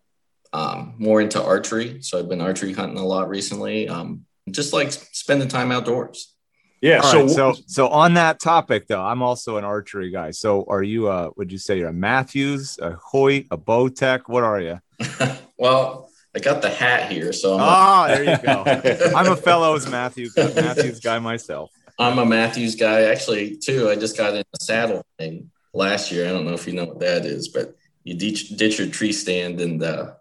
um, 0.53 0.95
more 0.99 1.21
into 1.21 1.41
archery, 1.41 2.03
so 2.03 2.19
I've 2.19 2.29
been 2.29 2.41
archery 2.41 2.73
hunting 2.73 2.99
a 2.99 3.07
lot 3.07 3.29
recently. 3.29 3.89
Um, 3.89 4.25
just 4.51 4.73
like 4.73 4.91
spending 4.91 5.47
time 5.47 5.71
outdoors. 5.71 6.35
Yeah. 6.81 7.03
so, 7.03 7.21
right, 7.23 7.31
so, 7.31 7.55
so 7.67 7.89
on 7.89 8.15
that 8.15 8.41
topic 8.41 8.89
though, 8.89 9.03
I'm 9.03 9.23
also 9.23 9.59
an 9.59 9.65
archery 9.65 10.11
guy. 10.11 10.33
So, 10.33 10.65
are 10.69 10.83
you 10.83 11.09
a? 11.09 11.31
Would 11.37 11.53
you 11.53 11.59
say 11.59 11.79
you're 11.79 11.91
a 11.91 11.93
Mathews, 11.93 12.79
a 12.83 12.93
Hoyt, 12.93 13.47
a 13.53 13.59
Bowtech? 13.59 14.23
What 14.27 14.43
are 14.43 14.61
you? 14.61 14.81
well, 15.59 16.08
I 16.39 16.41
got 16.41 16.63
the 16.63 16.71
hat 16.71 17.11
here, 17.11 17.33
so. 17.33 17.57
Ah, 17.59 18.05
oh, 18.05 18.07
there 18.07 18.23
you 18.23 18.39
go. 18.39 18.63
I'm 19.17 19.33
a 19.33 19.35
fellows 19.35 19.89
Matthews 19.91 20.37
Mathews 20.37 21.01
guy 21.01 21.19
myself. 21.19 21.73
I'm 21.99 22.21
a 22.21 22.25
Mathews 22.25 22.77
guy 22.77 23.03
actually 23.03 23.57
too. 23.57 23.91
I 23.91 23.97
just 23.97 24.17
got 24.17 24.35
in 24.35 24.45
a 24.53 24.63
saddle 24.63 25.05
thing 25.19 25.51
last 25.75 26.13
year. 26.13 26.29
I 26.29 26.31
don't 26.31 26.45
know 26.45 26.53
if 26.53 26.65
you 26.69 26.75
know 26.75 26.85
what 26.85 27.01
that 27.01 27.27
is, 27.27 27.49
but 27.49 27.75
you 28.05 28.15
ditch, 28.15 28.51
ditch 28.51 28.79
your 28.79 28.87
tree 28.87 29.11
stand 29.11 29.61
and 29.61 29.83
uh, 29.83 30.13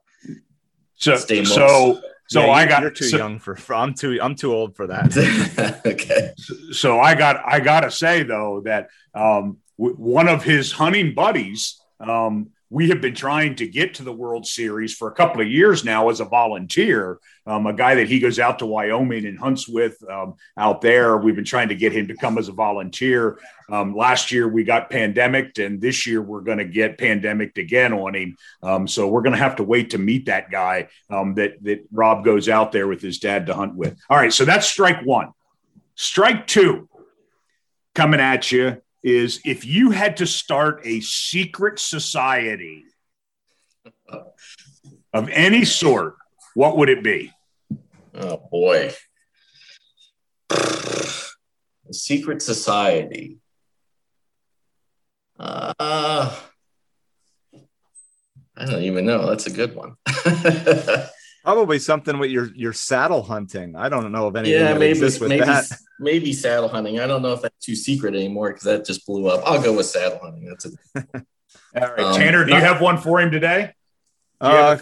so 0.96 1.18
so 1.18 2.02
so 2.30 2.46
yeah, 2.46 2.52
I 2.52 2.66
got 2.66 2.82
you're 2.82 2.90
too 2.90 3.06
so, 3.06 3.18
young 3.18 3.38
for, 3.38 3.56
for, 3.56 3.76
I'm 3.76 3.94
too 3.94 4.18
I'm 4.20 4.34
too 4.34 4.56
old 4.56 4.76
for 4.76 4.88
that. 4.88 5.82
okay. 5.86 6.34
So 6.72 7.00
I 7.00 7.14
got 7.14 7.44
I 7.46 7.60
got 7.60 7.82
to 7.82 7.92
say 7.92 8.24
though 8.24 8.62
that 8.66 8.90
um, 9.14 9.58
w- 9.78 9.96
one 9.98 10.28
of 10.28 10.44
his 10.44 10.72
hunting 10.72 11.14
buddies 11.14 11.80
um, 12.00 12.50
we 12.70 12.90
have 12.90 13.00
been 13.00 13.16
trying 13.16 13.56
to 13.56 13.68
get 13.68 13.94
to 13.96 14.04
the 14.04 14.12
World 14.12 14.46
Series 14.46 14.94
for 14.94 15.08
a 15.08 15.14
couple 15.14 15.42
of 15.42 15.48
years 15.48 15.86
now 15.86 16.10
as 16.10 16.20
a 16.20 16.26
volunteer. 16.26 17.20
Um, 17.46 17.66
a 17.66 17.72
guy 17.72 17.96
that 17.96 18.10
he 18.10 18.20
goes 18.20 18.40
out 18.40 18.60
to 18.60 18.66
Wyoming 18.66 19.26
and 19.26 19.40
hunts 19.40 19.70
with 19.70 19.98
um, 20.10 20.36
out 20.58 20.82
there. 20.82 21.16
We've 21.16 21.36
been 21.36 21.46
trying 21.46 21.70
to 21.70 21.76
get 21.76 21.94
him 21.94 22.10
to 22.10 22.16
come 22.16 22.38
as 22.38 22.50
a 22.50 22.52
volunteer. 22.52 23.40
Um, 23.70 23.96
last 23.96 24.34
year 24.34 24.50
we 24.50 24.66
got 24.66 24.90
pandemicked, 24.90 25.66
and 25.66 25.80
this 25.80 26.06
year 26.06 26.22
we're 26.22 26.42
going 26.42 26.58
to 26.58 26.66
get 26.66 26.98
pandemicked 26.98 27.58
again 27.58 27.94
on 27.94 28.16
him. 28.16 28.38
Um, 28.62 28.88
so 28.88 29.08
we're 29.08 29.22
going 29.22 29.36
to 29.36 29.42
have 29.42 29.58
to 29.58 29.64
wait 29.64 29.92
to 29.92 29.98
meet 29.98 30.26
that 30.26 30.52
guy 30.52 30.90
um, 31.10 31.36
that 31.36 31.64
that 31.64 31.86
Rob 31.92 32.26
goes 32.26 32.50
out 32.50 32.74
there 32.74 32.88
with 32.88 33.02
his 33.02 33.20
dad 33.20 33.46
to 33.46 33.54
hunt 33.54 33.76
with. 33.76 33.98
All 34.10 34.18
right, 34.18 34.34
so 34.34 34.44
that's 34.44 34.68
strike 34.68 35.06
one. 35.06 35.32
Strike 35.96 36.48
two 36.48 36.90
coming 37.96 38.20
at 38.20 38.52
you 38.52 38.82
is 39.08 39.40
if 39.46 39.66
you 39.66 39.92
had 39.92 40.18
to 40.18 40.28
start 40.28 40.82
a 40.84 41.00
secret 41.00 41.80
society 41.80 42.84
of 45.14 45.30
any 45.30 45.64
sort, 45.64 46.18
what 46.56 46.76
would 46.76 46.90
it 46.90 47.04
be? 47.04 47.32
Oh 48.14 48.38
boy. 48.52 48.92
A 50.50 51.94
secret 51.94 52.42
society. 52.42 53.38
Uh, 55.40 55.74
I 58.58 58.66
don't 58.66 58.84
even 58.84 59.06
know. 59.06 59.26
That's 59.28 59.48
a 59.48 59.52
good 59.52 59.74
one. 59.74 59.96
Probably 61.48 61.80
something 61.80 62.20
with 62.20 62.30
your 62.30 62.54
your 62.56 62.74
saddle 62.74 63.24
hunting. 63.24 63.74
I 63.78 63.88
don't 63.88 64.12
know 64.12 64.28
of 64.28 64.36
anything 64.36 64.60
yeah, 64.60 64.74
maybe, 64.74 65.00
with 65.00 65.22
maybe, 65.22 65.46
that. 65.46 65.64
Maybe 65.98 66.34
saddle 66.34 66.68
hunting. 66.68 67.00
I 67.00 67.08
don't 67.08 67.22
know 67.22 67.32
if 67.32 67.42
that's 67.42 67.66
too 67.66 67.74
secret 67.74 68.16
anymore 68.16 68.50
because 68.50 68.66
that 68.66 68.84
just 68.84 69.06
blew 69.06 69.30
up. 69.30 69.44
I'll 69.46 69.62
go 69.62 69.72
with 69.72 69.86
saddle 69.86 70.20
hunting. 70.22 70.44
That's 70.44 70.66
it. 70.66 70.74
All 71.82 71.90
right, 71.94 72.00
um, 72.02 72.16
Tanner, 72.16 72.44
do 72.44 72.54
you 72.54 72.60
have 72.60 72.82
one 72.82 72.98
for 72.98 73.22
him 73.22 73.32
today? 73.32 73.72
Uh, 74.42 74.78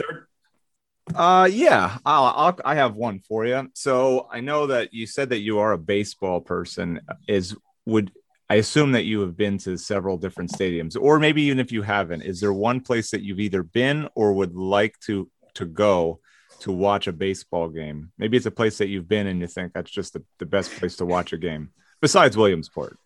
uh, 1.13 1.47
yeah, 1.51 1.99
I'll, 2.03 2.25
I'll, 2.35 2.59
I 2.65 2.73
have 2.73 2.95
one 2.95 3.19
for 3.19 3.45
you. 3.45 3.69
So 3.75 4.27
I 4.31 4.39
know 4.39 4.65
that 4.65 4.91
you 4.91 5.05
said 5.05 5.29
that 5.29 5.41
you 5.41 5.59
are 5.59 5.73
a 5.73 5.77
baseball 5.77 6.41
person. 6.41 6.99
Is 7.27 7.55
would 7.85 8.11
I 8.49 8.55
assume 8.55 8.93
that 8.93 9.05
you 9.05 9.19
have 9.19 9.37
been 9.37 9.59
to 9.59 9.77
several 9.77 10.17
different 10.17 10.49
stadiums, 10.49 10.97
or 10.99 11.19
maybe 11.19 11.43
even 11.43 11.59
if 11.59 11.71
you 11.71 11.83
haven't, 11.83 12.23
is 12.23 12.39
there 12.39 12.53
one 12.53 12.81
place 12.81 13.11
that 13.11 13.21
you've 13.21 13.39
either 13.39 13.61
been 13.61 14.09
or 14.15 14.33
would 14.33 14.55
like 14.55 14.99
to 15.01 15.29
to 15.53 15.65
go 15.65 16.21
to 16.61 16.71
watch 16.71 17.07
a 17.07 17.13
baseball 17.13 17.69
game? 17.69 18.11
Maybe 18.17 18.37
it's 18.37 18.45
a 18.45 18.51
place 18.51 18.77
that 18.77 18.87
you've 18.87 19.07
been 19.07 19.27
and 19.27 19.39
you 19.39 19.47
think 19.47 19.73
that's 19.73 19.91
just 19.91 20.13
the, 20.13 20.23
the 20.39 20.45
best 20.45 20.71
place 20.71 20.95
to 20.97 21.05
watch 21.05 21.33
a 21.33 21.37
game 21.37 21.69
besides 22.01 22.37
Williamsport. 22.37 22.97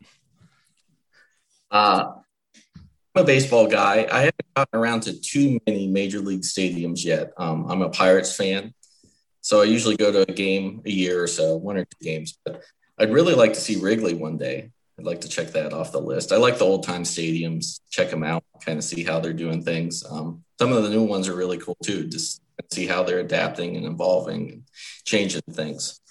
Uh, 1.72 2.14
I'm 3.16 3.24
a 3.24 3.26
baseball 3.26 3.68
guy. 3.68 4.08
I 4.12 4.20
haven't 4.20 4.54
gotten 4.56 4.80
around 4.80 5.02
to 5.02 5.20
too 5.20 5.60
many 5.68 5.88
major 5.88 6.20
league 6.20 6.42
stadiums 6.42 7.04
yet. 7.04 7.34
Um, 7.38 7.66
I'm 7.70 7.82
a 7.82 7.90
Pirates 7.90 8.36
fan. 8.36 8.74
So 9.42 9.62
I 9.62 9.66
usually 9.66 9.96
go 9.96 10.12
to 10.12 10.22
a 10.22 10.34
game 10.34 10.82
a 10.86 10.92
year 10.92 11.24
or 11.24 11.28
so, 11.28 11.56
one 11.56 11.78
or 11.78 11.86
two 11.86 12.06
games. 12.06 12.38
But 12.46 12.62
I'd 12.98 13.12
really 13.12 13.34
like 13.34 13.54
to 13.54 13.62
see 13.62 13.78
Wrigley 13.78 14.14
one 14.14 14.38
day. 14.38 14.72
I'd 15.00 15.06
like 15.06 15.22
to 15.22 15.30
check 15.30 15.52
that 15.52 15.74
off 15.74 15.94
the 15.94 16.02
list. 16.02 16.32
I 16.32 16.38
like 16.38 16.58
the 16.58 16.66
old 16.66 16.84
time 16.84 17.04
stadiums, 17.04 17.80
check 17.90 18.10
them 18.10 18.24
out, 18.24 18.44
kind 18.64 18.78
of 18.78 18.84
see 18.84 19.04
how 19.04 19.20
they're 19.20 19.34
doing 19.34 19.64
things. 19.64 20.04
Um, 20.10 20.44
some 20.60 20.72
of 20.74 20.84
the 20.84 20.90
new 20.90 21.04
ones 21.04 21.28
are 21.28 21.36
really 21.36 21.58
cool 21.58 21.78
too. 21.84 22.08
Just 22.08 22.42
see 22.70 22.86
how 22.86 23.04
they're 23.04 23.26
adapting 23.28 23.78
and 23.78 23.86
evolving 23.86 24.52
and 24.52 24.64
changing 25.06 25.42
things. 25.52 26.02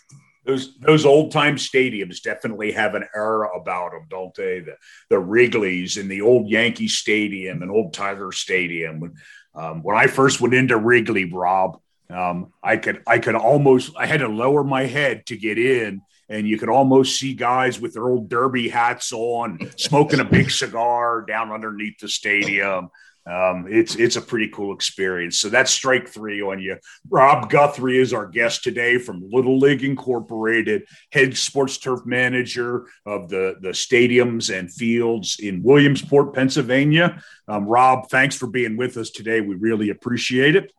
Those 0.46 0.78
those 0.78 1.04
old 1.04 1.30
time 1.30 1.56
stadiums 1.56 2.22
definitely 2.22 2.72
have 2.72 2.94
an 2.94 3.04
era 3.14 3.48
about 3.60 3.92
them, 3.92 4.06
don't 4.08 4.34
they? 4.34 4.60
The 4.60 4.76
the 5.10 5.18
Wrigley's 5.18 5.98
and 5.98 6.10
the 6.10 6.22
old 6.22 6.48
Yankee 6.48 6.88
Stadium 6.88 7.62
and 7.62 7.70
old 7.70 7.92
Tiger 7.92 8.32
Stadium. 8.32 9.14
Um, 9.54 9.82
when 9.82 9.96
I 9.96 10.06
first 10.06 10.40
went 10.40 10.54
into 10.54 10.76
Wrigley, 10.76 11.26
Rob, 11.26 11.78
Um, 12.10 12.52
I 12.62 12.78
could 12.78 13.02
I 13.06 13.18
could 13.18 13.34
almost 13.34 13.92
I 14.02 14.06
had 14.06 14.20
to 14.20 14.28
lower 14.28 14.64
my 14.64 14.84
head 14.86 15.26
to 15.26 15.36
get 15.36 15.58
in, 15.58 16.00
and 16.28 16.48
you 16.48 16.58
could 16.58 16.70
almost 16.70 17.18
see 17.18 17.34
guys 17.34 17.78
with 17.78 17.92
their 17.92 18.08
old 18.08 18.30
derby 18.30 18.70
hats 18.70 19.12
on, 19.12 19.58
smoking 19.76 20.20
a 20.20 20.24
big 20.24 20.50
cigar 20.50 21.24
down 21.28 21.52
underneath 21.52 21.98
the 21.98 22.08
stadium. 22.08 22.88
Um, 23.28 23.66
it's 23.68 23.94
it's 23.96 24.16
a 24.16 24.22
pretty 24.22 24.48
cool 24.48 24.74
experience. 24.74 25.38
So 25.38 25.50
that's 25.50 25.70
strike 25.70 26.08
three 26.08 26.40
on 26.40 26.60
you. 26.60 26.78
Rob 27.10 27.50
Guthrie 27.50 27.98
is 27.98 28.14
our 28.14 28.26
guest 28.26 28.62
today 28.62 28.96
from 28.98 29.28
Little 29.30 29.58
League 29.58 29.84
Incorporated, 29.84 30.86
head 31.12 31.36
sports 31.36 31.76
turf 31.76 32.00
manager 32.06 32.86
of 33.04 33.28
the 33.28 33.56
the 33.60 33.70
stadiums 33.70 34.56
and 34.56 34.72
fields 34.72 35.38
in 35.40 35.62
Williamsport, 35.62 36.34
Pennsylvania. 36.34 37.22
Um, 37.46 37.66
Rob, 37.66 38.08
thanks 38.08 38.34
for 38.34 38.46
being 38.46 38.76
with 38.76 38.96
us 38.96 39.10
today. 39.10 39.42
We 39.42 39.56
really 39.56 39.90
appreciate 39.90 40.56
it. 40.56 40.72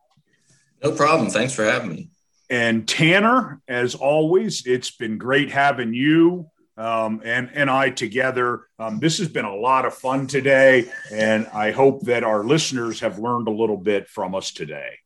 No 0.82 0.92
problem. 0.92 1.30
Thanks 1.30 1.54
for 1.54 1.64
having 1.64 1.90
me. 1.90 2.10
And 2.48 2.88
Tanner, 2.88 3.60
as 3.68 3.94
always, 3.94 4.66
it's 4.66 4.90
been 4.90 5.18
great 5.18 5.52
having 5.52 5.94
you 5.94 6.50
um, 6.80 7.20
and 7.24 7.50
and 7.52 7.68
I 7.68 7.90
together. 7.90 8.62
Um, 8.78 9.00
this 9.00 9.18
has 9.18 9.28
been 9.28 9.44
a 9.44 9.54
lot 9.54 9.84
of 9.84 9.92
fun 9.92 10.26
today, 10.26 10.90
and 11.12 11.46
I 11.48 11.72
hope 11.72 12.06
that 12.06 12.24
our 12.24 12.42
listeners 12.42 13.00
have 13.00 13.18
learned 13.18 13.48
a 13.48 13.52
little 13.52 13.76
bit 13.76 14.08
from 14.08 14.34
us 14.34 14.50
today. 14.50 14.98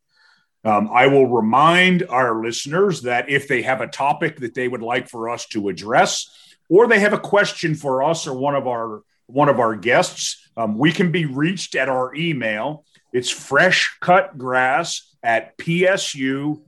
Um, 0.64 0.88
I 0.92 1.08
will 1.08 1.26
remind 1.26 2.04
our 2.04 2.40
listeners 2.40 3.02
that 3.02 3.28
if 3.28 3.48
they 3.48 3.62
have 3.62 3.80
a 3.80 3.88
topic 3.88 4.38
that 4.38 4.54
they 4.54 4.68
would 4.68 4.82
like 4.82 5.08
for 5.08 5.28
us 5.28 5.46
to 5.46 5.68
address, 5.68 6.30
or 6.70 6.86
they 6.86 7.00
have 7.00 7.12
a 7.12 7.18
question 7.18 7.74
for 7.74 8.04
us 8.04 8.28
or 8.28 8.38
one 8.38 8.54
of 8.54 8.68
our 8.68 9.02
one 9.26 9.48
of 9.48 9.58
our 9.58 9.74
guests, 9.74 10.48
um, 10.56 10.78
we 10.78 10.92
can 10.92 11.10
be 11.10 11.26
reached 11.26 11.74
at 11.74 11.88
our 11.88 12.14
email. 12.14 12.84
It's 13.12 13.32
freshcutgrass 13.32 15.00
at 15.24 15.58
psu.edu. 15.58 16.60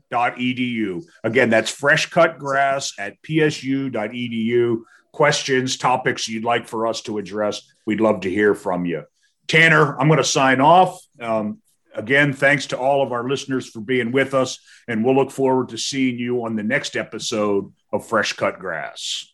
Again, 1.22 1.50
that's 1.50 1.70
freshcutgrass 1.70 2.92
at 2.98 3.22
psu.edu 3.22 4.82
questions, 5.16 5.78
topics 5.78 6.28
you'd 6.28 6.44
like 6.44 6.68
for 6.68 6.86
us 6.86 7.00
to 7.00 7.16
address, 7.16 7.62
we'd 7.86 8.02
love 8.02 8.20
to 8.20 8.30
hear 8.30 8.54
from 8.54 8.84
you. 8.84 9.02
Tanner, 9.48 9.98
I'm 9.98 10.08
going 10.08 10.18
to 10.18 10.24
sign 10.24 10.60
off. 10.60 11.00
Um, 11.18 11.62
again, 11.94 12.34
thanks 12.34 12.66
to 12.66 12.78
all 12.78 13.02
of 13.02 13.12
our 13.12 13.26
listeners 13.26 13.66
for 13.66 13.80
being 13.80 14.12
with 14.12 14.34
us, 14.34 14.58
and 14.86 15.02
we'll 15.02 15.16
look 15.16 15.30
forward 15.30 15.70
to 15.70 15.78
seeing 15.78 16.18
you 16.18 16.44
on 16.44 16.54
the 16.54 16.62
next 16.62 16.96
episode 16.96 17.72
of 17.90 18.06
Fresh 18.06 18.34
Cut 18.34 18.58
Grass. 18.58 19.32